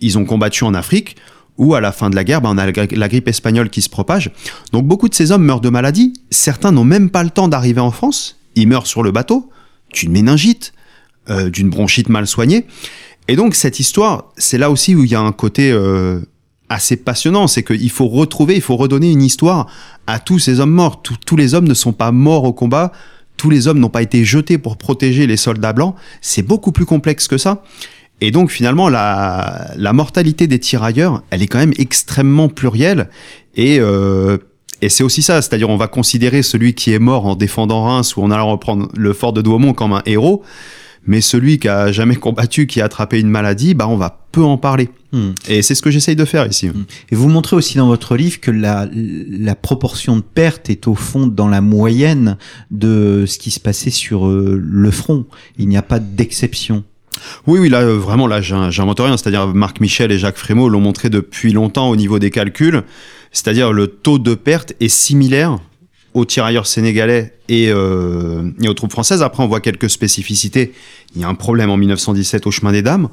Ils 0.00 0.18
ont 0.18 0.24
combattu 0.24 0.64
en 0.64 0.74
Afrique, 0.74 1.16
où 1.58 1.74
à 1.74 1.80
la 1.80 1.92
fin 1.92 2.10
de 2.10 2.16
la 2.16 2.24
guerre, 2.24 2.40
ben, 2.40 2.50
on 2.50 2.58
a 2.58 2.66
la 2.66 3.08
grippe 3.08 3.28
espagnole 3.28 3.70
qui 3.70 3.82
se 3.82 3.88
propage. 3.88 4.30
Donc 4.72 4.86
beaucoup 4.86 5.08
de 5.08 5.14
ces 5.14 5.32
hommes 5.32 5.44
meurent 5.44 5.60
de 5.60 5.68
maladie. 5.68 6.12
Certains 6.30 6.72
n'ont 6.72 6.84
même 6.84 7.10
pas 7.10 7.22
le 7.22 7.30
temps 7.30 7.48
d'arriver 7.48 7.80
en 7.80 7.90
France. 7.90 8.38
Ils 8.54 8.66
meurent 8.66 8.86
sur 8.86 9.02
le 9.02 9.12
bateau 9.12 9.48
d'une 9.94 10.12
méningite, 10.12 10.72
d'une 11.28 11.68
bronchite 11.68 12.08
mal 12.08 12.26
soignée. 12.26 12.66
Et 13.28 13.36
donc 13.36 13.54
cette 13.54 13.78
histoire, 13.78 14.32
c'est 14.38 14.56
là 14.56 14.70
aussi 14.70 14.94
où 14.94 15.04
il 15.04 15.10
y 15.10 15.14
a 15.14 15.20
un 15.20 15.32
côté 15.32 15.70
assez 16.72 16.96
passionnant, 16.96 17.46
c'est 17.46 17.62
qu'il 17.62 17.90
faut 17.90 18.08
retrouver, 18.08 18.54
il 18.54 18.62
faut 18.62 18.76
redonner 18.76 19.10
une 19.10 19.22
histoire 19.22 19.66
à 20.06 20.18
tous 20.18 20.38
ces 20.38 20.60
hommes 20.60 20.72
morts. 20.72 21.02
tous 21.02 21.36
les 21.36 21.54
hommes 21.54 21.68
ne 21.68 21.74
sont 21.74 21.92
pas 21.92 22.12
morts 22.12 22.44
au 22.44 22.52
combat, 22.52 22.92
tous 23.36 23.50
les 23.50 23.68
hommes 23.68 23.78
n'ont 23.78 23.88
pas 23.88 24.02
été 24.02 24.24
jetés 24.24 24.58
pour 24.58 24.76
protéger 24.76 25.26
les 25.26 25.36
soldats 25.36 25.72
blancs. 25.72 25.94
C'est 26.20 26.42
beaucoup 26.42 26.72
plus 26.72 26.86
complexe 26.86 27.28
que 27.28 27.38
ça. 27.38 27.62
Et 28.20 28.30
donc 28.30 28.50
finalement, 28.50 28.88
la, 28.88 29.72
la 29.76 29.92
mortalité 29.92 30.46
des 30.46 30.60
tirailleurs, 30.60 31.22
elle 31.30 31.42
est 31.42 31.48
quand 31.48 31.58
même 31.58 31.74
extrêmement 31.78 32.48
plurielle. 32.48 33.10
Et, 33.56 33.80
euh, 33.80 34.38
et 34.80 34.88
c'est 34.88 35.02
aussi 35.02 35.22
ça, 35.22 35.42
c'est-à-dire 35.42 35.68
on 35.70 35.76
va 35.76 35.88
considérer 35.88 36.42
celui 36.42 36.74
qui 36.74 36.92
est 36.92 37.00
mort 37.00 37.26
en 37.26 37.34
défendant 37.34 37.82
Reims 37.84 38.16
ou 38.16 38.22
en 38.22 38.30
allant 38.30 38.50
reprendre 38.50 38.88
le 38.94 39.12
fort 39.12 39.32
de 39.32 39.42
Douaumont 39.42 39.72
comme 39.72 39.92
un 39.92 40.02
héros 40.06 40.42
mais 41.06 41.20
celui 41.20 41.58
qui 41.58 41.68
a 41.68 41.92
jamais 41.92 42.16
combattu, 42.16 42.66
qui 42.66 42.80
a 42.80 42.84
attrapé 42.84 43.20
une 43.20 43.28
maladie, 43.28 43.74
bah 43.74 43.88
on 43.88 43.96
va 43.96 44.26
peu 44.30 44.42
en 44.42 44.56
parler. 44.56 44.88
Hmm. 45.12 45.32
Et 45.48 45.62
c'est 45.62 45.74
ce 45.74 45.82
que 45.82 45.90
j'essaye 45.90 46.16
de 46.16 46.24
faire 46.24 46.46
ici. 46.46 46.68
Hmm. 46.68 46.84
Et 47.10 47.16
vous 47.16 47.28
montrez 47.28 47.56
aussi 47.56 47.76
dans 47.76 47.86
votre 47.86 48.16
livre 48.16 48.40
que 48.40 48.50
la, 48.50 48.88
la 48.92 49.54
proportion 49.54 50.16
de 50.16 50.22
pertes 50.22 50.70
est 50.70 50.86
au 50.88 50.94
fond 50.94 51.26
dans 51.26 51.48
la 51.48 51.60
moyenne 51.60 52.38
de 52.70 53.24
ce 53.26 53.38
qui 53.38 53.50
se 53.50 53.60
passait 53.60 53.90
sur 53.90 54.26
euh, 54.26 54.58
le 54.62 54.90
front. 54.90 55.26
Il 55.58 55.68
n'y 55.68 55.76
a 55.76 55.82
pas 55.82 55.98
d'exception. 55.98 56.84
Oui, 57.46 57.58
oui, 57.58 57.68
là, 57.68 57.82
euh, 57.82 57.98
vraiment, 57.98 58.26
là, 58.26 58.40
j'invente 58.40 59.00
rien. 59.00 59.16
C'est-à-dire, 59.16 59.48
Marc 59.48 59.80
Michel 59.80 60.12
et 60.12 60.18
Jacques 60.18 60.38
Frémaux 60.38 60.68
l'ont 60.68 60.80
montré 60.80 61.10
depuis 61.10 61.52
longtemps 61.52 61.90
au 61.90 61.96
niveau 61.96 62.18
des 62.18 62.30
calculs. 62.30 62.82
C'est-à-dire, 63.32 63.72
le 63.72 63.86
taux 63.88 64.18
de 64.18 64.34
perte 64.34 64.74
est 64.80 64.88
similaire 64.88 65.58
aux 66.14 66.24
tirailleurs 66.24 66.66
sénégalais 66.66 67.34
et, 67.48 67.68
euh, 67.70 68.50
et, 68.60 68.68
aux 68.68 68.74
troupes 68.74 68.92
françaises. 68.92 69.22
Après, 69.22 69.42
on 69.42 69.48
voit 69.48 69.60
quelques 69.60 69.90
spécificités. 69.90 70.72
Il 71.14 71.22
y 71.22 71.24
a 71.24 71.28
un 71.28 71.34
problème 71.34 71.70
en 71.70 71.76
1917 71.76 72.46
au 72.46 72.50
chemin 72.50 72.72
des 72.72 72.82
dames. 72.82 73.08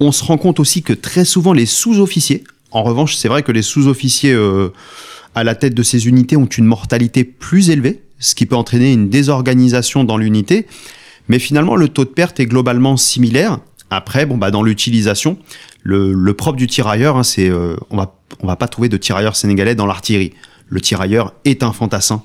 On 0.00 0.12
se 0.12 0.24
rend 0.24 0.36
compte 0.38 0.60
aussi 0.60 0.82
que 0.82 0.92
très 0.92 1.24
souvent 1.24 1.52
les 1.52 1.66
sous-officiers, 1.66 2.44
en 2.72 2.82
revanche, 2.82 3.16
c'est 3.16 3.28
vrai 3.28 3.42
que 3.42 3.52
les 3.52 3.62
sous-officiers 3.62 4.32
euh, 4.32 4.70
à 5.34 5.44
la 5.44 5.54
tête 5.54 5.74
de 5.74 5.82
ces 5.82 6.08
unités 6.08 6.36
ont 6.36 6.46
une 6.46 6.64
mortalité 6.64 7.24
plus 7.24 7.70
élevée, 7.70 8.02
ce 8.18 8.34
qui 8.34 8.46
peut 8.46 8.56
entraîner 8.56 8.92
une 8.92 9.08
désorganisation 9.08 10.04
dans 10.04 10.16
l'unité. 10.16 10.66
Mais 11.28 11.38
finalement, 11.38 11.76
le 11.76 11.88
taux 11.88 12.04
de 12.04 12.10
perte 12.10 12.40
est 12.40 12.46
globalement 12.46 12.96
similaire. 12.96 13.58
Après, 13.90 14.24
bon, 14.24 14.38
bah, 14.38 14.50
dans 14.50 14.62
l'utilisation, 14.62 15.36
le, 15.82 16.12
le 16.12 16.34
propre 16.34 16.56
du 16.56 16.66
tirailleur, 16.66 17.18
hein, 17.18 17.22
c'est, 17.22 17.48
euh, 17.48 17.76
on 17.90 17.96
va, 17.98 18.16
on 18.40 18.46
va 18.46 18.56
pas 18.56 18.68
trouver 18.68 18.88
de 18.88 18.96
tirailleurs 18.96 19.36
sénégalais 19.36 19.74
dans 19.74 19.86
l'artillerie. 19.86 20.32
Le 20.68 20.80
tirailleur 20.80 21.34
est 21.44 21.62
un 21.62 21.72
fantassin 21.72 22.24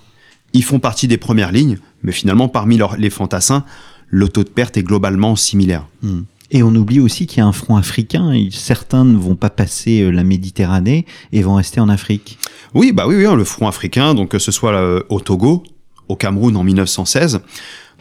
ils 0.54 0.64
font 0.64 0.80
partie 0.80 1.08
des 1.08 1.18
premières 1.18 1.52
lignes, 1.52 1.78
mais 2.04 2.12
finalement, 2.12 2.48
parmi 2.48 2.80
les 2.98 3.10
fantassins, 3.10 3.64
le 4.10 4.30
taux 4.30 4.44
de 4.44 4.50
perte 4.50 4.78
est 4.78 4.84
globalement 4.84 5.36
similaire. 5.36 5.88
Hmm. 6.02 6.22
Et 6.50 6.64
on 6.64 6.74
oublie 6.76 7.00
aussi 7.00 7.28
qu'il 7.28 7.40
y 7.40 7.42
a 7.42 7.46
un 7.46 7.52
front 7.52 7.76
africain. 7.76 8.32
Et 8.32 8.50
certains 8.52 9.04
ne 9.04 9.18
vont 9.18 9.36
pas 9.36 9.50
passer 9.50 10.02
euh, 10.02 10.12
la 10.12 10.24
Méditerranée 10.24 11.06
et 11.34 11.42
vont 11.42 11.56
rester 11.56 11.80
en 11.80 11.90
Afrique. 11.90 12.38
Oui, 12.74 12.92
bah 12.94 13.06
oui, 13.06 13.16
oui 13.16 13.26
hein, 13.26 13.36
le 13.36 13.44
front 13.44 13.68
africain, 13.68 14.14
donc 14.14 14.30
que 14.30 14.40
ce 14.40 14.52
soit 14.52 14.74
euh, 14.74 15.02
au 15.10 15.20
Togo, 15.20 15.64
au 16.08 16.16
Cameroun 16.16 16.56
en 16.56 16.64
1916. 16.64 17.42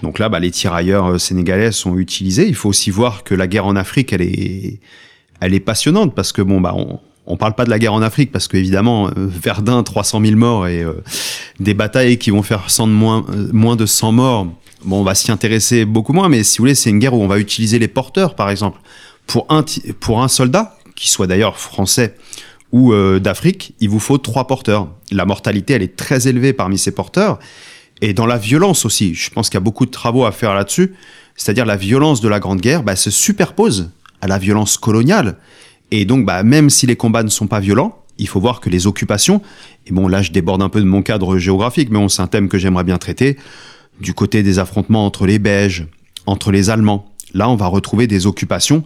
Donc 0.03 0.19
là, 0.19 0.29
bah, 0.29 0.39
les 0.39 0.51
tirailleurs 0.51 1.07
euh, 1.07 1.19
sénégalais 1.19 1.73
sont 1.73 1.99
utilisés. 1.99 2.47
Il 2.47 2.55
faut 2.55 2.69
aussi 2.69 2.91
voir 2.91 3.25
que 3.25 3.35
la 3.35 3.49
guerre 3.49 3.67
en 3.67 3.75
Afrique, 3.75 4.13
elle 4.13 4.23
est, 4.23 4.81
elle 5.41 5.55
est 5.55 5.61
passionnante 5.61 6.15
parce 6.15 6.33
que 6.33 6.43
bon, 6.43 6.61
bah, 6.61 6.75
on, 6.77 7.01
on 7.27 7.37
parle 7.37 7.55
pas 7.55 7.65
de 7.65 7.71
la 7.71 7.79
guerre 7.79 7.95
en 7.95 8.03
Afrique 8.03 8.33
parce 8.33 8.49
qu'évidemment, 8.49 9.09
évidemment 9.09 9.31
Verdun 9.43 9.83
300 9.83 10.21
000 10.21 10.37
morts 10.37 10.67
et 10.67 10.83
euh, 10.83 11.03
des 11.61 11.75
batailles 11.75 12.19
qui 12.19 12.31
vont 12.31 12.43
faire 12.43 12.71
100 12.71 12.87
de 12.87 12.93
moins 12.93 13.25
euh, 13.31 13.49
moins 13.53 13.77
de 13.77 13.87
100 13.87 14.13
morts 14.13 14.47
bon, 14.85 15.01
on 15.01 15.05
va 15.05 15.15
s'y 15.15 15.31
intéresser 15.31 15.85
beaucoup 15.85 16.13
moins, 16.13 16.29
mais 16.29 16.43
si 16.43 16.59
vous 16.59 16.63
voulez, 16.63 16.75
c'est 16.75 16.91
une 16.91 16.99
guerre 16.99 17.15
où 17.15 17.23
on 17.23 17.27
va 17.27 17.39
utiliser 17.39 17.79
les 17.79 17.89
porteurs, 17.89 18.35
par 18.35 18.51
exemple. 18.51 18.81
Pour 19.27 19.47
un, 19.49 19.65
pour 20.01 20.23
un 20.23 20.29
soldat, 20.29 20.77
qui 20.95 21.11
soit 21.11 21.27
d'ailleurs 21.27 21.59
français 21.59 22.15
ou 22.73 22.93
euh, 22.93 23.21
d'Afrique, 23.21 23.75
il 23.81 23.89
vous 23.89 24.01
faut 24.01 24.19
trois 24.19 24.47
porteurs. 24.47 24.89
La 25.13 25.25
mortalité, 25.25 25.75
elle 25.75 25.83
est 25.83 25.97
très 25.97 26.27
élevée 26.27 26.53
parmi 26.53 26.79
ces 26.79 26.91
porteurs. 26.91 27.39
Et 28.01 28.13
dans 28.13 28.27
la 28.27 28.39
violence 28.39 28.85
aussi, 28.85 29.15
je 29.15 29.31
pense 29.31 29.49
qu'il 29.49 29.57
y 29.57 29.59
a 29.59 29.65
beaucoup 29.65 29.87
de 29.87 29.91
travaux 29.91 30.25
à 30.25 30.33
faire 30.33 30.55
là-dessus. 30.55 30.95
C'est-à-dire 31.37 31.67
la 31.67 31.77
violence 31.77 32.21
de 32.21 32.29
la 32.29 32.41
Grande 32.41 32.61
Guerre 32.61 32.83
bah, 32.83 32.97
se 32.97 33.11
superpose 33.11 33.91
à 34.21 34.27
la 34.27 34.39
violence 34.39 34.79
coloniale. 34.79 35.37
Et 35.91 36.05
donc, 36.05 36.27
bah, 36.27 36.43
même 36.43 36.71
si 36.71 36.87
les 36.87 36.97
combats 36.97 37.23
ne 37.23 37.29
sont 37.29 37.47
pas 37.47 37.61
violents, 37.61 38.03
il 38.19 38.29
faut 38.29 38.41
voir 38.41 38.61
que 38.61 38.71
les 38.71 38.87
occupations, 38.87 39.43
et 39.87 39.93
bon 39.93 40.09
là 40.09 40.23
je 40.23 40.33
déborde 40.33 40.63
un 40.63 40.69
peu 40.69 40.81
de 40.81 40.87
mon 40.87 41.03
cadre 41.03 41.39
géographique, 41.39 41.91
mais 41.91 42.09
c'est 42.09 42.23
un 42.23 42.27
thème 42.27 42.49
que 42.49 42.59
j'aimerais 42.59 42.85
bien 42.85 42.99
traiter, 42.99 43.37
du 44.01 44.15
côté 44.15 44.43
des 44.43 44.59
affrontements 44.59 45.07
entre 45.07 45.27
les 45.27 45.39
Belges, 45.39 45.87
entre 46.27 46.51
les 46.51 46.71
Allemands, 46.71 47.13
là 47.35 47.49
on 47.49 47.57
va 47.57 47.67
retrouver 47.67 48.07
des 48.07 48.27
occupations 48.27 48.85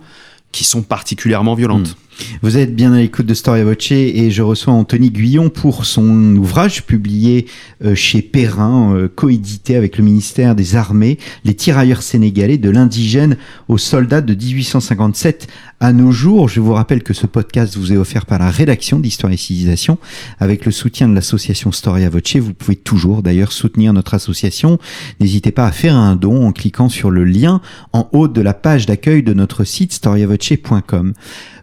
qui 0.52 0.64
sont 0.64 0.82
particulièrement 0.82 1.54
violentes. 1.54 1.90
Hmm. 1.90 2.09
Vous 2.42 2.56
êtes 2.56 2.74
bien 2.74 2.92
à 2.92 2.98
l'écoute 2.98 3.26
de 3.26 3.34
Storia 3.34 3.64
Voce 3.64 3.92
et 3.92 4.30
je 4.30 4.42
reçois 4.42 4.72
Anthony 4.72 5.10
Guyon 5.10 5.50
pour 5.50 5.84
son 5.84 6.36
ouvrage 6.36 6.84
publié 6.84 7.46
euh, 7.84 7.94
chez 7.94 8.22
Perrin, 8.22 8.94
euh, 8.94 9.08
coédité 9.08 9.76
avec 9.76 9.98
le 9.98 10.04
ministère 10.04 10.54
des 10.54 10.76
Armées, 10.76 11.18
Les 11.44 11.54
tirailleurs 11.54 12.02
sénégalais 12.02 12.58
de 12.58 12.70
l'indigène 12.70 13.36
aux 13.68 13.78
soldats 13.78 14.20
de 14.20 14.34
1857 14.34 15.48
à 15.80 15.92
nos 15.92 16.12
jours. 16.12 16.48
Je 16.48 16.60
vous 16.60 16.74
rappelle 16.74 17.02
que 17.02 17.14
ce 17.14 17.26
podcast 17.26 17.76
vous 17.76 17.92
est 17.92 17.96
offert 17.96 18.26
par 18.26 18.38
la 18.38 18.50
rédaction 18.50 19.00
d'Histoire 19.00 19.32
et 19.32 19.36
Civilisation 19.36 19.98
avec 20.38 20.66
le 20.66 20.72
soutien 20.72 21.08
de 21.08 21.14
l'association 21.14 21.72
Storia 21.72 22.10
Voce. 22.10 22.36
Vous 22.36 22.54
pouvez 22.54 22.76
toujours 22.76 23.22
d'ailleurs 23.22 23.52
soutenir 23.52 23.92
notre 23.92 24.14
association. 24.14 24.78
N'hésitez 25.20 25.52
pas 25.52 25.66
à 25.66 25.72
faire 25.72 25.96
un 25.96 26.16
don 26.16 26.46
en 26.46 26.52
cliquant 26.52 26.88
sur 26.88 27.10
le 27.10 27.24
lien 27.24 27.60
en 27.92 28.08
haut 28.12 28.28
de 28.28 28.40
la 28.40 28.54
page 28.54 28.86
d'accueil 28.86 29.22
de 29.22 29.32
notre 29.32 29.64
site 29.64 29.92
storiavoce.com. 29.92 31.14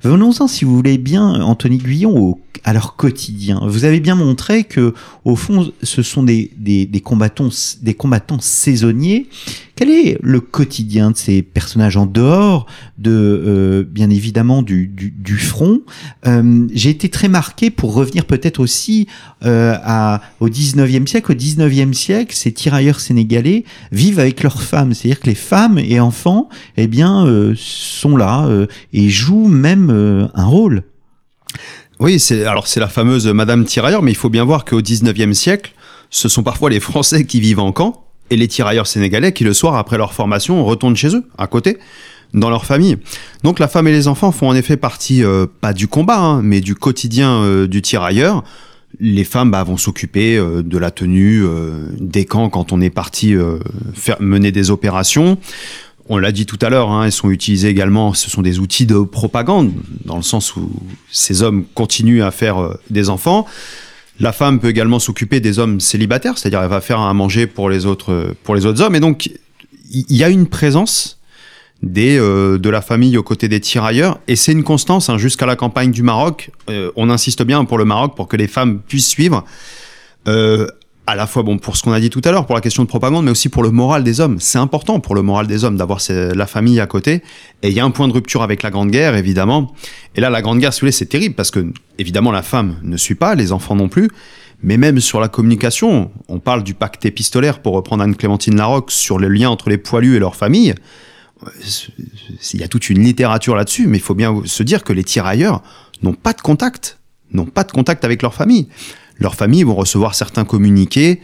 Venons-en, 0.03 0.46
si 0.47 0.65
vous 0.65 0.75
voulez 0.75 0.97
bien, 0.97 1.41
Anthony 1.41 1.77
Guyon, 1.77 2.17
au, 2.17 2.39
à 2.63 2.73
leur 2.73 2.95
quotidien. 2.95 3.61
Vous 3.65 3.85
avez 3.85 3.99
bien 3.99 4.15
montré 4.15 4.63
que, 4.63 4.93
au 5.25 5.35
fond, 5.35 5.71
ce 5.83 6.01
sont 6.01 6.23
des, 6.23 6.51
des, 6.57 7.01
combattants, 7.01 7.49
des 7.81 7.93
combattants 7.93 8.39
saisonniers. 8.39 9.27
Quel 9.77 9.91
est 9.91 10.17
le 10.23 10.39
quotidien 10.39 11.11
de 11.11 11.17
ces 11.17 11.43
personnages 11.43 11.97
en 11.97 12.07
dehors 12.07 12.65
de, 12.97 13.11
euh, 13.11 13.83
bien 13.87 14.09
évidemment, 14.09 14.63
du, 14.63 15.37
front? 15.37 15.81
Euh, 16.25 16.67
J'ai 16.73 16.89
été 16.89 17.09
très 17.09 17.27
marqué 17.27 17.69
pour 17.69 17.93
revenir 17.93 18.25
peut-être 18.25 18.59
aussi 18.59 19.05
euh, 19.45 20.17
au 20.39 20.49
19e 20.49 21.05
siècle. 21.05 21.31
Au 21.31 21.35
19e 21.35 21.93
siècle, 21.93 22.35
ces 22.35 22.51
tirailleurs 22.51 22.99
sénégalais 22.99 23.65
vivent 23.91 24.19
avec 24.19 24.41
leurs 24.41 24.63
femmes. 24.63 24.95
C'est-à-dire 24.95 25.19
que 25.19 25.27
les 25.27 25.35
femmes 25.35 25.77
et 25.77 25.99
enfants, 25.99 26.49
eh 26.75 26.87
bien, 26.87 27.27
sont 27.55 28.17
là 28.17 28.49
et 28.93 29.09
jouent 29.09 29.47
même 29.47 29.91
un 30.33 30.45
rôle. 30.45 30.85
Oui, 31.99 32.19
c'est 32.19 32.45
alors 32.45 32.65
c'est 32.65 32.79
la 32.79 32.87
fameuse 32.87 33.27
Madame 33.27 33.63
tirailleur, 33.63 34.01
mais 34.01 34.11
il 34.11 34.17
faut 34.17 34.29
bien 34.29 34.43
voir 34.43 34.65
qu'au 34.65 34.81
19e 34.81 35.33
siècle, 35.33 35.73
ce 36.09 36.29
sont 36.29 36.41
parfois 36.41 36.71
les 36.71 36.79
Français 36.79 37.25
qui 37.25 37.39
vivent 37.39 37.59
en 37.59 37.71
camp 37.71 38.06
et 38.29 38.37
les 38.37 38.47
tirailleurs 38.47 38.87
sénégalais 38.87 39.31
qui 39.31 39.43
le 39.43 39.53
soir 39.53 39.75
après 39.75 39.97
leur 39.97 40.13
formation 40.13 40.63
retournent 40.65 40.95
chez 40.95 41.15
eux, 41.15 41.23
à 41.37 41.47
côté, 41.47 41.77
dans 42.33 42.49
leur 42.49 42.65
famille. 42.65 42.97
Donc 43.43 43.59
la 43.59 43.67
femme 43.67 43.87
et 43.87 43.91
les 43.91 44.07
enfants 44.07 44.31
font 44.31 44.49
en 44.49 44.55
effet 44.55 44.77
partie 44.77 45.23
euh, 45.23 45.45
pas 45.61 45.73
du 45.73 45.87
combat, 45.87 46.19
hein, 46.19 46.41
mais 46.41 46.61
du 46.61 46.75
quotidien 46.75 47.41
euh, 47.43 47.67
du 47.67 47.81
tirailleur. 47.81 48.43
Les 48.99 49.23
femmes 49.23 49.51
bah, 49.51 49.63
vont 49.63 49.77
s'occuper 49.77 50.37
euh, 50.37 50.63
de 50.63 50.77
la 50.77 50.91
tenue 50.91 51.43
des 51.99 52.25
camps 52.25 52.49
quand 52.49 52.71
on 52.71 52.81
est 52.81 52.89
parti 52.89 53.35
faire 53.93 54.17
mener 54.19 54.51
des 54.51 54.71
opérations 54.71 55.37
on 56.09 56.17
l'a 56.17 56.31
dit 56.31 56.45
tout 56.45 56.59
à 56.61 56.69
l'heure, 56.69 56.89
hein, 56.89 57.05
elles 57.05 57.11
sont 57.11 57.29
utilisées 57.29 57.69
également, 57.69 58.13
ce 58.13 58.29
sont 58.29 58.41
des 58.41 58.59
outils 58.59 58.85
de 58.85 58.99
propagande, 58.99 59.73
dans 60.05 60.15
le 60.15 60.21
sens 60.21 60.55
où 60.55 60.71
ces 61.11 61.43
hommes 61.43 61.65
continuent 61.73 62.23
à 62.23 62.31
faire 62.31 62.61
euh, 62.61 62.79
des 62.89 63.09
enfants. 63.09 63.45
La 64.19 64.31
femme 64.31 64.59
peut 64.59 64.69
également 64.69 64.99
s'occuper 64.99 65.39
des 65.39 65.59
hommes 65.59 65.79
célibataires, 65.79 66.37
c'est-à-dire 66.37 66.61
elle 66.61 66.69
va 66.69 66.81
faire 66.81 66.99
à 66.99 67.13
manger 67.13 67.47
pour 67.47 67.69
les 67.69 67.85
autres, 67.85 68.11
euh, 68.11 68.33
pour 68.43 68.55
les 68.55 68.65
autres 68.65 68.81
hommes. 68.81 68.95
Et 68.95 68.99
donc, 68.99 69.29
il 69.89 70.15
y, 70.15 70.23
a 70.23 70.29
une 70.29 70.47
présence 70.47 71.17
des, 71.83 72.17
euh, 72.17 72.57
de 72.57 72.69
la 72.69 72.81
famille 72.81 73.17
aux 73.17 73.23
côtés 73.23 73.47
des 73.47 73.59
tirailleurs, 73.59 74.19
et 74.27 74.35
c'est 74.35 74.51
une 74.51 74.63
constance 74.63 75.09
hein, 75.09 75.17
jusqu'à 75.17 75.45
la 75.45 75.55
campagne 75.55 75.91
du 75.91 76.03
Maroc. 76.03 76.51
Euh, 76.69 76.91
on 76.95 77.09
insiste 77.09 77.43
bien 77.43 77.63
pour 77.65 77.77
le 77.77 77.85
Maroc 77.85 78.15
pour 78.15 78.27
que 78.27 78.37
les 78.37 78.47
femmes 78.47 78.79
puissent 78.79 79.07
suivre. 79.07 79.45
Euh, 80.27 80.67
à 81.07 81.15
la 81.15 81.25
fois 81.25 81.41
bon 81.41 81.57
pour 81.57 81.77
ce 81.77 81.83
qu'on 81.83 81.93
a 81.93 82.01
dit 82.01 82.09
tout 82.09 82.21
à 82.25 82.31
l'heure 82.31 82.45
pour 82.45 82.53
la 82.53 82.61
question 82.61 82.83
de 82.83 82.87
propagande 82.87 83.23
mais 83.23 83.31
aussi 83.31 83.47
pour 83.47 83.63
le 83.63 83.71
moral 83.71 84.03
des 84.03 84.19
hommes. 84.19 84.39
C'est 84.41 84.57
important 84.57 84.99
pour 84.99 85.15
le 85.15 85.21
moral 85.21 85.47
des 85.47 85.63
hommes 85.63 85.77
d'avoir 85.77 86.01
la 86.09 86.45
famille 86.45 86.81
à 86.81 86.85
côté. 86.85 87.23
Et 87.63 87.69
il 87.69 87.73
y 87.73 87.79
a 87.79 87.85
un 87.85 87.91
point 87.91 88.09
de 88.09 88.13
rupture 88.13 88.43
avec 88.43 88.61
la 88.61 88.69
grande 88.69 88.91
guerre 88.91 89.15
évidemment. 89.15 89.73
Et 90.15 90.21
là 90.21 90.29
la 90.29 90.41
grande 90.41 90.59
guerre 90.59 90.73
si 90.73 90.81
vous 90.81 90.85
voulez 90.85 90.91
c'est 90.91 91.05
terrible 91.05 91.33
parce 91.33 91.49
que 91.49 91.65
évidemment 91.97 92.31
la 92.31 92.43
femme 92.43 92.77
ne 92.83 92.97
suit 92.97 93.15
pas 93.15 93.35
les 93.35 93.53
enfants 93.53 93.75
non 93.75 93.87
plus. 93.87 94.09
Mais 94.61 94.75
même 94.75 94.99
sur 94.99 95.21
la 95.21 95.29
communication 95.29 96.11
on 96.27 96.39
parle 96.39 96.63
du 96.63 96.73
pacte 96.73 97.05
épistolaire 97.05 97.61
pour 97.61 97.73
reprendre 97.73 98.03
Anne-Clémentine 98.03 98.57
Larocque 98.57 98.91
sur 98.91 99.17
le 99.17 99.29
lien 99.29 99.49
entre 99.49 99.69
les 99.69 99.77
poilus 99.77 100.17
et 100.17 100.19
leurs 100.19 100.35
familles. 100.35 100.75
Il 102.53 102.59
y 102.59 102.63
a 102.63 102.67
toute 102.67 102.89
une 102.89 103.01
littérature 103.01 103.55
là-dessus 103.55 103.87
mais 103.87 103.97
il 103.97 104.03
faut 104.03 104.15
bien 104.15 104.41
se 104.43 104.61
dire 104.61 104.83
que 104.83 104.91
les 104.91 105.05
tirailleurs 105.05 105.63
n'ont 106.03 106.13
pas 106.13 106.33
de 106.33 106.41
contact 106.41 106.99
n'ont 107.31 107.45
pas 107.45 107.63
de 107.63 107.71
contact 107.71 108.05
avec 108.05 108.21
leur 108.21 108.33
famille 108.33 108.67
leurs 109.19 109.35
familles 109.35 109.63
vont 109.63 109.75
recevoir 109.75 110.15
certains 110.15 110.45
communiqués 110.45 111.21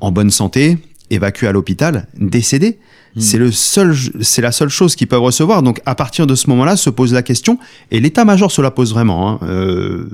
en 0.00 0.12
bonne 0.12 0.30
santé, 0.30 0.78
évacués 1.10 1.48
à 1.48 1.52
l'hôpital, 1.52 2.08
décédés. 2.16 2.78
Mmh. 3.16 3.20
C'est 3.20 3.38
le 3.38 3.52
seul, 3.52 3.94
c'est 4.20 4.42
la 4.42 4.52
seule 4.52 4.68
chose 4.68 4.96
qu'ils 4.96 5.06
peuvent 5.06 5.22
recevoir. 5.22 5.62
Donc 5.62 5.80
à 5.86 5.94
partir 5.94 6.26
de 6.26 6.34
ce 6.34 6.48
moment-là, 6.50 6.76
se 6.76 6.90
pose 6.90 7.12
la 7.12 7.22
question, 7.22 7.58
et 7.90 8.00
l'état-major 8.00 8.50
se 8.50 8.60
la 8.60 8.70
pose 8.70 8.92
vraiment. 8.92 9.28
Hein. 9.28 9.38
Euh, 9.42 10.08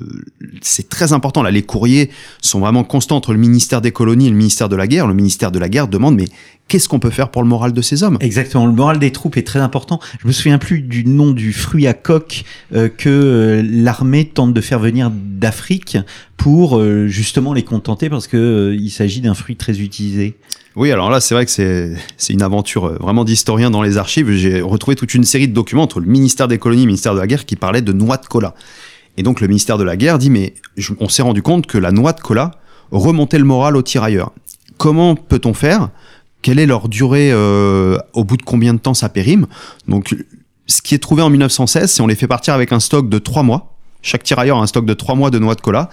c'est 0.63 0.89
très 0.89 1.13
important. 1.13 1.43
Là, 1.43 1.51
les 1.51 1.63
courriers 1.63 2.11
sont 2.41 2.61
vraiment 2.61 2.85
constants 2.85 3.17
entre 3.17 3.33
le 3.33 3.39
ministère 3.39 3.81
des 3.81 3.93
colonies 3.93 4.27
et 4.27 4.31
le 4.31 4.37
ministère 4.37 4.69
de 4.69 4.77
la 4.77 4.87
guerre. 4.87 5.07
Le 5.07 5.15
ministère 5.15 5.51
de 5.51 5.59
la 5.59 5.69
guerre 5.69 5.89
demande, 5.89 6.17
mais 6.17 6.27
qu'est-ce 6.69 6.89
qu'on 6.89 6.99
peut 6.99 7.11
faire 7.11 7.31
pour 7.31 7.43
le 7.43 7.49
moral 7.49 7.73
de 7.73 7.83
ces 7.83 8.03
hommes? 8.03 8.19
Exactement, 8.21 8.67
le 8.67 8.73
moral 8.73 8.99
des 8.99 9.13
troupes 9.13 9.37
est 9.37 9.47
très 9.47 9.61
important. 9.61 10.01
Je 10.21 10.27
me 10.27 10.33
souviens 10.33 10.59
plus 10.59 10.81
du 10.81 11.05
nom 11.05 11.33
du 11.33 11.53
fruit 11.53 11.87
à 11.87 11.95
coque 11.95 12.45
euh, 12.75 12.89
que 12.89 13.09
euh, 13.09 13.63
l'armée 13.65 14.27
tente 14.27 14.55
de 14.55 14.61
faire 14.61 14.79
venir 14.79 15.11
d'Afrique 15.13 15.99
pour 16.37 16.79
euh, 16.79 17.07
justement 17.07 17.53
les 17.53 17.63
contenter 17.63 18.09
parce 18.09 18.27
que 18.27 18.77
il 18.79 18.91
s'agit 18.91 19.21
d'un 19.21 19.35
fruit 19.35 19.57
très 19.57 19.81
utilisé. 19.81 20.37
Oui, 20.77 20.91
alors 20.91 21.09
là, 21.09 21.21
c'est 21.21 21.35
vrai 21.35 21.47
que 21.47 21.53
c'est 21.53 22.33
une 22.33 22.43
aventure 22.43 22.84
euh, 22.87 22.97
vraiment 23.01 23.25
d'historien 23.25 23.71
dans 23.71 23.83
les 23.83 23.99
archives. 23.99 24.31
J'ai 24.33 24.61
retrouvé 24.61 24.97
toute 24.97 25.15
une 25.15 25.25
série 25.25 25.49
de 25.49 25.53
documents 25.53 25.83
entre 25.83 26.01
le 26.01 26.07
ministère 26.07 26.49
des 26.49 26.59
colonies 26.59 26.83
et 26.83 26.85
le 26.85 26.89
ministère 26.89 27.15
de 27.15 27.21
la 27.21 27.27
guerre 27.27 27.45
qui 27.45 27.57
parlaient 27.57 27.83
de 27.83 27.93
noix 27.93 28.17
de 28.17 28.27
cola. 28.27 28.55
Et 29.17 29.23
donc 29.23 29.41
le 29.41 29.49
ministère 29.49 29.79
de 29.79 29.85
la 29.85 29.97
guerre 29.97 30.19
dit 30.19 30.31
mais 30.31 30.55
on 31.01 31.09
s'est 31.09 31.23
rendu 31.23 31.43
compte 31.43 31.67
que 31.67 31.79
la 31.79 31.93
noix 31.93 32.13
de 32.13 32.21
cola 32.21 32.53
remontait 32.91 33.39
le 33.39 33.45
moral 33.45 33.77
aux 33.77 33.83
tirailleurs. 33.83 34.33
Comment 34.77 35.15
peut-on 35.15 35.55
faire? 35.55 35.91
Quelle 36.43 36.59
est 36.59 36.67
leur 36.67 36.89
durée 36.89 37.31
euh, 37.33 37.99
Au 38.13 38.25
bout 38.25 38.37
de 38.37 38.43
combien 38.43 38.75
de 38.75 38.79
temps 38.79 38.95
ça 38.95 39.09
périme? 39.09 39.47
Donc 39.89 40.15
ce 40.67 40.83
qui 40.83 40.95
est 40.95 40.99
trouvé 40.99 41.23
en 41.23 41.31
1916, 41.31 41.91
c'est 41.91 42.03
on 42.03 42.07
les 42.07 42.15
fait 42.15 42.27
partir 42.27 42.55
avec 42.55 42.73
un 42.73 42.81
stock 42.81 43.09
de 43.09 43.19
trois 43.19 43.43
mois. 43.43 43.75
Chaque 44.03 44.23
tirailleur 44.23 44.59
a 44.59 44.63
un 44.63 44.67
stock 44.67 44.85
de 44.85 44.95
trois 44.95 45.15
mois 45.15 45.31
de 45.31 45.39
noix 45.39 45.55
de 45.55 45.61
cola. 45.61 45.89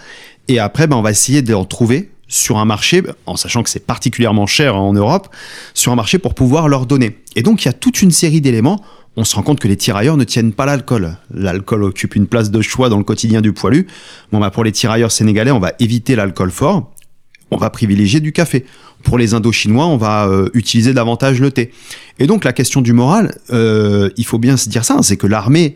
Et 0.48 0.60
après, 0.60 0.88
ben, 0.88 0.98
on 0.98 1.02
va 1.02 1.12
essayer 1.12 1.42
d'en 1.42 1.64
trouver 1.66 2.12
sur 2.32 2.58
un 2.58 2.66
marché, 2.66 3.04
en 3.26 3.36
sachant 3.36 3.62
que 3.62 3.70
c'est 3.70 3.86
particulièrement 3.86 4.48
cher 4.48 4.76
en 4.76 4.94
Europe, 4.94 5.28
sur 5.74 5.92
un 5.92 5.96
marché 5.96 6.18
pour 6.18 6.34
pouvoir 6.34 6.70
leur 6.70 6.86
donner. 6.86 7.18
Et 7.36 7.44
donc 7.44 7.64
il 7.64 7.66
y 7.66 7.70
a 7.70 7.74
toute 7.74 8.02
une 8.02 8.12
série 8.12 8.42
d'éléments. 8.42 8.82
On 9.18 9.26
se 9.26 9.36
rend 9.36 9.44
compte 9.44 9.60
que 9.60 9.68
les 9.68 9.76
tirailleurs 9.76 10.16
ne 10.16 10.24
tiennent 10.24 10.54
pas 10.54 10.66
l'alcool. 10.66 11.18
L'alcool 11.34 11.84
occupe 11.84 12.16
une 12.16 12.28
place 12.28 12.50
de 12.50 12.62
choix 12.62 12.88
dans 12.88 12.98
le 12.98 13.04
quotidien 13.04 13.42
du 13.42 13.52
poilu. 13.52 13.86
Bon, 14.32 14.40
bah 14.40 14.50
pour 14.50 14.64
les 14.64 14.72
tirailleurs 14.72 15.12
sénégalais, 15.12 15.52
on 15.52 15.60
va 15.60 15.74
éviter 15.80 16.16
l'alcool 16.16 16.52
fort. 16.52 16.94
On 17.52 17.58
va 17.58 17.70
privilégier 17.70 18.22
du 18.22 18.32
café. 18.32 18.66
Pour 19.04 19.18
les 19.18 19.34
Indo-Chinois, 19.34 19.86
on 19.86 19.98
va 19.98 20.28
euh, 20.28 20.50
utiliser 20.54 20.94
davantage 20.94 21.42
le 21.42 21.52
thé. 21.52 21.72
Et 22.18 22.28
donc 22.28 22.46
la 22.46 22.54
question 22.54 22.80
du 22.80 22.94
moral, 22.94 23.36
euh, 23.52 24.10
il 24.16 24.26
faut 24.26 24.40
bien 24.40 24.56
se 24.56 24.70
dire 24.70 24.86
ça, 24.86 25.00
c'est 25.02 25.18
que 25.18 25.28
l'armée 25.28 25.76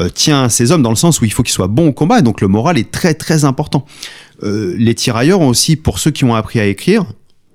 euh, 0.00 0.08
tient 0.08 0.48
ces 0.48 0.72
hommes 0.72 0.82
dans 0.82 0.90
le 0.90 0.96
sens 0.96 1.20
où 1.20 1.24
il 1.24 1.32
faut 1.32 1.42
qu'ils 1.42 1.52
soient 1.52 1.68
bons 1.68 1.88
au 1.88 1.92
combat, 1.92 2.18
et 2.18 2.22
donc 2.22 2.40
le 2.40 2.48
moral 2.48 2.78
est 2.78 2.90
très 2.90 3.14
très 3.14 3.44
important. 3.44 3.86
Euh, 4.42 4.74
les 4.78 4.94
tirailleurs 4.94 5.40
ont 5.40 5.48
aussi, 5.48 5.76
pour 5.76 5.98
ceux 5.98 6.10
qui 6.10 6.24
ont 6.24 6.34
appris 6.34 6.58
à 6.60 6.66
écrire, 6.66 7.04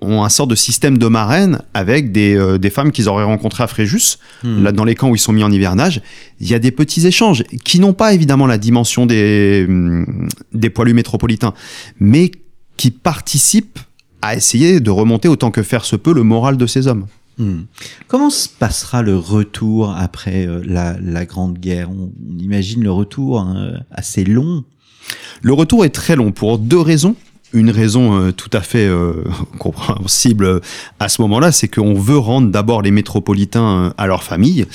ont 0.02 0.24
un 0.24 0.30
sort 0.30 0.48
de 0.48 0.56
système 0.56 0.98
de 0.98 1.08
marraine 1.08 1.62
avec 1.74 2.14
des, 2.14 2.34
euh, 2.38 2.58
des 2.58 2.70
femmes 2.70 2.92
qu'ils 2.94 3.10
auraient 3.10 3.26
rencontrées 3.26 3.64
à 3.64 3.68
Fréjus, 3.68 4.18
Hmm. 4.44 4.64
là 4.64 4.72
dans 4.72 4.86
les 4.86 4.96
camps 4.96 5.10
où 5.10 5.16
ils 5.16 5.20
sont 5.20 5.34
mis 5.34 5.44
en 5.44 5.52
hivernage. 5.52 6.02
Il 6.40 6.48
y 6.48 6.54
a 6.54 6.60
des 6.60 6.72
petits 6.72 7.06
échanges 7.06 7.44
qui 7.66 7.82
n'ont 7.82 7.92
pas 7.92 8.14
évidemment 8.14 8.48
la 8.48 8.58
dimension 8.58 9.06
des, 9.06 9.66
hum, 9.68 10.30
des 10.54 10.70
poilus 10.70 10.94
métropolitains, 10.94 11.54
mais 12.00 12.32
qui 12.78 12.92
participent 12.92 13.80
à 14.22 14.36
essayer 14.36 14.80
de 14.80 14.90
remonter 14.90 15.28
autant 15.28 15.52
que 15.52 15.64
faire 15.64 15.84
se 15.84 15.98
peut 15.98 16.14
le 16.14 16.24
moral 16.24 16.56
de 16.56 16.66
ces 16.66 16.88
hommes. 16.88 17.06
Hmm. 17.38 17.64
Comment 18.08 18.30
se 18.30 18.48
passera 18.48 19.02
le 19.02 19.18
retour 19.18 19.94
après 19.98 20.46
euh, 20.48 20.62
la, 20.66 20.98
la 21.02 21.26
Grande 21.26 21.58
Guerre? 21.58 21.90
On, 21.92 22.10
on 22.34 22.38
imagine 22.40 22.84
le 22.84 22.92
retour 22.92 23.42
hein, 23.42 23.74
assez 23.92 24.24
long. 24.24 24.64
Le 25.42 25.54
retour 25.54 25.86
est 25.86 25.90
très 25.90 26.16
long 26.16 26.32
pour 26.32 26.58
deux 26.58 26.80
raisons. 26.80 27.16
une 27.54 27.72
raison 27.72 28.20
euh, 28.20 28.32
tout 28.32 28.50
à 28.54 28.62
fait 28.62 28.86
euh, 28.86 29.24
compréhensible 29.58 30.46
euh, 30.46 30.60
à 31.00 31.10
ce 31.10 31.22
moment-là, 31.22 31.52
c'est 31.52 31.68
qu'on 31.68 31.96
veut 31.96 32.18
rendre 32.18 32.50
d'abord 32.50 32.82
les 32.82 32.92
métropolitains 32.92 33.94
à 33.98 34.08
leur 34.08 34.24
famille. 34.24 34.66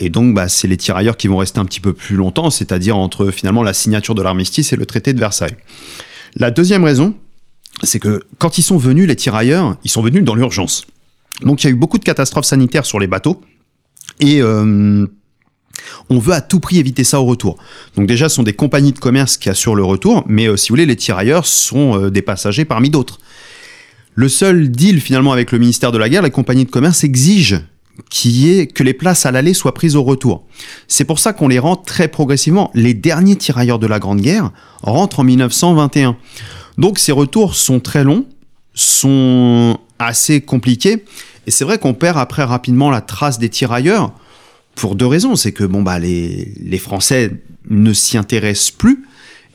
Et 0.00 0.08
donc, 0.08 0.34
bah, 0.34 0.48
c'est 0.48 0.66
les 0.68 0.76
tirailleurs 0.76 1.16
qui 1.16 1.28
vont 1.28 1.36
rester 1.36 1.60
un 1.60 1.64
petit 1.64 1.80
peu 1.80 1.92
plus 1.92 2.16
longtemps, 2.16 2.50
c'est-à-dire 2.50 2.96
entre 2.96 3.30
finalement 3.30 3.62
la 3.62 3.72
signature 3.72 4.14
de 4.14 4.22
l'armistice 4.22 4.72
et 4.72 4.76
le 4.76 4.86
traité 4.86 5.12
de 5.12 5.20
Versailles. 5.20 5.56
La 6.36 6.50
deuxième 6.50 6.84
raison, 6.84 7.14
c'est 7.82 8.00
que 8.00 8.22
quand 8.38 8.58
ils 8.58 8.62
sont 8.62 8.76
venus, 8.76 9.06
les 9.06 9.16
tirailleurs, 9.16 9.76
ils 9.84 9.90
sont 9.90 10.02
venus 10.02 10.24
dans 10.24 10.34
l'urgence. 10.34 10.86
Donc, 11.42 11.62
il 11.62 11.66
y 11.66 11.70
a 11.70 11.72
eu 11.72 11.76
beaucoup 11.76 11.98
de 11.98 12.04
catastrophes 12.04 12.44
sanitaires 12.44 12.86
sur 12.86 12.98
les 12.98 13.06
bateaux. 13.06 13.40
Et 14.20 14.40
on 16.10 16.18
veut 16.18 16.32
à 16.32 16.40
tout 16.40 16.60
prix 16.60 16.78
éviter 16.78 17.04
ça 17.04 17.20
au 17.20 17.24
retour. 17.24 17.56
Donc 17.96 18.06
déjà, 18.06 18.28
ce 18.28 18.36
sont 18.36 18.42
des 18.42 18.52
compagnies 18.52 18.92
de 18.92 18.98
commerce 18.98 19.36
qui 19.36 19.48
assurent 19.48 19.74
le 19.74 19.84
retour, 19.84 20.24
mais 20.26 20.46
euh, 20.46 20.56
si 20.56 20.68
vous 20.68 20.74
voulez, 20.74 20.86
les 20.86 20.96
tirailleurs 20.96 21.46
sont 21.46 21.98
euh, 21.98 22.10
des 22.10 22.22
passagers 22.22 22.64
parmi 22.64 22.90
d'autres. 22.90 23.20
Le 24.14 24.28
seul 24.28 24.70
deal 24.70 25.00
finalement 25.00 25.32
avec 25.32 25.50
le 25.50 25.58
ministère 25.58 25.92
de 25.92 25.98
la 25.98 26.08
Guerre, 26.08 26.22
les 26.22 26.30
compagnies 26.30 26.64
de 26.64 26.70
commerce 26.70 27.02
exigent 27.04 27.60
qu'il 28.10 28.32
y 28.32 28.58
ait 28.58 28.66
que 28.66 28.82
les 28.82 28.94
places 28.94 29.26
à 29.26 29.30
l'aller 29.30 29.54
soient 29.54 29.74
prises 29.74 29.96
au 29.96 30.02
retour. 30.02 30.44
C'est 30.88 31.04
pour 31.04 31.18
ça 31.18 31.32
qu'on 31.32 31.48
les 31.48 31.58
rend 31.58 31.76
très 31.76 32.08
progressivement. 32.08 32.70
Les 32.74 32.94
derniers 32.94 33.36
tirailleurs 33.36 33.78
de 33.78 33.86
la 33.86 33.98
Grande 33.98 34.20
Guerre 34.20 34.50
rentrent 34.82 35.20
en 35.20 35.24
1921. 35.24 36.16
Donc 36.78 36.98
ces 36.98 37.12
retours 37.12 37.54
sont 37.54 37.80
très 37.80 38.04
longs, 38.04 38.26
sont 38.74 39.78
assez 39.98 40.40
compliqués, 40.40 41.04
et 41.46 41.50
c'est 41.50 41.64
vrai 41.64 41.78
qu'on 41.78 41.94
perd 41.94 42.18
après 42.18 42.42
rapidement 42.42 42.90
la 42.90 43.00
trace 43.00 43.38
des 43.38 43.48
tirailleurs 43.48 44.12
pour 44.74 44.94
deux 44.96 45.06
raisons. 45.06 45.36
C'est 45.36 45.52
que 45.52 45.64
bon 45.64 45.82
bah 45.82 45.98
les, 45.98 46.52
les 46.60 46.78
Français 46.78 47.30
ne 47.68 47.92
s'y 47.92 48.16
intéressent 48.16 48.70
plus. 48.70 49.04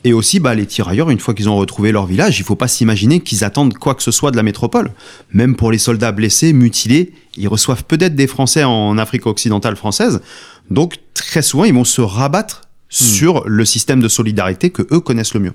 Et 0.02 0.14
aussi, 0.14 0.40
bah, 0.40 0.54
les 0.54 0.64
tirailleurs, 0.64 1.10
une 1.10 1.18
fois 1.18 1.34
qu'ils 1.34 1.48
ont 1.50 1.56
retrouvé 1.56 1.92
leur 1.92 2.06
village, 2.06 2.38
il 2.38 2.42
faut 2.42 2.56
pas 2.56 2.68
s'imaginer 2.68 3.20
qu'ils 3.20 3.44
attendent 3.44 3.74
quoi 3.74 3.94
que 3.94 4.02
ce 4.02 4.10
soit 4.10 4.30
de 4.30 4.36
la 4.36 4.42
métropole. 4.42 4.92
Même 5.32 5.56
pour 5.56 5.70
les 5.70 5.78
soldats 5.78 6.12
blessés, 6.12 6.54
mutilés, 6.54 7.12
ils 7.36 7.48
reçoivent 7.48 7.84
peut-être 7.84 8.14
des 8.14 8.26
Français 8.26 8.64
en 8.64 8.96
Afrique 8.96 9.26
occidentale 9.26 9.76
française. 9.76 10.22
Donc, 10.70 10.96
très 11.12 11.42
souvent, 11.42 11.64
ils 11.64 11.74
vont 11.74 11.84
se 11.84 12.00
rabattre 12.00 12.62
sur 12.88 13.46
le 13.46 13.64
système 13.64 14.00
de 14.00 14.08
solidarité 14.08 14.70
que 14.70 14.82
eux 14.90 15.00
connaissent 15.00 15.34
le 15.34 15.40
mieux. 15.40 15.52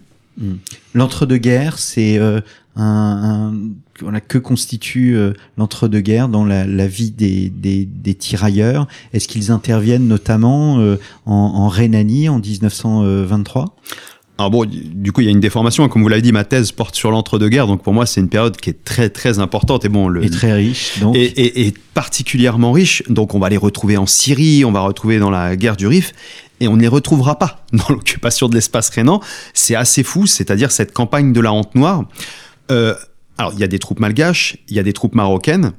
L'entre-deux-guerres, 0.94 1.80
c'est 1.80 2.18
euh, 2.18 2.42
un, 2.76 2.84
un- 2.84 3.54
voilà, 4.02 4.20
que 4.22 4.38
constitue 4.38 5.16
euh, 5.16 5.34
l'entre-deux-guerres 5.58 6.28
dans 6.30 6.44
la, 6.46 6.66
la 6.68 6.88
vie 6.88 7.12
des, 7.12 7.50
des, 7.50 7.86
des 7.86 8.14
tirailleurs? 8.16 8.88
Est-ce 9.14 9.28
qu'ils 9.28 9.52
interviennent 9.52 10.08
notamment 10.08 10.80
euh, 10.80 10.98
en, 11.26 11.34
en 11.34 11.68
Rhénanie 11.70 12.28
en 12.30 12.40
1923 12.40 13.76
Alors 14.38 14.52
bon, 14.52 14.66
du 14.66 15.12
coup, 15.14 15.22
il 15.22 15.26
y 15.26 15.28
a 15.28 15.32
une 15.32 15.40
déformation. 15.40 15.88
Comme 15.88 16.02
vous 16.02 16.10
l'avez 16.10 16.22
dit, 16.22 16.34
ma 16.34 16.44
thèse 16.44 16.72
porte 16.74 16.96
sur 16.96 17.12
l'entre-deux-guerres. 17.12 17.68
Donc, 17.68 17.84
pour 17.84 17.94
moi, 17.94 18.06
c'est 18.06 18.20
une 18.20 18.28
période 18.30 18.58
qui 18.58 18.70
est 18.70 18.84
très, 18.84 19.10
très 19.10 19.40
importante. 19.40 19.86
Et 19.86 19.90
bon, 19.90 20.08
le, 20.10 20.24
et 20.26 20.30
très 20.30 20.52
riche 20.54 21.00
donc 21.00 21.16
et, 21.16 21.24
et- 21.24 21.68
et 21.68 21.74
particulièrement 21.94 22.74
riche. 22.74 23.04
Donc 23.08 23.34
on 23.36 23.40
va 23.40 23.48
les 23.50 23.56
retrouver 23.58 23.96
en 23.96 24.06
Syrie, 24.06 24.66
on 24.66 24.72
va 24.74 24.82
retrouver 24.82 25.20
dans 25.20 25.30
la 25.30 25.56
guerre 25.56 25.78
du 25.78 25.88
Rif, 25.88 26.12
et 26.60 26.68
on 26.68 26.76
ne 26.76 26.82
les 26.82 26.90
retrouvera 26.90 27.40
pas 27.40 27.66
dans 27.72 27.88
l'occupation 27.88 28.50
de 28.50 28.56
l'espace 28.56 28.90
rhénan. 28.90 29.22
C'est 29.54 29.76
assez 29.76 30.04
fou, 30.04 30.26
c'est-à-dire 30.28 30.72
cette 30.72 30.92
campagne 30.94 31.32
de 31.32 31.40
la 31.40 31.54
honte 31.54 31.74
noire. 31.76 32.04
Euh, 32.72 32.96
alors 33.38 33.54
il 33.54 33.60
y 33.60 33.64
a 33.64 33.68
des 33.68 33.80
troupes 33.80 34.00
malgaches, 34.00 34.58
il 34.70 34.76
y 34.76 34.80
a 34.80 34.84
des 34.84 34.94
troupes 34.94 35.16
marocaines, 35.16 35.74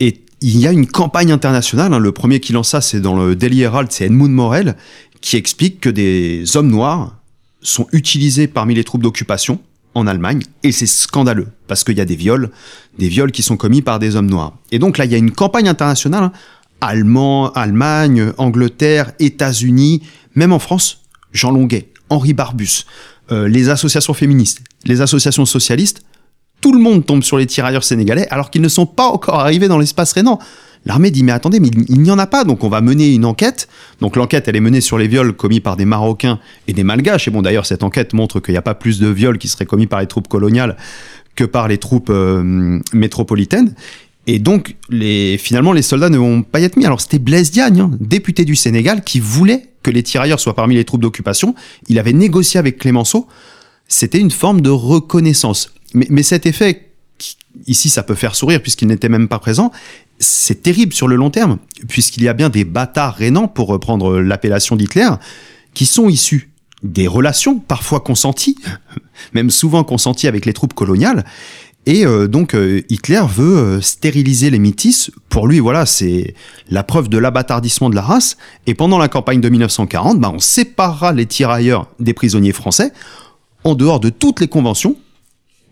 et 0.00 0.22
il 0.40 0.58
y 0.58 0.66
a 0.66 0.72
une 0.72 0.86
campagne 0.86 1.32
internationale. 1.32 1.92
hein. 1.92 1.98
Le 1.98 2.12
premier 2.12 2.40
qui 2.40 2.52
lance 2.52 2.70
ça, 2.70 2.80
c'est 2.80 3.00
dans 3.00 3.16
le 3.16 3.36
Daily 3.36 3.62
Herald, 3.62 3.90
c'est 3.90 4.06
Edmund 4.06 4.32
Morel, 4.32 4.76
qui 5.20 5.36
explique 5.36 5.80
que 5.80 5.88
des 5.88 6.56
hommes 6.56 6.70
noirs 6.70 7.16
sont 7.60 7.86
utilisés 7.92 8.46
parmi 8.46 8.74
les 8.74 8.84
troupes 8.84 9.02
d'occupation 9.02 9.60
en 9.94 10.06
Allemagne, 10.06 10.42
et 10.62 10.70
c'est 10.70 10.86
scandaleux, 10.86 11.48
parce 11.66 11.82
qu'il 11.82 11.96
y 11.96 12.00
a 12.00 12.04
des 12.04 12.14
viols, 12.14 12.50
des 12.98 13.08
viols 13.08 13.32
qui 13.32 13.42
sont 13.42 13.56
commis 13.56 13.82
par 13.82 13.98
des 13.98 14.14
hommes 14.16 14.30
noirs. 14.30 14.56
Et 14.70 14.78
donc 14.78 14.98
là, 14.98 15.06
il 15.06 15.10
y 15.10 15.14
a 15.14 15.18
une 15.18 15.32
campagne 15.32 15.68
internationale, 15.68 16.24
hein, 16.24 16.32
Allemand, 16.80 17.50
Allemagne, 17.52 18.32
Angleterre, 18.38 19.12
États-Unis, 19.18 20.02
même 20.36 20.52
en 20.52 20.60
France, 20.60 21.00
Jean 21.32 21.50
Longuet, 21.50 21.88
Henri 22.10 22.32
Barbus, 22.32 22.84
euh, 23.32 23.48
les 23.48 23.68
associations 23.70 24.14
féministes, 24.14 24.60
les 24.84 25.00
associations 25.00 25.44
socialistes, 25.44 26.02
tout 26.60 26.72
le 26.72 26.80
monde 26.80 27.04
tombe 27.06 27.22
sur 27.22 27.38
les 27.38 27.46
tirailleurs 27.46 27.84
sénégalais 27.84 28.26
alors 28.30 28.50
qu'ils 28.50 28.62
ne 28.62 28.68
sont 28.68 28.86
pas 28.86 29.06
encore 29.06 29.40
arrivés 29.40 29.68
dans 29.68 29.78
l'espace 29.78 30.12
rhénan. 30.12 30.38
L'armée 30.86 31.10
dit 31.10 31.22
mais 31.22 31.32
attendez, 31.32 31.60
mais 31.60 31.68
il, 31.68 31.84
il 31.88 32.00
n'y 32.00 32.10
en 32.10 32.18
a 32.18 32.26
pas, 32.26 32.44
donc 32.44 32.64
on 32.64 32.68
va 32.68 32.80
mener 32.80 33.12
une 33.12 33.24
enquête. 33.24 33.68
Donc 34.00 34.16
l'enquête, 34.16 34.48
elle 34.48 34.56
est 34.56 34.60
menée 34.60 34.80
sur 34.80 34.96
les 34.96 35.08
viols 35.08 35.34
commis 35.34 35.60
par 35.60 35.76
des 35.76 35.84
Marocains 35.84 36.38
et 36.66 36.72
des 36.72 36.84
Malgaches. 36.84 37.28
Et 37.28 37.30
bon, 37.30 37.42
d'ailleurs, 37.42 37.66
cette 37.66 37.82
enquête 37.82 38.12
montre 38.12 38.40
qu'il 38.40 38.52
n'y 38.52 38.58
a 38.58 38.62
pas 38.62 38.74
plus 38.74 38.98
de 38.98 39.08
viols 39.08 39.38
qui 39.38 39.48
seraient 39.48 39.66
commis 39.66 39.86
par 39.86 40.00
les 40.00 40.06
troupes 40.06 40.28
coloniales 40.28 40.76
que 41.34 41.44
par 41.44 41.68
les 41.68 41.78
troupes 41.78 42.10
euh, 42.10 42.80
métropolitaines. 42.92 43.74
Et 44.26 44.38
donc, 44.38 44.76
les, 44.90 45.38
finalement, 45.38 45.72
les 45.72 45.82
soldats 45.82 46.10
ne 46.10 46.18
vont 46.18 46.42
pas 46.42 46.60
y 46.60 46.64
être 46.64 46.76
mis. 46.76 46.84
Alors, 46.84 47.00
c'était 47.00 47.18
Blaise 47.18 47.50
Diagne, 47.50 47.80
hein, 47.80 47.90
député 47.98 48.44
du 48.44 48.56
Sénégal, 48.56 49.02
qui 49.02 49.20
voulait 49.20 49.70
que 49.82 49.90
les 49.90 50.02
tirailleurs 50.02 50.38
soient 50.38 50.54
parmi 50.54 50.74
les 50.74 50.84
troupes 50.84 51.00
d'occupation. 51.00 51.54
Il 51.88 51.98
avait 51.98 52.12
négocié 52.12 52.58
avec 52.58 52.76
Clémenceau. 52.76 53.26
C'était 53.86 54.18
une 54.18 54.30
forme 54.30 54.60
de 54.60 54.68
reconnaissance. 54.68 55.72
Mais, 55.94 56.22
cet 56.22 56.46
effet, 56.46 56.92
ici, 57.66 57.88
ça 57.88 58.02
peut 58.02 58.14
faire 58.14 58.34
sourire 58.34 58.62
puisqu'il 58.62 58.88
n'était 58.88 59.08
même 59.08 59.28
pas 59.28 59.38
présent, 59.38 59.72
c'est 60.18 60.62
terrible 60.62 60.92
sur 60.92 61.08
le 61.08 61.16
long 61.16 61.30
terme, 61.30 61.58
puisqu'il 61.88 62.22
y 62.24 62.28
a 62.28 62.34
bien 62.34 62.48
des 62.48 62.64
bâtards 62.64 63.14
rénants, 63.14 63.48
pour 63.48 63.68
reprendre 63.68 64.18
l'appellation 64.18 64.76
d'Hitler, 64.76 65.10
qui 65.74 65.86
sont 65.86 66.08
issus 66.08 66.50
des 66.82 67.06
relations, 67.06 67.58
parfois 67.58 68.00
consenties, 68.00 68.56
même 69.32 69.50
souvent 69.50 69.84
consenties 69.84 70.28
avec 70.28 70.46
les 70.46 70.52
troupes 70.52 70.74
coloniales. 70.74 71.24
Et 71.86 72.04
euh, 72.04 72.28
donc 72.28 72.54
euh, 72.54 72.82
Hitler 72.90 73.22
veut 73.34 73.56
euh, 73.56 73.80
stériliser 73.80 74.50
les 74.50 74.58
métis. 74.58 75.10
Pour 75.30 75.46
lui, 75.46 75.58
voilà, 75.58 75.86
c'est 75.86 76.34
la 76.68 76.82
preuve 76.82 77.08
de 77.08 77.16
l'abattardissement 77.16 77.88
de 77.88 77.94
la 77.94 78.02
race. 78.02 78.36
Et 78.66 78.74
pendant 78.74 78.98
la 78.98 79.08
campagne 79.08 79.40
de 79.40 79.48
1940, 79.48 80.20
bah, 80.20 80.30
on 80.34 80.38
séparera 80.38 81.12
les 81.12 81.24
tirailleurs 81.24 81.88
des 81.98 82.12
prisonniers 82.12 82.52
français 82.52 82.92
en 83.64 83.74
dehors 83.74 84.00
de 84.00 84.10
toutes 84.10 84.40
les 84.40 84.48
conventions 84.48 84.96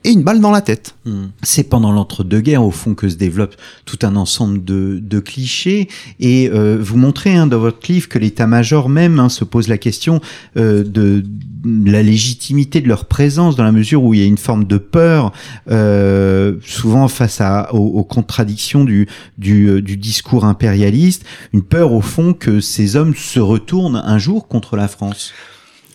et 0.05 0.11
une 0.11 0.23
balle 0.23 0.41
dans 0.41 0.53
la 0.53 0.61
tête. 0.61 0.95
C'est 1.43 1.65
pendant 1.65 1.91
l'entre-deux-guerres, 1.91 2.65
au 2.65 2.71
fond, 2.71 2.95
que 2.95 3.09
se 3.09 3.17
développe 3.17 3.57
tout 3.85 3.99
un 4.03 4.15
ensemble 4.17 4.65
de, 4.65 5.01
de 5.03 5.19
clichés. 5.19 5.89
Et 6.21 6.49
euh, 6.53 6.79
vous 6.81 6.97
montrez 6.97 7.35
hein, 7.35 7.47
dans 7.47 7.59
votre 7.59 7.91
livre 7.91 8.09
que 8.09 8.19
l'état-major 8.19 8.89
même 8.89 9.19
hein, 9.19 9.29
se 9.29 9.45
pose 9.45 9.69
la 9.69 9.79
question 9.79 10.21
euh, 10.57 10.85
de 10.85 11.25
la 11.65 12.03
légitimité 12.03 12.81
de 12.81 12.89
leur 12.89 13.07
présence, 13.07 13.57
dans 13.57 13.65
la 13.65 13.73
mesure 13.73 14.05
où 14.05 14.15
il 14.15 14.21
y 14.21 14.23
a 14.23 14.27
une 14.27 14.39
forme 14.39 14.65
de 14.65 14.79
peur, 14.79 15.33
euh, 15.71 16.55
souvent 16.65 17.09
face 17.09 17.41
à, 17.41 17.75
aux, 17.75 17.99
aux 17.99 18.05
contradictions 18.05 18.85
du, 18.85 19.09
du, 19.39 19.69
euh, 19.69 19.83
du 19.83 19.97
discours 19.97 20.45
impérialiste, 20.45 21.25
une 21.53 21.63
peur 21.63 21.93
au 21.93 22.01
fond 22.01 22.33
que 22.33 22.61
ces 22.61 22.95
hommes 22.95 23.15
se 23.17 23.41
retournent 23.41 24.03
un 24.05 24.19
jour 24.19 24.47
contre 24.47 24.77
la 24.77 24.87
France. 24.87 25.33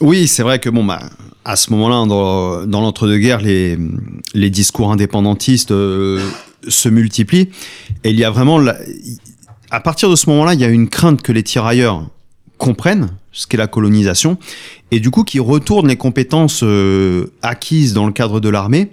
Oui, 0.01 0.27
c'est 0.27 0.43
vrai 0.43 0.59
que 0.59 0.69
bon, 0.69 0.83
bah, 0.83 0.99
à 1.45 1.55
ce 1.55 1.71
moment-là, 1.71 2.05
dans, 2.07 2.65
dans 2.65 2.81
l'entre-deux-guerres, 2.81 3.41
les, 3.41 3.77
les 4.33 4.49
discours 4.49 4.91
indépendantistes 4.91 5.71
euh, 5.71 6.19
se 6.67 6.89
multiplient. 6.89 7.49
Et 8.03 8.09
il 8.09 8.17
y 8.19 8.23
a 8.23 8.31
vraiment, 8.31 8.57
la- 8.57 8.77
à 9.69 9.79
partir 9.79 10.09
de 10.09 10.15
ce 10.15 10.29
moment-là, 10.29 10.53
il 10.55 10.59
y 10.59 10.63
a 10.65 10.69
une 10.69 10.89
crainte 10.89 11.21
que 11.21 11.31
les 11.31 11.43
tirailleurs 11.43 12.03
comprennent 12.57 13.09
ce 13.31 13.47
qu'est 13.47 13.57
la 13.57 13.67
colonisation 13.67 14.37
et 14.91 14.99
du 14.99 15.09
coup 15.09 15.23
qui 15.23 15.39
retournent 15.39 15.87
les 15.87 15.95
compétences 15.95 16.61
euh, 16.63 17.31
acquises 17.41 17.93
dans 17.93 18.05
le 18.05 18.11
cadre 18.11 18.39
de 18.39 18.49
l'armée 18.49 18.91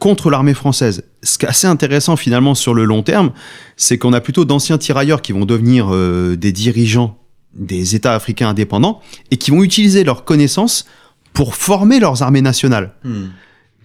contre 0.00 0.28
l'armée 0.28 0.52
française. 0.54 1.04
Ce 1.22 1.38
qui 1.38 1.46
est 1.46 1.48
assez 1.48 1.66
intéressant 1.68 2.16
finalement 2.16 2.54
sur 2.54 2.74
le 2.74 2.84
long 2.84 3.02
terme, 3.02 3.30
c'est 3.76 3.96
qu'on 3.96 4.12
a 4.12 4.20
plutôt 4.20 4.44
d'anciens 4.44 4.76
tirailleurs 4.76 5.22
qui 5.22 5.32
vont 5.32 5.46
devenir 5.46 5.86
euh, 5.94 6.36
des 6.36 6.52
dirigeants 6.52 7.16
des 7.54 7.94
États 7.94 8.14
africains 8.14 8.48
indépendants 8.48 9.00
et 9.30 9.36
qui 9.36 9.50
vont 9.50 9.62
utiliser 9.62 10.04
leurs 10.04 10.24
connaissances 10.24 10.86
pour 11.32 11.54
former 11.54 12.00
leurs 12.00 12.22
armées 12.22 12.42
nationales. 12.42 12.94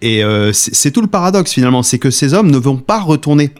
Et 0.02 0.24
euh, 0.24 0.52
c'est 0.52 0.90
tout 0.90 1.02
le 1.02 1.08
paradoxe 1.08 1.52
finalement, 1.52 1.82
c'est 1.82 1.98
que 1.98 2.10
ces 2.10 2.32
hommes 2.32 2.50
ne 2.50 2.56
vont 2.56 2.78
pas 2.78 3.00
retourner 3.00 3.52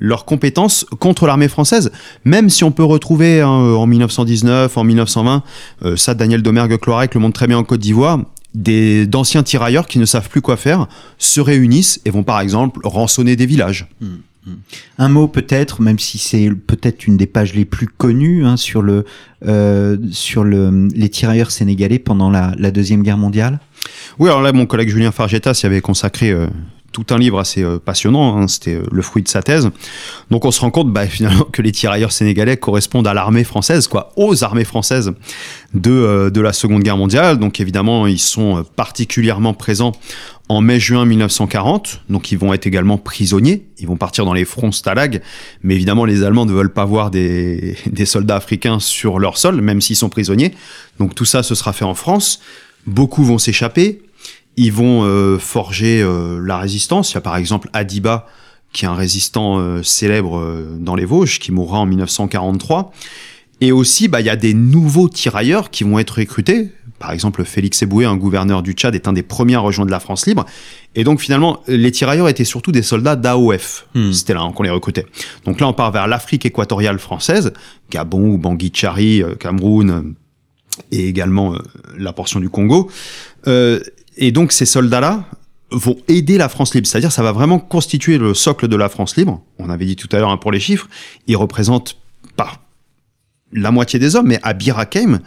leurs 0.00 0.24
compétences 0.24 0.86
contre 1.00 1.26
l'armée 1.26 1.48
française, 1.48 1.90
même 2.24 2.50
si 2.50 2.64
on 2.64 2.70
peut 2.70 2.84
retrouver 2.84 3.40
hein, 3.40 3.48
en 3.48 3.86
1919, 3.86 4.76
en 4.76 4.84
1920, 4.84 5.42
euh, 5.82 5.96
ça 5.96 6.14
Daniel 6.14 6.42
Domergue-Cloirec 6.42 7.14
le 7.14 7.20
montre 7.20 7.34
très 7.34 7.46
bien 7.48 7.58
en 7.58 7.64
Côte 7.64 7.80
d'Ivoire, 7.80 8.20
des 8.54 9.06
d'anciens 9.06 9.42
tirailleurs 9.42 9.86
qui 9.86 9.98
ne 9.98 10.04
savent 10.04 10.28
plus 10.28 10.40
quoi 10.40 10.56
faire 10.56 10.86
se 11.18 11.40
réunissent 11.40 12.00
et 12.04 12.10
vont 12.10 12.22
par 12.22 12.40
exemple 12.40 12.80
rançonner 12.84 13.36
des 13.36 13.46
villages. 13.46 13.88
Un 14.98 15.08
mot 15.08 15.28
peut-être, 15.28 15.82
même 15.82 15.98
si 15.98 16.18
c'est 16.18 16.50
peut-être 16.50 17.06
une 17.06 17.16
des 17.16 17.26
pages 17.26 17.54
les 17.54 17.64
plus 17.64 17.86
connues 17.86 18.44
hein, 18.44 18.56
sur 18.56 18.82
le 18.82 19.04
euh, 19.46 19.96
sur 20.10 20.44
le 20.44 20.88
les 20.94 21.08
tirailleurs 21.08 21.50
sénégalais 21.50 21.98
pendant 21.98 22.30
la, 22.30 22.70
deuxième 22.70 23.02
guerre 23.02 23.18
mondiale? 23.18 23.60
Oui, 24.18 24.28
alors 24.28 24.42
là, 24.42 24.52
mon 24.52 24.66
collègue 24.66 24.88
Julien 24.88 25.12
Fargetta 25.12 25.54
s'y 25.54 25.66
avait 25.66 25.80
consacré 25.80 26.30
euh, 26.30 26.46
tout 26.92 27.06
un 27.10 27.18
livre 27.18 27.38
assez 27.38 27.62
euh, 27.62 27.78
passionnant, 27.78 28.38
hein, 28.38 28.48
c'était 28.48 28.74
euh, 28.74 28.82
le 28.90 29.02
fruit 29.02 29.22
de 29.22 29.28
sa 29.28 29.42
thèse. 29.42 29.70
Donc 30.30 30.44
on 30.44 30.50
se 30.50 30.60
rend 30.60 30.70
compte 30.70 30.92
bah, 30.92 31.06
finalement 31.08 31.44
que 31.44 31.62
les 31.62 31.72
tirailleurs 31.72 32.12
sénégalais 32.12 32.56
correspondent 32.56 33.06
à 33.06 33.14
l'armée 33.14 33.44
française, 33.44 33.88
quoi, 33.88 34.12
aux 34.16 34.42
armées 34.44 34.64
françaises 34.64 35.12
de, 35.74 35.90
euh, 35.90 36.30
de 36.30 36.40
la 36.40 36.52
Seconde 36.52 36.82
Guerre 36.82 36.96
mondiale. 36.96 37.38
Donc 37.38 37.60
évidemment, 37.60 38.06
ils 38.06 38.18
sont 38.18 38.64
particulièrement 38.76 39.54
présents 39.54 39.92
en 40.48 40.62
mai-juin 40.62 41.04
1940, 41.04 42.00
donc 42.08 42.32
ils 42.32 42.38
vont 42.38 42.54
être 42.54 42.66
également 42.66 42.96
prisonniers, 42.96 43.66
ils 43.78 43.86
vont 43.86 43.98
partir 43.98 44.24
dans 44.24 44.32
les 44.32 44.46
fronts 44.46 44.72
Stalag, 44.72 45.20
mais 45.62 45.74
évidemment 45.74 46.06
les 46.06 46.22
Allemands 46.24 46.46
ne 46.46 46.52
veulent 46.52 46.72
pas 46.72 46.86
voir 46.86 47.10
des, 47.10 47.76
des 47.86 48.06
soldats 48.06 48.36
africains 48.36 48.80
sur 48.80 49.18
leur 49.18 49.36
sol, 49.36 49.60
même 49.60 49.82
s'ils 49.82 49.96
sont 49.96 50.08
prisonniers. 50.08 50.54
Donc 50.98 51.14
tout 51.14 51.26
ça, 51.26 51.42
ce 51.42 51.54
sera 51.54 51.74
fait 51.74 51.84
en 51.84 51.94
France. 51.94 52.40
Beaucoup 52.86 53.24
vont 53.24 53.36
s'échapper, 53.36 54.00
ils 54.58 54.72
vont 54.72 55.04
euh, 55.04 55.38
forger 55.38 56.02
euh, 56.02 56.40
la 56.44 56.58
résistance. 56.58 57.12
Il 57.12 57.14
y 57.14 57.18
a 57.18 57.20
par 57.20 57.36
exemple 57.36 57.70
Adiba, 57.72 58.26
qui 58.72 58.84
est 58.84 58.88
un 58.88 58.94
résistant 58.94 59.58
euh, 59.58 59.82
célèbre 59.82 60.66
dans 60.78 60.96
les 60.96 61.04
Vosges, 61.04 61.38
qui 61.38 61.52
mourra 61.52 61.78
en 61.78 61.86
1943. 61.86 62.92
Et 63.60 63.72
aussi, 63.72 64.08
bah, 64.08 64.20
il 64.20 64.26
y 64.26 64.30
a 64.30 64.36
des 64.36 64.54
nouveaux 64.54 65.08
tirailleurs 65.08 65.70
qui 65.70 65.84
vont 65.84 65.98
être 65.98 66.18
recrutés. 66.18 66.72
Par 66.98 67.12
exemple, 67.12 67.44
Félix 67.44 67.82
Eboué, 67.82 68.04
un 68.04 68.16
gouverneur 68.16 68.62
du 68.62 68.72
Tchad, 68.72 68.96
est 68.96 69.06
un 69.06 69.12
des 69.12 69.22
premiers 69.22 69.54
à 69.54 69.60
rejoindre 69.60 69.92
la 69.92 70.00
France 70.00 70.26
libre. 70.26 70.44
Et 70.96 71.04
donc, 71.04 71.20
finalement, 71.20 71.62
les 71.68 71.92
tirailleurs 71.92 72.28
étaient 72.28 72.44
surtout 72.44 72.72
des 72.72 72.82
soldats 72.82 73.14
d'AOF. 73.14 73.86
Hmm. 73.94 74.10
C'était 74.12 74.34
là 74.34 74.48
qu'on 74.54 74.64
les 74.64 74.70
recrutait. 74.70 75.06
Donc 75.44 75.60
là, 75.60 75.68
on 75.68 75.72
part 75.72 75.92
vers 75.92 76.08
l'Afrique 76.08 76.44
équatoriale 76.46 76.98
française, 76.98 77.52
Gabon 77.90 78.36
Bangui-Chari, 78.38 79.22
Cameroun, 79.38 80.14
et 80.90 81.08
également 81.08 81.54
la 81.96 82.12
portion 82.12 82.40
du 82.40 82.50
Congo. 82.50 82.90
Euh, 83.46 83.80
et 84.18 84.32
donc 84.32 84.52
ces 84.52 84.66
soldats-là 84.66 85.24
vont 85.70 85.96
aider 86.08 86.38
la 86.38 86.48
France 86.48 86.74
libre, 86.74 86.86
c'est-à-dire 86.86 87.12
ça 87.12 87.22
va 87.22 87.32
vraiment 87.32 87.58
constituer 87.58 88.18
le 88.18 88.34
socle 88.34 88.68
de 88.68 88.76
la 88.76 88.88
France 88.88 89.16
libre. 89.16 89.42
On 89.58 89.70
avait 89.70 89.86
dit 89.86 89.96
tout 89.96 90.08
à 90.12 90.18
l'heure 90.18 90.30
hein, 90.30 90.36
pour 90.36 90.52
les 90.52 90.60
chiffres, 90.60 90.88
ils 91.26 91.36
représentent 91.36 91.96
pas 92.36 92.52
la 93.52 93.70
moitié 93.70 93.98
des 93.98 94.16
hommes, 94.16 94.26
mais 94.26 94.40
à 94.42 94.52
Bir 94.52 94.78
Hakeim, 94.78 95.20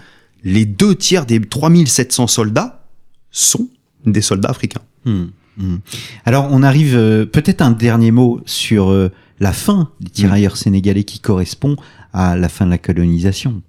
les 0.44 0.66
deux 0.66 0.96
tiers 0.96 1.26
des 1.26 1.40
3700 1.40 2.28
soldats 2.28 2.86
sont 3.32 3.70
des 4.06 4.22
soldats 4.22 4.50
africains. 4.50 4.82
Hmm, 5.06 5.26
hmm. 5.58 5.78
Alors 6.26 6.48
on 6.52 6.62
arrive 6.62 6.96
euh, 6.96 7.26
peut-être 7.26 7.62
un 7.62 7.72
dernier 7.72 8.12
mot 8.12 8.42
sur 8.46 8.92
euh, 8.92 9.12
la 9.40 9.54
fin 9.54 9.90
des 10.00 10.10
tirailleurs 10.10 10.58
sénégalais 10.58 11.04
qui 11.04 11.20
correspond 11.20 11.76
à 12.14 12.36
la 12.36 12.50
fin 12.50 12.66
de 12.66 12.72
la 12.72 12.78
colonisation. 12.78 13.62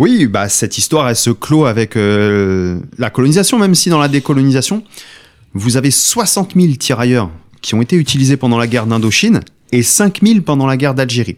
Oui, 0.00 0.26
bah 0.26 0.48
cette 0.48 0.78
histoire, 0.78 1.14
se 1.14 1.28
clôt 1.28 1.66
avec 1.66 1.94
euh, 1.94 2.80
la 2.96 3.10
colonisation, 3.10 3.58
même 3.58 3.74
si 3.74 3.90
dans 3.90 3.98
la 3.98 4.08
décolonisation, 4.08 4.82
vous 5.52 5.76
avez 5.76 5.90
60 5.90 6.54
000 6.56 6.72
tirailleurs 6.76 7.28
qui 7.60 7.74
ont 7.74 7.82
été 7.82 7.96
utilisés 7.96 8.38
pendant 8.38 8.56
la 8.56 8.66
guerre 8.66 8.86
d'Indochine 8.86 9.40
et 9.72 9.82
5 9.82 10.20
000 10.22 10.40
pendant 10.40 10.66
la 10.66 10.78
guerre 10.78 10.94
d'Algérie. 10.94 11.36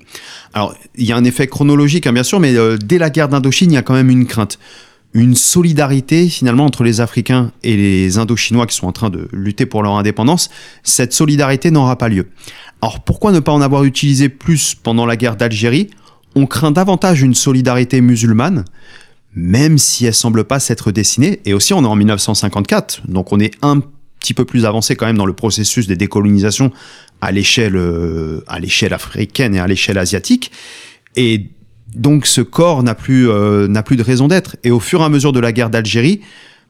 Alors, 0.54 0.76
il 0.94 1.04
y 1.04 1.10
a 1.10 1.16
un 1.16 1.24
effet 1.24 1.48
chronologique, 1.48 2.06
hein, 2.06 2.12
bien 2.12 2.22
sûr, 2.22 2.38
mais 2.38 2.54
euh, 2.54 2.76
dès 2.76 2.98
la 2.98 3.10
guerre 3.10 3.28
d'Indochine, 3.28 3.72
il 3.72 3.74
y 3.74 3.78
a 3.78 3.82
quand 3.82 3.94
même 3.94 4.10
une 4.10 4.26
crainte. 4.26 4.60
Une 5.12 5.34
solidarité, 5.34 6.28
finalement, 6.28 6.64
entre 6.64 6.84
les 6.84 7.00
Africains 7.00 7.50
et 7.64 7.76
les 7.76 8.16
Indochinois 8.18 8.68
qui 8.68 8.76
sont 8.76 8.86
en 8.86 8.92
train 8.92 9.10
de 9.10 9.26
lutter 9.32 9.66
pour 9.66 9.82
leur 9.82 9.94
indépendance. 9.94 10.50
Cette 10.84 11.12
solidarité 11.12 11.72
n'aura 11.72 11.98
pas 11.98 12.08
lieu. 12.08 12.28
Alors, 12.80 13.00
pourquoi 13.00 13.32
ne 13.32 13.40
pas 13.40 13.50
en 13.50 13.60
avoir 13.60 13.82
utilisé 13.82 14.28
plus 14.28 14.76
pendant 14.76 15.04
la 15.04 15.16
guerre 15.16 15.34
d'Algérie 15.34 15.90
on 16.34 16.46
craint 16.46 16.70
davantage 16.70 17.22
une 17.22 17.34
solidarité 17.34 18.00
musulmane, 18.00 18.64
même 19.34 19.78
si 19.78 20.06
elle 20.06 20.14
semble 20.14 20.44
pas 20.44 20.60
s'être 20.60 20.92
dessinée. 20.92 21.40
Et 21.44 21.54
aussi, 21.54 21.72
on 21.74 21.82
est 21.82 21.86
en 21.86 21.96
1954, 21.96 23.02
donc 23.08 23.32
on 23.32 23.40
est 23.40 23.52
un 23.62 23.80
petit 24.20 24.34
peu 24.34 24.44
plus 24.44 24.64
avancé 24.64 24.94
quand 24.94 25.06
même 25.06 25.18
dans 25.18 25.26
le 25.26 25.32
processus 25.32 25.86
des 25.88 25.96
décolonisations 25.96 26.70
à 27.20 27.32
l'échelle 27.32 27.76
euh, 27.76 28.44
à 28.46 28.60
l'échelle 28.60 28.94
africaine 28.94 29.54
et 29.54 29.58
à 29.58 29.66
l'échelle 29.66 29.98
asiatique. 29.98 30.52
Et 31.16 31.50
donc 31.94 32.26
ce 32.26 32.40
corps 32.40 32.82
n'a 32.82 32.94
plus 32.94 33.28
euh, 33.28 33.66
n'a 33.66 33.82
plus 33.82 33.96
de 33.96 34.02
raison 34.02 34.28
d'être. 34.28 34.56
Et 34.62 34.70
au 34.70 34.80
fur 34.80 35.00
et 35.00 35.04
à 35.04 35.08
mesure 35.08 35.32
de 35.32 35.40
la 35.40 35.52
guerre 35.52 35.70
d'Algérie, 35.70 36.20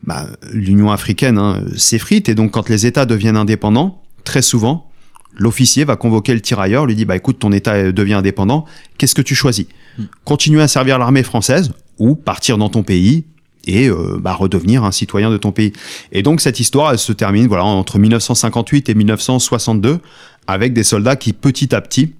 bah, 0.02 0.26
l'Union 0.52 0.90
africaine 0.90 1.38
hein, 1.38 1.62
s'effrite. 1.76 2.28
Et 2.28 2.34
donc 2.34 2.52
quand 2.52 2.68
les 2.68 2.86
États 2.86 3.04
deviennent 3.04 3.36
indépendants, 3.36 4.02
très 4.24 4.42
souvent, 4.42 4.90
l'officier 5.36 5.84
va 5.84 5.96
convoquer 5.96 6.34
le 6.34 6.40
tirailleur, 6.40 6.86
lui 6.86 6.94
dit 6.94 7.04
bah 7.04 7.16
écoute 7.16 7.38
ton 7.38 7.52
État 7.52 7.92
devient 7.92 8.14
indépendant, 8.14 8.64
qu'est-ce 8.98 9.14
que 9.14 9.22
tu 9.22 9.34
choisis 9.34 9.66
hmm. 9.98 10.04
Continuer 10.24 10.62
à 10.62 10.68
servir 10.68 10.98
l'armée 10.98 11.22
française 11.22 11.72
ou 11.98 12.14
partir 12.14 12.58
dans 12.58 12.68
ton 12.68 12.82
pays 12.82 13.24
et 13.64 13.88
euh, 13.88 14.18
bah, 14.20 14.34
redevenir 14.34 14.84
un 14.84 14.92
citoyen 14.92 15.30
de 15.30 15.36
ton 15.36 15.52
pays. 15.52 15.72
Et 16.10 16.22
donc 16.22 16.40
cette 16.40 16.60
histoire 16.60 16.92
elle 16.92 16.98
se 16.98 17.12
termine 17.12 17.46
voilà 17.46 17.64
entre 17.64 17.98
1958 17.98 18.88
et 18.88 18.94
1962 18.94 20.00
avec 20.46 20.72
des 20.72 20.82
soldats 20.82 21.16
qui 21.16 21.32
petit 21.32 21.74
à 21.74 21.80
petit 21.80 22.12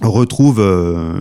retrouvent 0.00 0.60
euh, 0.60 1.14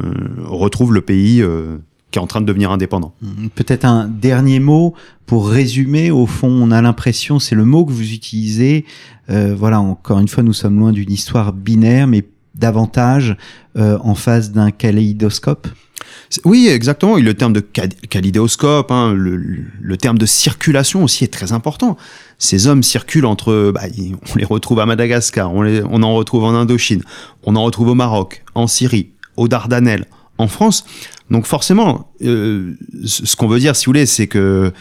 retrouvent 0.45 0.93
le 0.93 1.01
pays 1.01 1.41
euh, 1.41 1.77
qui 2.09 2.19
est 2.19 2.21
en 2.21 2.27
train 2.27 2.41
de 2.41 2.45
devenir 2.45 2.71
indépendant. 2.71 3.13
Hmm. 3.21 3.47
Peut-être 3.55 3.85
un 3.85 4.07
dernier 4.07 4.59
mot 4.59 4.93
pour 5.25 5.47
résumer. 5.47 6.11
Au 6.11 6.25
fond, 6.25 6.49
on 6.49 6.71
a 6.71 6.81
l'impression, 6.81 7.39
c'est 7.39 7.55
le 7.55 7.63
mot 7.63 7.85
que 7.85 7.91
vous 7.93 8.11
utilisez. 8.11 8.85
Euh, 9.31 9.55
voilà, 9.57 9.79
encore 9.79 10.19
une 10.19 10.27
fois, 10.27 10.43
nous 10.43 10.53
sommes 10.53 10.79
loin 10.79 10.91
d'une 10.91 11.11
histoire 11.11 11.53
binaire, 11.53 12.07
mais 12.07 12.25
davantage 12.55 13.37
euh, 13.77 13.97
en 14.01 14.15
face 14.15 14.51
d'un 14.51 14.71
kaléidoscope. 14.71 15.67
Oui, 16.45 16.67
exactement. 16.67 17.17
Le 17.17 17.33
terme 17.33 17.53
de 17.53 17.59
kaléidoscope, 17.59 18.91
hein, 18.91 19.13
le, 19.13 19.97
terme 19.97 20.17
de 20.17 20.25
circulation 20.25 21.03
aussi 21.03 21.23
est 21.23 21.33
très 21.33 21.51
important. 21.51 21.97
Ces 22.37 22.67
hommes 22.67 22.83
circulent 22.83 23.25
entre, 23.25 23.71
bah, 23.73 23.83
on 24.33 24.37
les 24.37 24.45
retrouve 24.45 24.79
à 24.79 24.85
Madagascar, 24.85 25.53
on 25.53 26.03
en 26.03 26.15
retrouve 26.15 26.43
en 26.43 26.53
Indochine, 26.53 27.03
on 27.43 27.55
en 27.55 27.63
retrouve 27.63 27.89
au 27.89 27.95
Maroc, 27.95 28.43
en 28.55 28.67
Syrie, 28.67 29.11
aux 29.37 29.47
Dardanelles, 29.47 30.05
en 30.37 30.47
France. 30.47 30.85
Donc 31.29 31.45
forcément, 31.45 32.11
euh, 32.23 32.75
ce 33.05 33.35
qu'on 33.35 33.47
veut 33.47 33.59
dire, 33.59 33.75
si 33.75 33.85
vous 33.85 33.89
voulez, 33.89 34.05
c'est 34.05 34.27
que 34.27 34.73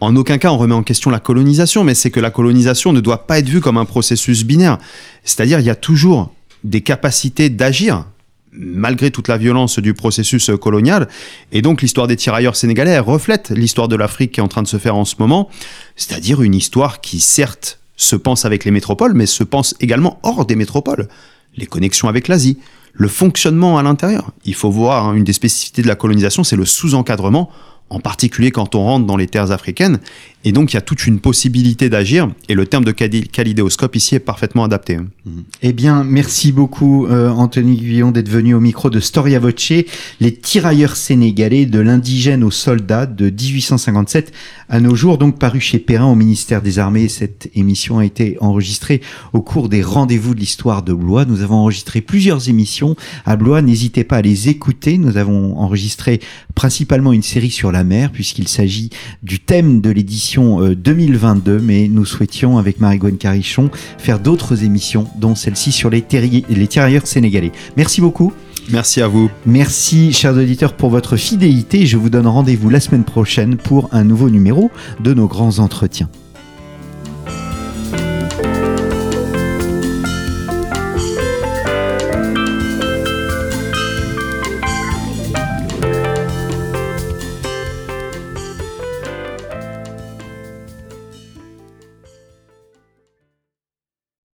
en 0.00 0.14
aucun 0.16 0.38
cas 0.38 0.52
on 0.52 0.58
remet 0.58 0.74
en 0.74 0.82
question 0.82 1.10
la 1.10 1.20
colonisation, 1.20 1.84
mais 1.84 1.94
c'est 1.94 2.10
que 2.10 2.20
la 2.20 2.30
colonisation 2.30 2.92
ne 2.92 3.00
doit 3.00 3.26
pas 3.26 3.38
être 3.38 3.48
vue 3.48 3.60
comme 3.60 3.78
un 3.78 3.84
processus 3.84 4.44
binaire. 4.44 4.78
C'est-à-dire, 5.24 5.60
il 5.60 5.66
y 5.66 5.70
a 5.70 5.76
toujours 5.76 6.32
des 6.64 6.80
capacités 6.80 7.50
d'agir 7.50 8.04
malgré 8.52 9.10
toute 9.10 9.28
la 9.28 9.36
violence 9.36 9.78
du 9.78 9.94
processus 9.94 10.50
colonial. 10.60 11.08
Et 11.52 11.62
donc 11.62 11.82
l'histoire 11.82 12.06
des 12.06 12.16
tirailleurs 12.16 12.56
sénégalais 12.56 12.98
reflète 12.98 13.50
l'histoire 13.50 13.88
de 13.88 13.96
l'Afrique 13.96 14.32
qui 14.32 14.40
est 14.40 14.42
en 14.42 14.48
train 14.48 14.62
de 14.62 14.68
se 14.68 14.78
faire 14.78 14.96
en 14.96 15.04
ce 15.04 15.16
moment, 15.18 15.48
c'est-à-dire 15.96 16.42
une 16.42 16.54
histoire 16.54 17.00
qui 17.00 17.20
certes 17.20 17.78
se 17.96 18.16
pense 18.16 18.44
avec 18.44 18.64
les 18.64 18.70
métropoles, 18.70 19.12
mais 19.14 19.26
se 19.26 19.44
pense 19.44 19.74
également 19.80 20.18
hors 20.22 20.46
des 20.46 20.56
métropoles. 20.56 21.08
Les 21.56 21.66
connexions 21.66 22.08
avec 22.08 22.28
l'Asie, 22.28 22.58
le 22.92 23.08
fonctionnement 23.08 23.78
à 23.78 23.82
l'intérieur. 23.82 24.30
Il 24.44 24.54
faut 24.54 24.70
voir, 24.70 25.06
hein, 25.06 25.14
une 25.14 25.24
des 25.24 25.32
spécificités 25.32 25.82
de 25.82 25.88
la 25.88 25.96
colonisation, 25.96 26.44
c'est 26.44 26.56
le 26.56 26.64
sous-encadrement 26.64 27.50
en 27.90 28.00
particulier 28.00 28.50
quand 28.50 28.74
on 28.74 28.82
rentre 28.82 29.06
dans 29.06 29.16
les 29.16 29.26
terres 29.26 29.50
africaines. 29.50 29.98
Et 30.44 30.52
donc, 30.52 30.72
il 30.72 30.76
y 30.76 30.78
a 30.78 30.82
toute 30.82 31.06
une 31.06 31.18
possibilité 31.18 31.90
d'agir. 31.90 32.30
Et 32.48 32.54
le 32.54 32.64
terme 32.64 32.84
de 32.84 32.92
calidéoscope 32.92 33.96
ici 33.96 34.14
est 34.14 34.20
parfaitement 34.20 34.64
adapté. 34.64 34.96
Mhm. 34.98 35.44
Eh 35.62 35.72
bien, 35.72 36.04
merci 36.04 36.52
beaucoup, 36.52 37.06
euh, 37.06 37.28
Anthony 37.30 37.76
Guillon, 37.76 38.12
d'être 38.12 38.28
venu 38.28 38.54
au 38.54 38.60
micro 38.60 38.88
de 38.88 39.00
Storia 39.00 39.40
Voce, 39.40 39.72
les 40.20 40.34
tirailleurs 40.34 40.94
sénégalais 40.94 41.66
de 41.66 41.80
l'indigène 41.80 42.44
au 42.44 42.52
soldat 42.52 43.06
de 43.06 43.30
1857 43.30 44.32
à 44.68 44.80
nos 44.80 44.94
jours, 44.94 45.18
donc 45.18 45.38
paru 45.38 45.60
chez 45.60 45.80
Perrin 45.80 46.06
au 46.06 46.14
ministère 46.14 46.62
des 46.62 46.78
Armées. 46.78 47.08
Cette 47.08 47.50
émission 47.54 47.98
a 47.98 48.04
été 48.04 48.36
enregistrée 48.40 49.00
au 49.32 49.42
cours 49.42 49.68
des 49.68 49.82
rendez-vous 49.82 50.34
de 50.34 50.40
l'histoire 50.40 50.82
de 50.82 50.92
Blois. 50.92 51.24
Nous 51.24 51.42
avons 51.42 51.56
enregistré 51.56 52.00
plusieurs 52.00 52.48
émissions 52.48 52.94
à 53.26 53.36
Blois. 53.36 53.60
N'hésitez 53.60 54.04
pas 54.04 54.18
à 54.18 54.22
les 54.22 54.48
écouter. 54.48 54.98
Nous 54.98 55.16
avons 55.16 55.58
enregistré 55.58 56.20
principalement 56.54 57.12
une 57.12 57.22
série 57.22 57.50
sur 57.50 57.72
la 57.72 57.82
mer, 57.82 58.12
puisqu'il 58.12 58.46
s'agit 58.46 58.90
du 59.22 59.40
thème 59.40 59.80
de 59.80 59.90
l'édition 59.90 60.27
2022. 60.36 61.52
Euh, 61.52 61.60
Mais 61.62 61.88
nous 61.88 62.04
souhaitions, 62.04 62.58
avec 62.58 62.80
Marie-Gwen 62.80 63.16
Carichon, 63.16 63.70
faire 63.98 64.20
d'autres 64.20 64.64
émissions, 64.64 65.06
dont 65.18 65.34
celle-ci 65.34 65.72
sur 65.72 65.90
les, 65.90 66.04
les 66.48 66.66
tirailleurs 66.66 67.06
sénégalais. 67.06 67.52
Merci 67.76 68.00
beaucoup. 68.00 68.32
Merci 68.70 69.00
à 69.00 69.08
vous. 69.08 69.30
Merci, 69.46 70.12
chers 70.12 70.36
auditeurs, 70.36 70.74
pour 70.74 70.90
votre 70.90 71.16
fidélité. 71.16 71.86
Je 71.86 71.96
vous 71.96 72.10
donne 72.10 72.26
rendez-vous 72.26 72.68
la 72.68 72.80
semaine 72.80 73.04
prochaine 73.04 73.56
pour 73.56 73.88
un 73.92 74.04
nouveau 74.04 74.28
numéro 74.28 74.70
de 75.02 75.14
nos 75.14 75.26
grands 75.26 75.58
entretiens. 75.58 76.10